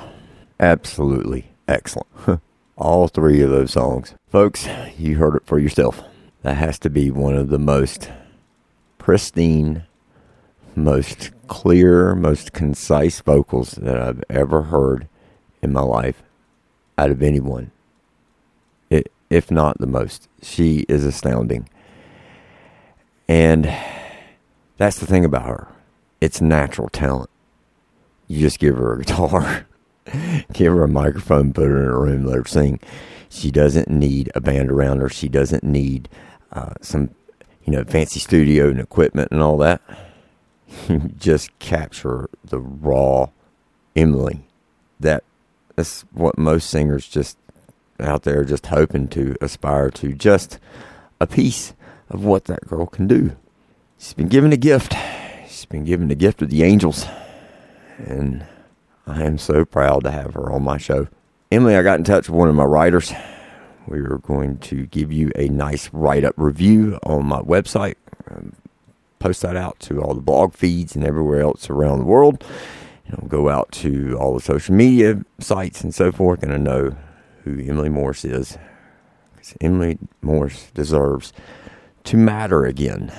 absolutely 0.58 1.50
excellent. 1.68 2.08
All 2.78 3.08
three 3.08 3.42
of 3.42 3.50
those 3.50 3.72
songs. 3.72 4.14
Folks, 4.30 4.66
you 4.96 5.18
heard 5.18 5.36
it 5.36 5.44
for 5.44 5.58
yourself. 5.58 6.02
That 6.40 6.56
has 6.56 6.78
to 6.78 6.88
be 6.88 7.10
one 7.10 7.36
of 7.36 7.50
the 7.50 7.58
most 7.58 8.10
pristine, 8.96 9.82
most 10.74 11.30
clear, 11.46 12.14
most 12.14 12.54
concise 12.54 13.20
vocals 13.20 13.72
that 13.72 14.00
I've 14.00 14.24
ever 14.30 14.62
heard 14.62 15.08
in 15.60 15.74
my 15.74 15.82
life 15.82 16.22
out 16.96 17.10
of 17.10 17.22
anyone. 17.22 17.70
If 19.34 19.50
not 19.50 19.78
the 19.78 19.88
most. 19.88 20.28
She 20.42 20.86
is 20.88 21.04
astounding. 21.04 21.68
And 23.26 23.64
that's 24.76 25.00
the 25.00 25.06
thing 25.06 25.24
about 25.24 25.46
her. 25.46 25.68
It's 26.20 26.40
natural 26.40 26.88
talent. 26.88 27.30
You 28.28 28.38
just 28.38 28.60
give 28.60 28.76
her 28.76 28.92
a 28.92 28.98
guitar, 29.02 29.66
give 30.52 30.72
her 30.72 30.84
a 30.84 30.88
microphone, 30.88 31.52
put 31.52 31.66
her 31.66 31.82
in 31.82 31.90
a 31.90 31.98
room, 31.98 32.24
let 32.24 32.36
her 32.36 32.44
sing. 32.44 32.78
She 33.28 33.50
doesn't 33.50 33.88
need 33.90 34.30
a 34.36 34.40
band 34.40 34.70
around 34.70 35.00
her. 35.00 35.08
She 35.08 35.28
doesn't 35.28 35.64
need 35.64 36.08
uh, 36.52 36.74
some, 36.80 37.10
you 37.64 37.72
know, 37.72 37.82
fancy 37.82 38.20
studio 38.20 38.68
and 38.68 38.78
equipment 38.78 39.32
and 39.32 39.42
all 39.42 39.58
that. 39.58 39.82
You 40.88 41.12
just 41.18 41.56
capture 41.58 42.28
the 42.44 42.58
raw 42.58 43.30
Emily. 43.96 44.46
That 44.98 45.22
that's 45.76 46.02
what 46.12 46.36
most 46.36 46.68
singers 46.68 47.08
just 47.08 47.36
out 48.00 48.22
there 48.22 48.44
just 48.44 48.66
hoping 48.66 49.08
to 49.08 49.36
aspire 49.40 49.90
to. 49.90 50.12
Just 50.12 50.58
a 51.20 51.26
piece 51.26 51.74
of 52.10 52.24
what 52.24 52.44
that 52.46 52.66
girl 52.66 52.86
can 52.86 53.06
do. 53.06 53.36
She's 53.98 54.14
been 54.14 54.28
given 54.28 54.52
a 54.52 54.56
gift. 54.56 54.94
She's 55.46 55.64
been 55.64 55.84
given 55.84 56.08
the 56.08 56.14
gift 56.14 56.42
of 56.42 56.50
the 56.50 56.62
angels. 56.62 57.06
And 57.98 58.46
I 59.06 59.22
am 59.22 59.38
so 59.38 59.64
proud 59.64 60.04
to 60.04 60.10
have 60.10 60.34
her 60.34 60.52
on 60.52 60.62
my 60.64 60.78
show. 60.78 61.08
Emily, 61.50 61.76
I 61.76 61.82
got 61.82 61.98
in 61.98 62.04
touch 62.04 62.28
with 62.28 62.36
one 62.36 62.48
of 62.48 62.54
my 62.54 62.64
writers. 62.64 63.12
We 63.86 64.00
are 64.00 64.18
going 64.18 64.58
to 64.58 64.86
give 64.86 65.12
you 65.12 65.30
a 65.36 65.48
nice 65.48 65.90
write 65.92 66.24
up 66.24 66.34
review 66.36 66.98
on 67.04 67.26
my 67.26 67.40
website. 67.40 67.96
Um, 68.30 68.54
post 69.18 69.42
that 69.42 69.56
out 69.56 69.78
to 69.80 70.00
all 70.00 70.14
the 70.14 70.20
blog 70.20 70.54
feeds 70.54 70.96
and 70.96 71.04
everywhere 71.04 71.40
else 71.40 71.70
around 71.70 71.98
the 71.98 72.04
world. 72.04 72.44
I'll 73.12 73.28
go 73.28 73.48
out 73.48 73.70
to 73.72 74.16
all 74.18 74.34
the 74.34 74.40
social 74.40 74.74
media 74.74 75.22
sites 75.38 75.82
and 75.82 75.94
so 75.94 76.10
forth, 76.10 76.42
and 76.42 76.52
I 76.52 76.56
know 76.56 76.96
who 77.44 77.60
Emily 77.60 77.88
Morse 77.88 78.24
is. 78.24 78.58
'Cause 79.36 79.54
Emily 79.60 79.98
Morse 80.22 80.70
deserves 80.72 81.32
to 82.04 82.16
matter 82.16 82.64
again. 82.64 83.12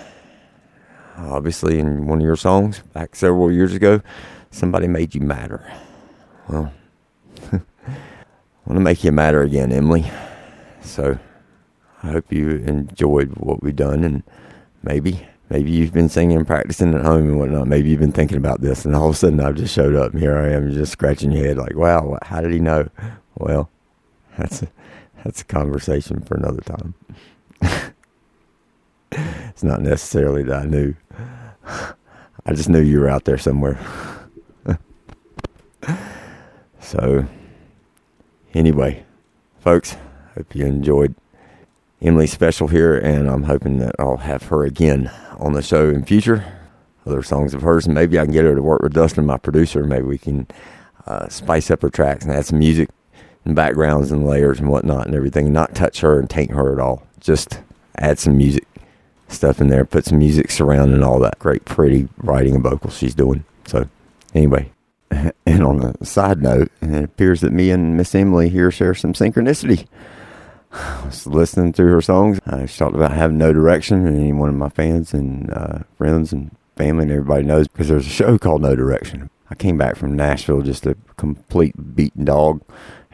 Obviously, 1.17 1.79
in 1.79 2.07
one 2.07 2.19
of 2.19 2.25
your 2.25 2.35
songs 2.35 2.81
back 2.93 3.15
several 3.15 3.51
years 3.51 3.73
ago, 3.73 4.01
somebody 4.51 4.87
made 4.87 5.15
you 5.15 5.21
matter. 5.21 5.63
Well, 6.49 6.71
I 7.51 7.61
want 8.65 8.77
to 8.77 8.79
make 8.79 9.03
you 9.03 9.11
matter 9.11 9.41
again, 9.41 9.71
Emily. 9.71 10.05
So 10.81 11.17
I 12.03 12.07
hope 12.11 12.31
you 12.33 12.49
enjoyed 12.49 13.33
what 13.37 13.63
we've 13.63 13.75
done, 13.75 14.03
and 14.03 14.23
maybe, 14.83 15.27
maybe 15.49 15.71
you've 15.71 15.93
been 15.93 16.09
singing 16.09 16.37
and 16.37 16.47
practicing 16.47 16.93
at 16.93 17.05
home 17.05 17.29
and 17.29 17.39
whatnot. 17.39 17.67
Maybe 17.67 17.89
you've 17.89 17.99
been 17.99 18.11
thinking 18.11 18.37
about 18.37 18.61
this, 18.61 18.85
and 18.85 18.95
all 18.95 19.09
of 19.09 19.15
a 19.15 19.17
sudden 19.17 19.39
I've 19.39 19.55
just 19.55 19.73
showed 19.73 19.95
up, 19.95 20.11
and 20.11 20.21
here 20.21 20.35
I 20.35 20.49
am, 20.49 20.71
just 20.71 20.91
scratching 20.91 21.31
your 21.31 21.45
head, 21.45 21.57
like, 21.57 21.75
wow, 21.75 22.17
how 22.23 22.41
did 22.41 22.51
he 22.51 22.59
know? 22.59 22.89
Well, 23.37 23.69
that's 24.37 24.63
a, 24.63 24.67
that's 25.23 25.41
a 25.41 25.45
conversation 25.45 26.21
for 26.21 26.35
another 26.35 26.61
time. 26.61 26.93
it's 29.11 29.63
not 29.63 29.81
necessarily 29.81 30.43
that 30.43 30.63
I 30.63 30.65
knew. 30.65 30.95
I 32.45 32.53
just 32.53 32.69
knew 32.69 32.81
you 32.81 32.99
were 32.99 33.09
out 33.09 33.25
there 33.25 33.37
somewhere. 33.37 33.79
so, 36.79 37.25
anyway, 38.53 39.05
folks, 39.59 39.95
hope 40.35 40.55
you 40.55 40.65
enjoyed 40.65 41.15
Emily's 42.01 42.31
special 42.31 42.67
here, 42.67 42.97
and 42.97 43.27
I'm 43.27 43.43
hoping 43.43 43.79
that 43.79 43.95
I'll 43.97 44.17
have 44.17 44.43
her 44.43 44.63
again 44.63 45.11
on 45.37 45.53
the 45.53 45.61
show 45.61 45.89
in 45.89 46.05
future. 46.05 46.45
Other 47.05 47.23
songs 47.23 47.53
of 47.53 47.61
hers, 47.61 47.85
and 47.85 47.95
maybe 47.95 48.19
I 48.19 48.25
can 48.25 48.33
get 48.33 48.45
her 48.45 48.55
to 48.55 48.61
work 48.61 48.81
with 48.81 48.93
Dustin, 48.93 49.25
my 49.25 49.37
producer. 49.37 49.83
Maybe 49.83 50.05
we 50.05 50.17
can 50.17 50.47
uh, 51.07 51.29
spice 51.29 51.71
up 51.71 51.81
her 51.83 51.89
tracks 51.89 52.25
and 52.25 52.33
add 52.33 52.45
some 52.45 52.59
music 52.59 52.89
and 53.45 53.55
backgrounds 53.55 54.11
and 54.11 54.25
layers 54.25 54.59
and 54.59 54.69
whatnot 54.69 55.05
and 55.05 55.15
everything. 55.15 55.53
Not 55.53 55.75
touch 55.75 56.01
her 56.01 56.19
and 56.19 56.29
taint 56.29 56.51
her 56.51 56.73
at 56.73 56.79
all. 56.79 57.07
Just 57.19 57.61
add 57.97 58.19
some 58.19 58.37
music 58.37 58.65
stuff 59.27 59.61
in 59.61 59.67
there, 59.67 59.85
put 59.85 60.05
some 60.05 60.19
music 60.19 60.51
surrounding 60.51 61.03
all 61.03 61.19
that 61.19 61.39
great, 61.39 61.65
pretty 61.65 62.07
writing 62.17 62.55
and 62.55 62.63
vocals 62.63 62.97
she's 62.97 63.15
doing. 63.15 63.43
So, 63.67 63.87
anyway, 64.33 64.71
and 65.45 65.63
on 65.63 65.95
a 65.99 66.05
side 66.05 66.41
note, 66.41 66.71
it 66.81 67.03
appears 67.03 67.41
that 67.41 67.53
me 67.53 67.71
and 67.71 67.97
Miss 67.97 68.13
Emily 68.13 68.49
here 68.49 68.71
share 68.71 68.93
some 68.93 69.13
synchronicity. 69.13 69.87
I 70.71 71.05
was 71.05 71.25
listening 71.25 71.73
through 71.73 71.91
her 71.91 72.01
songs. 72.01 72.39
Uh, 72.45 72.65
she 72.65 72.77
talked 72.77 72.95
about 72.95 73.11
having 73.11 73.37
no 73.37 73.53
direction, 73.53 74.05
and 74.05 74.17
any 74.17 74.33
one 74.33 74.49
of 74.49 74.55
my 74.55 74.69
fans 74.69 75.13
and 75.13 75.51
uh, 75.51 75.79
friends 75.97 76.33
and 76.33 76.55
family 76.75 77.03
and 77.03 77.11
everybody 77.11 77.43
knows 77.43 77.67
because 77.67 77.87
there's 77.87 78.07
a 78.07 78.09
show 78.09 78.37
called 78.37 78.61
No 78.61 78.75
Direction. 78.75 79.29
I 79.49 79.55
came 79.55 79.77
back 79.77 79.95
from 79.95 80.15
Nashville 80.15 80.61
just 80.61 80.85
a 80.85 80.97
complete 81.17 81.95
beaten 81.95 82.25
dog 82.25 82.61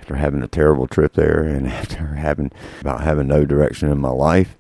after 0.02 0.16
having 0.16 0.42
a 0.42 0.48
terrible 0.48 0.88
trip 0.88 1.14
there 1.14 1.44
and 1.44 1.68
after 1.82 2.16
having 2.16 2.52
about 2.80 3.02
having 3.02 3.28
no 3.28 3.46
direction 3.46 3.92
in 3.92 4.00
my 4.00 4.10
life, 4.10 4.58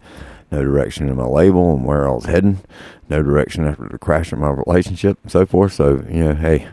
no 0.51 0.63
direction 0.63 1.09
in 1.09 1.15
my 1.15 1.26
label 1.26 1.73
and 1.73 1.84
where 1.84 2.07
I 2.07 2.11
was 2.11 2.26
heading, 2.26 2.59
no 3.09 3.23
direction 3.23 3.65
after 3.65 3.89
the 3.89 3.97
crash 3.97 4.31
of 4.31 4.38
my 4.38 4.51
relationship 4.51 5.18
and 5.23 5.31
so 5.31 5.47
forth. 5.47 5.73
So, 5.73 6.05
you 6.07 6.26
know, 6.26 6.35
hey, 6.35 6.68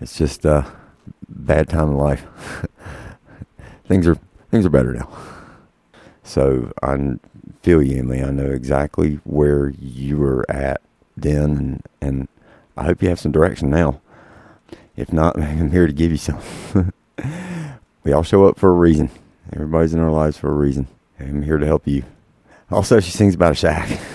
it's 0.00 0.16
just 0.16 0.46
a 0.46 0.66
bad 1.28 1.68
time 1.68 1.90
in 1.90 1.98
life. 1.98 2.24
things 3.86 4.08
are 4.08 4.18
things 4.50 4.64
are 4.64 4.70
better 4.70 4.94
now. 4.94 5.10
So 6.22 6.72
I 6.82 6.96
feel 7.62 7.82
you, 7.82 7.98
Emily. 7.98 8.22
I 8.22 8.30
know 8.30 8.50
exactly 8.50 9.20
where 9.24 9.74
you 9.78 10.16
were 10.16 10.50
at 10.50 10.80
then, 11.18 11.50
and, 11.50 11.82
and 12.00 12.28
I 12.78 12.84
hope 12.84 13.02
you 13.02 13.10
have 13.10 13.20
some 13.20 13.32
direction 13.32 13.68
now. 13.68 14.00
If 14.96 15.12
not, 15.12 15.38
I'm 15.40 15.70
here 15.70 15.86
to 15.86 15.92
give 15.92 16.12
you 16.12 16.16
some. 16.16 16.40
We 18.06 18.12
all 18.12 18.22
show 18.22 18.46
up 18.46 18.56
for 18.56 18.68
a 18.68 18.72
reason. 18.72 19.10
Everybody's 19.52 19.92
in 19.92 19.98
our 19.98 20.12
lives 20.12 20.38
for 20.38 20.48
a 20.48 20.54
reason. 20.54 20.86
I'm 21.18 21.42
here 21.42 21.58
to 21.58 21.66
help 21.66 21.88
you. 21.88 22.04
Also, 22.70 23.00
she 23.00 23.10
sings 23.10 23.34
about 23.34 23.52
a 23.52 23.56
shack. 23.56 24.00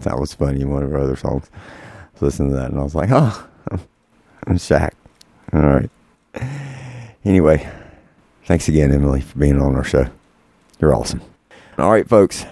That 0.00 0.18
was 0.18 0.32
funny 0.32 0.62
in 0.62 0.70
one 0.70 0.82
of 0.82 0.90
her 0.92 0.96
other 0.96 1.14
songs. 1.14 1.50
Listening 2.18 2.48
to 2.48 2.56
that 2.56 2.70
and 2.70 2.80
I 2.80 2.82
was 2.82 2.94
like, 2.94 3.10
oh, 3.12 3.46
I'm 4.46 4.56
Shaq. 4.56 4.92
All 5.52 5.60
right. 5.60 5.90
anyway, 7.22 7.70
thanks 8.46 8.66
again, 8.66 8.90
Emily, 8.90 9.20
for 9.20 9.38
being 9.38 9.60
on 9.60 9.74
our 9.74 9.84
show. 9.84 10.06
You're 10.80 10.94
awesome. 10.94 11.20
All 11.76 11.90
right, 11.90 12.08
folks, 12.08 12.46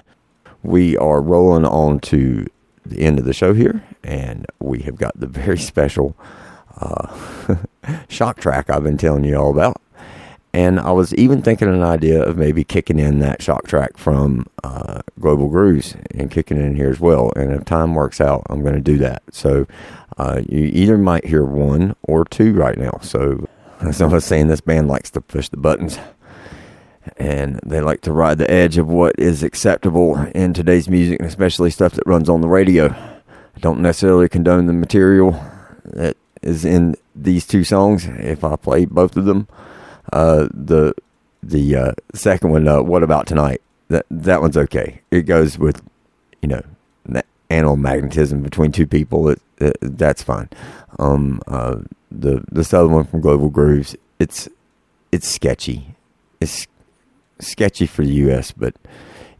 we 0.63 0.95
are 0.99 1.23
rolling 1.23 1.65
on 1.65 2.01
to 2.01 2.47
the 2.85 3.01
end 3.01 3.19
of 3.19 3.25
the 3.25 3.33
show 3.33 3.55
here, 3.55 3.83
and 4.05 4.45
we 4.61 4.81
have 4.83 4.97
got 4.97 5.19
the 5.19 5.27
very 5.27 5.59
special 5.73 6.15
uh, 6.77 7.17
shock 8.11 8.41
track 8.41 8.69
I've 8.69 8.85
been 8.85 8.99
telling 8.99 9.25
you 9.25 9.37
all 9.37 9.51
about. 9.51 9.82
And 10.55 10.79
I 10.79 10.91
was 10.93 11.15
even 11.15 11.41
thinking 11.41 11.69
an 11.69 11.83
idea 11.83 12.23
of 12.23 12.37
maybe 12.37 12.63
kicking 12.63 12.99
in 12.99 13.21
that 13.21 13.41
shock 13.41 13.67
track 13.67 13.97
from 13.97 14.47
uh, 14.63 15.01
Global 15.19 15.49
Grooves 15.49 15.97
and 16.11 16.31
kicking 16.31 16.59
in 16.59 16.77
here 16.77 16.91
as 16.91 17.01
well. 17.01 17.33
And 17.37 17.53
if 17.53 17.65
time 17.65 17.95
works 17.95 18.21
out, 18.21 18.43
I'm 18.51 18.61
going 18.61 18.75
to 18.75 18.81
do 18.81 18.99
that. 18.99 19.23
So 19.31 19.67
uh, 20.19 20.43
you 20.47 20.67
either 20.73 20.99
might 20.99 21.25
hear 21.25 21.45
one 21.45 21.97
or 22.03 22.27
two 22.27 22.53
right 22.53 22.77
now. 22.77 22.99
So 23.01 23.49
as 23.81 24.03
I 24.03 24.07
was 24.07 24.27
saying, 24.27 24.49
this 24.49 24.61
band 24.61 24.89
likes 24.89 25.11
to 25.13 25.23
push 25.23 25.49
the 25.49 25.57
buttons 25.57 25.99
and 27.17 27.59
they 27.65 27.81
like 27.81 28.01
to 28.03 28.13
ride 28.13 28.39
the 28.39 28.51
edge 28.51 28.79
of 28.79 28.89
what 28.89 29.15
is 29.19 29.43
acceptable 29.43 30.17
in 30.35 30.55
today's 30.55 30.89
music, 30.89 31.19
and 31.19 31.29
especially 31.29 31.71
stuff 31.71 31.95
that 31.95 32.07
runs 32.07 32.29
on 32.29 32.41
the 32.41 32.49
radio. 32.49 32.91
I 32.91 33.61
don't 33.61 33.81
necessarily 33.81 34.29
condone 34.29 34.67
the 34.67 34.73
material 34.73 35.33
that 35.85 36.17
is 36.43 36.65
in 36.65 36.95
these 37.15 37.47
two 37.47 37.65
songs. 37.65 38.07
If 38.07 38.45
I 38.45 38.57
play 38.57 38.85
both 38.85 39.17
of 39.17 39.25
them, 39.25 39.49
uh, 40.13 40.49
the 40.53 40.95
the 41.43 41.77
uh, 41.77 41.93
second 42.15 42.51
one, 42.51 42.69
uh, 42.69 42.83
"What 42.83 43.03
About 43.03 43.27
Tonight," 43.27 43.63
that 43.89 44.07
that 44.11 44.41
one's 44.41 44.57
okay. 44.57 45.01
It 45.11 45.23
goes 45.23 45.59
with 45.59 45.83
you 46.41 46.49
know 46.49 46.63
animal 47.53 47.77
magnetism 47.77 48.43
between 48.43 48.73
two 48.73 48.87
people. 48.87 49.29
It, 49.29 49.41
it, 49.59 49.77
that's 49.81 50.23
fine. 50.23 50.49
Um, 50.99 51.41
uh, 51.47 51.81
the 52.11 52.43
this 52.51 52.75
other 52.75 52.89
one 52.89 53.05
from 53.05 53.21
Global 53.21 53.51
Grooves, 53.51 53.95
it's 54.19 54.49
it's 55.13 55.29
sketchy. 55.29 55.95
It's 56.41 56.67
sketchy 57.39 57.87
for 57.87 58.05
the 58.05 58.13
U.S., 58.27 58.53
but 58.53 58.75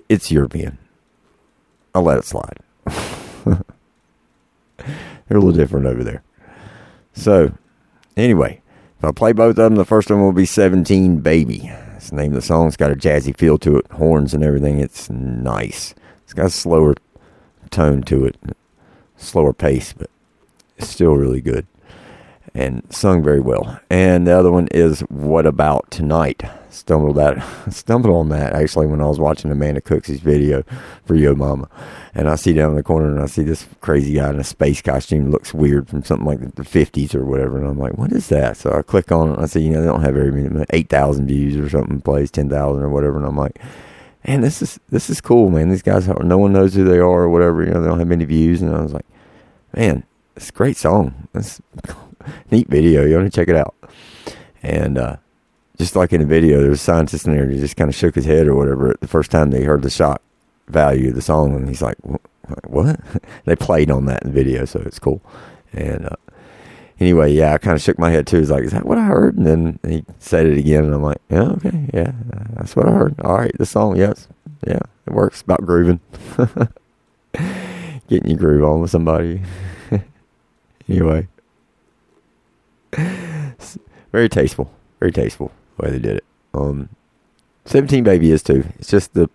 it's 0.09 0.31
European. 0.31 0.79
I'll 1.95 2.03
let 2.03 2.19
it 2.19 2.25
slide. 2.25 2.59
They're 3.45 3.57
a 5.31 5.35
little 5.35 5.53
different 5.53 5.87
over 5.87 6.05
there. 6.05 6.23
So, 7.13 7.53
anyway, 8.17 8.62
if 9.03 9.09
I 9.09 9.11
play 9.11 9.33
both 9.33 9.51
of 9.51 9.57
them, 9.57 9.75
the 9.75 9.85
first 9.85 10.11
one 10.11 10.23
will 10.23 10.31
be 10.31 10.47
17 10.47 11.23
Baby. 11.23 11.73
It's 11.97 12.11
the 12.11 12.17
name 12.17 12.31
of 12.31 12.37
the 12.37 12.43
song. 12.43 12.69
It's 12.69 12.77
got 12.77 12.93
a 12.93 12.95
jazzy 12.95 13.37
feel 13.37 13.59
to 13.59 13.77
it, 13.79 13.91
horns 13.91 14.33
and 14.33 14.45
everything. 14.45 14.79
It's 14.79 15.11
nice. 15.11 15.93
It's 16.23 16.33
got 16.33 16.47
a 16.47 16.51
slower 16.51 16.95
tone 17.71 18.03
to 18.05 18.25
it, 18.27 18.37
slower 19.17 19.53
pace, 19.53 19.93
but 19.93 20.09
it's 20.79 20.89
still 20.89 21.15
really 21.15 21.41
good 21.41 21.67
and 22.55 22.85
sung 22.91 23.25
very 23.25 23.41
well. 23.41 23.81
And 23.91 24.25
the 24.25 24.39
other 24.39 24.53
one 24.53 24.69
is 24.69 25.01
What 25.09 25.47
About 25.47 25.91
Tonight? 25.91 26.45
Stumbled 26.73 27.17
that 27.17 27.37
stumbled 27.71 28.15
on 28.15 28.31
that 28.31 28.55
actually 28.55 28.87
when 28.87 29.03
I 29.03 29.07
was 29.07 29.21
watching 29.21 29.53
Amanda 29.53 29.83
Cooksey's 29.83 30.21
video 30.21 30.63
for 31.05 31.15
Yo 31.15 31.35
Mama. 31.35 31.69
And 32.15 32.31
I 32.31 32.37
see 32.37 32.55
down 32.55 32.71
in 32.71 32.77
the 32.77 32.83
corner 32.83 33.11
and 33.11 33.21
I 33.21 33.27
see 33.27 33.43
this 33.43 33.67
crazy 33.83 34.15
guy 34.15 34.31
in 34.31 34.41
a 34.41 34.45
space 34.45 34.81
costume 34.81 35.31
looks 35.31 35.53
weird 35.53 35.89
from 35.89 36.03
something 36.03 36.27
like 36.27 36.55
the 36.55 36.65
fifties 36.65 37.15
or 37.15 37.27
whatever. 37.27 37.59
And 37.59 37.67
I'm 37.67 37.79
like, 37.79 37.99
what 37.99 38.11
is 38.11 38.31
that? 38.31 38.57
So 38.57 38.73
I 38.73 38.81
click 38.81 39.13
on 39.13 39.29
it 39.29 39.35
and 39.35 39.43
I 39.43 39.47
see, 39.47 39.61
you 39.61 39.71
know, 39.71 39.83
they 39.83 39.87
don't 39.87 40.03
have 40.03 40.15
very 40.15 40.33
many 40.33 40.65
eight 40.71 40.89
thousand 40.89 41.27
views 41.27 41.57
or 41.57 41.69
something, 41.69 42.01
plays 42.01 42.31
ten 42.31 42.49
thousand 42.49 42.83
or 42.83 42.89
whatever, 42.89 43.19
and 43.19 43.27
I'm 43.27 43.37
like, 43.37 43.61
Man, 44.27 44.41
this 44.41 44.63
is 44.63 44.81
this 44.89 45.11
is 45.11 45.21
cool, 45.21 45.51
man. 45.51 45.69
These 45.69 45.83
guys 45.83 46.09
no 46.09 46.39
one 46.39 46.55
knows 46.55 46.73
who 46.73 46.85
they 46.85 46.99
are 46.99 47.23
or 47.25 47.29
whatever, 47.29 47.63
you 47.65 47.71
know, 47.71 47.83
they 47.83 47.89
don't 47.89 47.99
have 47.99 48.09
many 48.09 48.25
views 48.25 48.63
and 48.63 48.75
I 48.75 48.81
was 48.81 48.95
like, 48.95 49.07
Man, 49.77 50.05
it's 50.37 50.49
a 50.49 50.53
great 50.53 50.79
song. 50.79 51.29
It's 51.35 51.61
neat 52.51 52.69
video. 52.69 53.05
You 53.05 53.17
want 53.17 53.31
to 53.31 53.37
check 53.37 53.49
it 53.49 53.57
out. 53.57 53.75
And 54.63 54.97
uh, 54.97 55.17
just 55.83 55.97
like 55.97 56.13
in 56.13 56.21
the 56.21 56.27
video, 56.27 56.61
there's 56.61 56.81
a 56.81 56.85
scientist 56.85 57.27
in 57.27 57.35
there 57.35 57.45
who 57.45 57.59
just 57.59 57.77
kind 57.77 57.91
of 57.91 57.97
shook 57.97 58.15
his 58.15 58.25
head 58.25 58.47
or 58.47 58.55
whatever 58.55 58.95
the 59.01 59.09
first 59.09 59.33
time 59.33 59.51
they 59.51 59.65
heard 59.65 59.83
the 59.83 59.91
shock 59.91 60.23
value 60.69 61.09
of 61.09 61.17
the 61.17 61.23
song, 61.23 61.57
and 61.57 61.69
he's 61.69 61.83
like, 61.83 61.97
"What?" 62.65 63.01
they 63.47 63.57
played 63.57 63.91
on 63.91 64.07
that 64.07 64.23
in 64.23 64.29
the 64.29 64.35
video, 64.35 64.65
so 64.65 64.81
it's 64.87 65.01
cool. 65.01 65.21
And 65.73 66.07
uh, 66.07 66.17
anyway, 67.01 67.33
yeah, 67.33 67.55
I 67.55 67.59
kind 67.59 67.75
of 67.75 67.83
shook 67.83 67.99
my 67.99 68.11
head 68.11 68.29
too. 68.29 68.39
He's 68.39 68.51
like, 68.51 68.63
"Is 68.63 68.71
that 68.71 68.87
what 68.87 68.97
I 68.97 69.07
heard?" 69.07 69.37
And 69.37 69.45
then 69.45 69.79
he 69.85 70.05
said 70.21 70.47
it 70.47 70.57
again, 70.57 70.85
and 70.85 70.95
I'm 70.95 71.03
like, 71.03 71.21
"Yeah, 71.29 71.51
okay, 71.57 71.91
yeah, 71.93 72.13
that's 72.55 72.77
what 72.77 72.87
I 72.87 72.93
heard. 72.93 73.21
All 73.23 73.37
right, 73.37 73.57
the 73.59 73.67
song, 73.67 73.97
yes, 73.97 74.29
yeah, 74.65 74.81
it 75.07 75.13
works. 75.13 75.43
About 75.43 75.67
grooving, 75.67 75.99
getting 78.09 78.31
your 78.31 78.39
groove 78.39 78.65
on 78.65 78.81
with 78.81 78.91
somebody." 78.91 79.43
anyway 80.89 81.27
very 84.13 84.29
tasteful, 84.29 84.71
very 85.01 85.13
tasteful 85.13 85.51
way 85.79 85.91
they 85.91 85.99
did 85.99 86.17
it. 86.17 86.25
Um, 86.55 86.89
Seventeen 87.65 88.05
Baby 88.05 88.31
is 88.31 88.43
too. 88.43 88.65
It's 88.79 88.91
just 88.91 89.15
the 89.15 89.31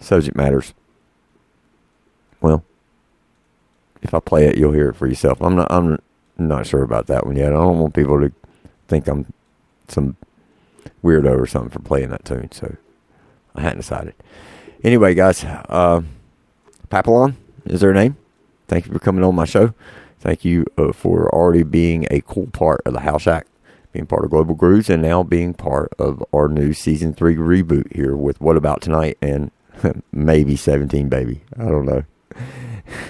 subject 0.00 0.36
matters. 0.36 0.74
Well, 2.40 2.64
if 4.02 4.14
I 4.14 4.20
play 4.20 4.46
it, 4.46 4.56
you'll 4.56 4.72
hear 4.72 4.90
it 4.90 4.96
for 4.96 5.06
yourself. 5.06 5.40
I'm 5.40 5.56
not. 5.56 5.70
I'm 5.70 5.98
not 6.36 6.66
sure 6.66 6.82
about 6.82 7.06
that 7.06 7.26
one 7.26 7.36
yet. 7.36 7.52
I 7.52 7.56
don't 7.56 7.78
want 7.78 7.94
people 7.94 8.20
to 8.20 8.32
think 8.88 9.06
I'm 9.06 9.32
some 9.88 10.16
weirdo 11.02 11.38
or 11.38 11.46
something 11.46 11.70
for 11.70 11.80
playing 11.80 12.10
that 12.10 12.24
tune. 12.24 12.50
So 12.50 12.76
I 13.54 13.62
hadn't 13.62 13.78
decided. 13.78 14.14
Anyway, 14.82 15.14
guys, 15.14 15.44
uh, 15.44 16.02
Papillon 16.90 17.36
is 17.64 17.80
their 17.80 17.94
name. 17.94 18.16
Thank 18.68 18.86
you 18.86 18.92
for 18.92 18.98
coming 18.98 19.24
on 19.24 19.34
my 19.34 19.44
show. 19.44 19.74
Thank 20.20 20.44
you 20.44 20.64
uh, 20.78 20.92
for 20.92 21.28
already 21.34 21.62
being 21.62 22.06
a 22.10 22.20
cool 22.22 22.46
part 22.46 22.80
of 22.86 22.94
the 22.94 23.00
House 23.00 23.22
Shack, 23.22 23.46
being 23.94 24.06
part 24.06 24.24
of 24.24 24.30
Global 24.32 24.56
Grooves, 24.56 24.90
and 24.90 25.00
now 25.00 25.22
being 25.22 25.54
part 25.54 25.92
of 26.00 26.22
our 26.34 26.48
new 26.48 26.72
season 26.72 27.14
three 27.14 27.36
reboot 27.36 27.94
here 27.94 28.16
with 28.16 28.40
What 28.40 28.56
About 28.56 28.82
Tonight 28.82 29.16
and 29.22 29.52
maybe 30.12 30.56
17 30.56 31.08
Baby. 31.08 31.42
I 31.56 31.64
don't 31.64 31.86
know. 31.86 32.02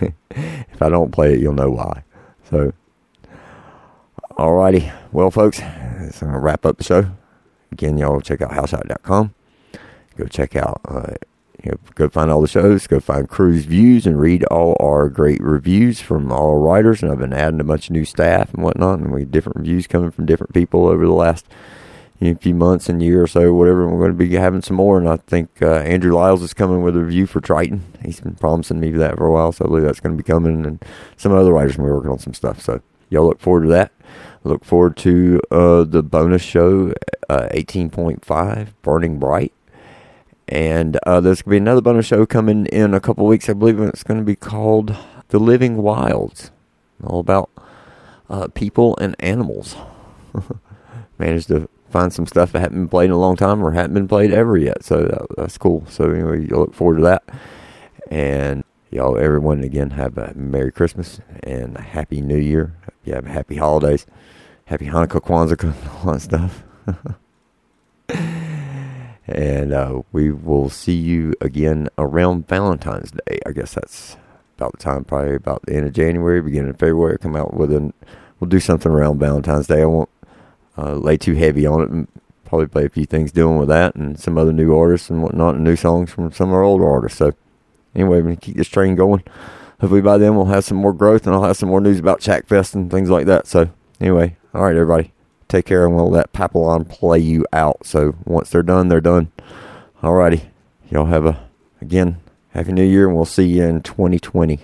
if 0.31 0.83
I 0.83 0.91
don't 0.91 1.11
play 1.11 1.33
it, 1.33 1.41
you'll 1.41 1.55
know 1.55 1.71
why. 1.71 2.05
So, 2.51 2.75
alrighty. 4.33 4.95
Well, 5.11 5.31
folks, 5.31 5.59
that's 5.59 6.21
going 6.21 6.35
to 6.35 6.39
wrap 6.39 6.67
up 6.67 6.77
the 6.77 6.85
show. 6.85 7.11
Again, 7.73 7.97
y'all 7.97 8.21
check 8.21 8.43
out 8.43 8.51
houseshack.com. 8.51 9.35
Go 10.19 10.27
check 10.27 10.55
out 10.55 10.83
uh, 10.85 11.15
you 11.65 11.73
know, 11.73 11.79
go 11.95 12.09
find 12.09 12.31
all 12.31 12.41
the 12.41 12.49
shows, 12.49 12.87
go 12.87 13.01
find 13.01 13.29
Cruise 13.29 13.65
Views, 13.65 14.07
and 14.07 14.21
read 14.21 14.45
all 14.45 14.77
our 14.81 15.09
great 15.09 15.41
reviews 15.43 16.01
from 16.01 16.31
all 16.31 16.57
writers. 16.57 17.03
And 17.03 17.11
I've 17.11 17.19
been 17.19 17.33
adding 17.33 17.61
a 17.61 17.65
bunch 17.65 17.89
of 17.89 17.93
new 17.93 18.05
staff 18.05 18.53
and 18.53 18.63
whatnot, 18.63 18.99
and 18.99 19.13
we 19.13 19.23
have 19.23 19.31
different 19.31 19.59
reviews 19.59 19.87
coming 19.87 20.11
from 20.11 20.27
different 20.27 20.53
people 20.53 20.87
over 20.87 21.07
the 21.07 21.13
last 21.13 21.47
you 22.21 22.33
know, 22.33 22.39
few 22.39 22.55
months 22.55 22.89
and 22.89 23.03
year 23.03 23.23
or 23.23 23.27
so, 23.27 23.53
whatever. 23.53 23.85
And 23.85 23.93
we're 23.93 24.01
going 24.01 24.19
to 24.19 24.29
be 24.29 24.35
having 24.35 24.63
some 24.63 24.77
more, 24.77 24.99
and 24.99 25.09
I 25.09 25.17
think 25.17 25.63
uh, 25.63 25.77
Andrew 25.77 26.15
Lyles 26.15 26.43
is 26.43 26.55
coming 26.55 26.83
with 26.83 26.97
a 26.97 27.01
review 27.01 27.27
for 27.27 27.41
Triton. 27.41 27.83
He's 28.05 28.21
been 28.21 28.35
promising 28.35 28.81
me 28.81 28.91
that 28.93 29.17
for 29.17 29.27
a 29.27 29.33
while, 29.33 29.53
so 29.53 29.65
I 29.65 29.69
believe 29.69 29.85
that's 29.85 30.01
going 30.01 30.17
to 30.17 30.23
be 30.23 30.27
coming, 30.27 30.65
and 30.65 30.83
some 31.17 31.33
other 31.33 31.53
writers 31.53 31.77
be 31.77 31.83
working 31.83 32.11
on 32.11 32.19
some 32.19 32.35
stuff. 32.35 32.61
So 32.61 32.81
y'all 33.11 33.27
look 33.27 33.41
forward 33.41 33.63
to 33.63 33.69
that. 33.71 33.93
Look 34.45 34.65
forward 34.65 34.97
to 34.99 35.41
uh, 35.51 35.85
the 35.85 36.03
bonus 36.03 36.43
show, 36.43 36.93
uh, 37.31 37.49
18.5, 37.53 38.69
Burning 38.83 39.19
Bright. 39.19 39.55
And 40.49 40.99
uh, 41.07 41.21
there's 41.21 41.43
going 41.43 41.51
to 41.51 41.51
be 41.51 41.57
another 41.57 41.81
bonus 41.81 42.07
show 42.07 42.27
coming 42.27 42.67
in 42.67 42.95
a 42.95 43.01
couple 43.01 43.27
weeks. 43.27 43.49
I 43.49 43.55
believe 43.55 43.81
it's 43.81 44.03
going 44.03 44.21
to 44.21 44.25
be 44.25 44.37
called 44.37 44.97
The 45.29 45.39
Living 45.39 45.79
Wilds. 45.79 46.51
All 47.03 47.21
about 47.21 47.51
uh, 48.29 48.49
people 48.49 48.97
and 48.99 49.17
animals. 49.21 49.77
Managed 51.19 51.49
to 51.49 51.69
find 51.91 52.13
some 52.13 52.27
stuff 52.27 52.53
that 52.53 52.61
hadn't 52.61 52.79
been 52.79 52.89
played 52.89 53.07
in 53.07 53.13
a 53.13 53.19
long 53.19 53.37
time 53.37 53.65
or 53.65 53.73
hadn't 53.73 53.95
been 53.95 54.09
played 54.09 54.33
ever 54.33 54.57
yet. 54.57 54.85
So 54.85 55.03
that, 55.05 55.27
that's 55.37 55.57
cool. 55.57 55.87
So 55.89 56.11
anyway, 56.11 56.43
you 56.43 56.57
look 56.57 56.75
forward 56.75 56.97
to 56.97 57.03
that. 57.03 57.23
And 58.11 58.65
y'all, 58.91 59.17
everyone, 59.17 59.63
again, 59.63 59.91
have 59.91 60.19
a 60.19 60.35
Merry 60.35 60.73
Christmas 60.73 61.21
and 61.43 61.77
a 61.77 61.83
Happy 61.83 62.21
New 62.21 62.39
Year. 62.39 62.75
You 63.05 63.15
have 63.15 63.27
happy 63.27 63.57
holidays. 63.57 64.07
Happy 64.67 64.87
Hanukkah, 64.87 65.21
Kwanzaa, 65.21 66.05
all 66.05 66.15
that 66.15 66.21
stuff. 66.21 66.65
and 69.27 69.73
uh, 69.73 70.03
we 70.13 70.31
will 70.31 70.69
see 70.69 70.95
you 70.95 71.35
again 71.41 71.89
around 71.99 72.49
Valentine's 72.49 73.11
Day. 73.11 73.41
I 73.47 73.53
guess 73.53 73.75
that's 73.75 74.17
about 74.57 74.73
the 74.73 74.79
time, 74.79 75.05
probably 75.05 75.35
about 75.35 75.63
the 75.63 75.75
end 75.75 75.87
of 75.87 75.93
January, 75.93 76.41
beginning 76.43 76.71
of 76.71 76.79
February. 76.79 77.19
Come 77.19 77.37
out 77.37 77.55
with 77.55 77.73
an, 77.73 77.93
we'll 78.39 78.49
do 78.49 78.61
something 78.61 78.93
around 78.93 79.19
Valentine's 79.19 79.67
Day. 79.67 79.83
I 79.83 79.87
won't 79.87 80.11
uh, 80.77 80.95
lay 80.95 81.17
too 81.17 81.35
heavy 81.35 81.67
on 81.67 81.83
it. 81.83 81.91
And 81.91 82.09
probably 82.45 82.69
play 82.69 82.85
a 82.85 82.91
few 82.91 83.07
things 83.07 83.33
dealing 83.33 83.59
with 83.59 83.69
that 83.69 83.97
and 83.97 84.21
some 84.21 84.39
other 84.39 84.53
new 84.53 84.77
artists 84.77 85.11
and 85.11 85.23
whatnot, 85.23 85.55
and 85.55 85.65
new 85.65 85.75
songs 85.75 86.11
from 86.11 86.31
some 86.31 86.51
of 86.51 86.55
our 86.55 86.63
older 86.63 86.89
artists. 86.89 87.19
So 87.19 87.33
anyway, 87.95 88.23
gonna 88.23 88.37
keep 88.37 88.57
this 88.57 88.69
train 88.69 88.95
going. 88.95 89.25
Hopefully 89.81 90.03
by 90.03 90.19
then 90.19 90.37
we'll 90.37 90.45
have 90.47 90.65
some 90.65 90.77
more 90.77 90.93
growth 90.93 91.27
and 91.27 91.35
I'll 91.35 91.43
have 91.45 91.57
some 91.57 91.69
more 91.69 91.81
news 91.81 91.99
about 91.99 92.21
Shackfest 92.21 92.75
and 92.75 92.91
things 92.91 93.11
like 93.11 93.27
that. 93.27 93.47
So 93.47 93.71
anyway, 94.01 94.37
all 94.53 94.63
right, 94.63 94.77
everybody 94.77 95.14
take 95.55 95.67
care 95.67 95.87
and 95.87 95.95
we'll 95.95 96.11
let 96.11 96.33
Papillon 96.33 96.85
play 96.85 97.19
you 97.19 97.47
out. 97.53 97.87
So 97.87 98.17
once 98.25 98.51
they're 98.51 98.63
done, 98.63 98.89
they're 98.89 99.01
done. 99.01 99.31
All 100.03 100.15
righty. 100.15 100.51
Y'all 100.91 101.07
have 101.07 101.27
a, 101.27 101.49
again, 101.81 102.21
Happy 102.51 102.73
New 102.73 102.85
Year 102.85 103.07
and 103.07 103.17
we'll 103.17 103.25
see 103.25 103.47
you 103.47 103.63
in 103.65 103.83
2020. 103.83 104.61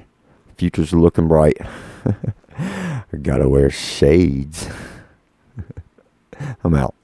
Future's 0.56 0.92
looking 0.92 1.28
bright. 1.28 1.58
Gotta 3.22 3.48
wear 3.48 3.70
shades. 3.70 4.68
I'm 6.64 6.74
out. 6.74 6.94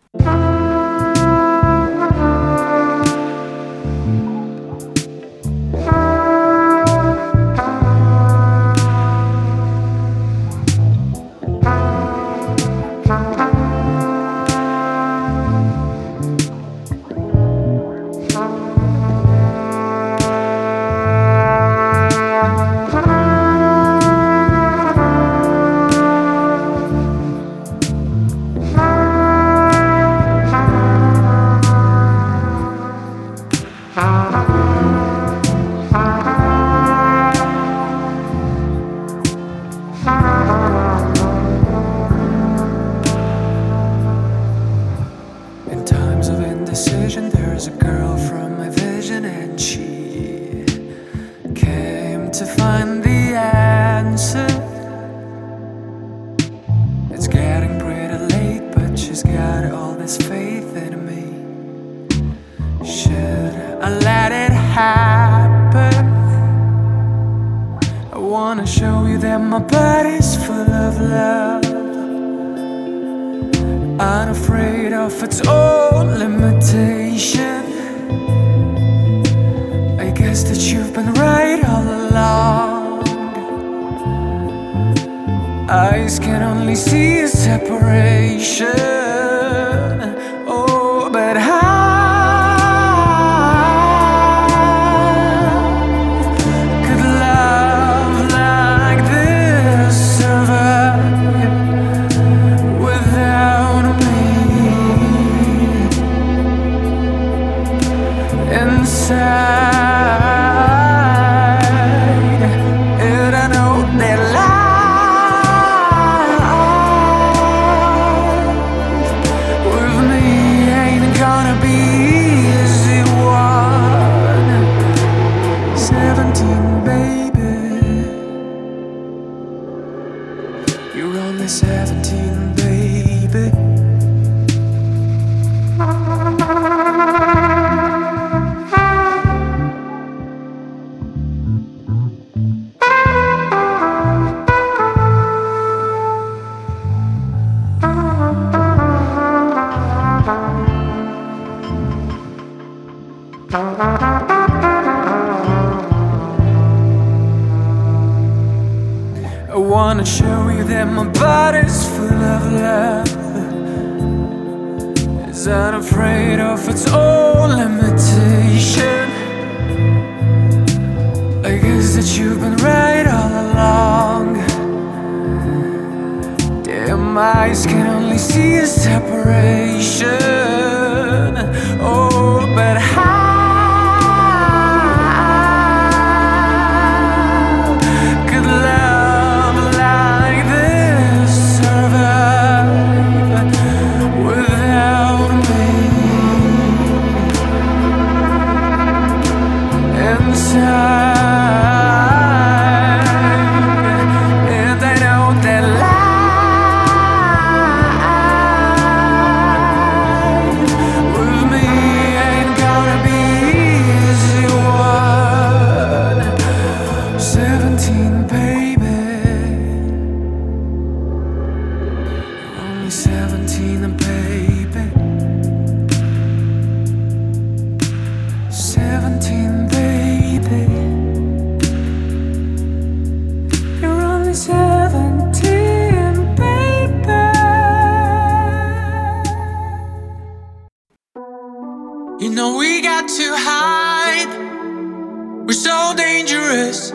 We're 245.47 245.53
so 245.53 245.95
dangerous, 245.97 246.89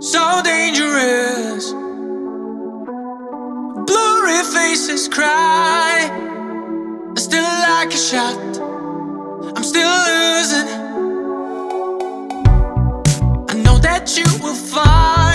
so 0.00 0.42
dangerous. 0.42 1.72
Blurry 3.86 4.42
faces 4.52 5.06
cry. 5.06 6.10
I 7.16 7.20
still 7.20 7.44
like 7.44 7.94
a 7.94 7.96
shot. 7.96 8.58
I'm 9.56 9.62
still 9.62 9.94
losing. 10.10 10.68
I 13.48 13.54
know 13.62 13.78
that 13.78 14.16
you 14.16 14.24
will 14.42 14.56
find. 14.56 15.33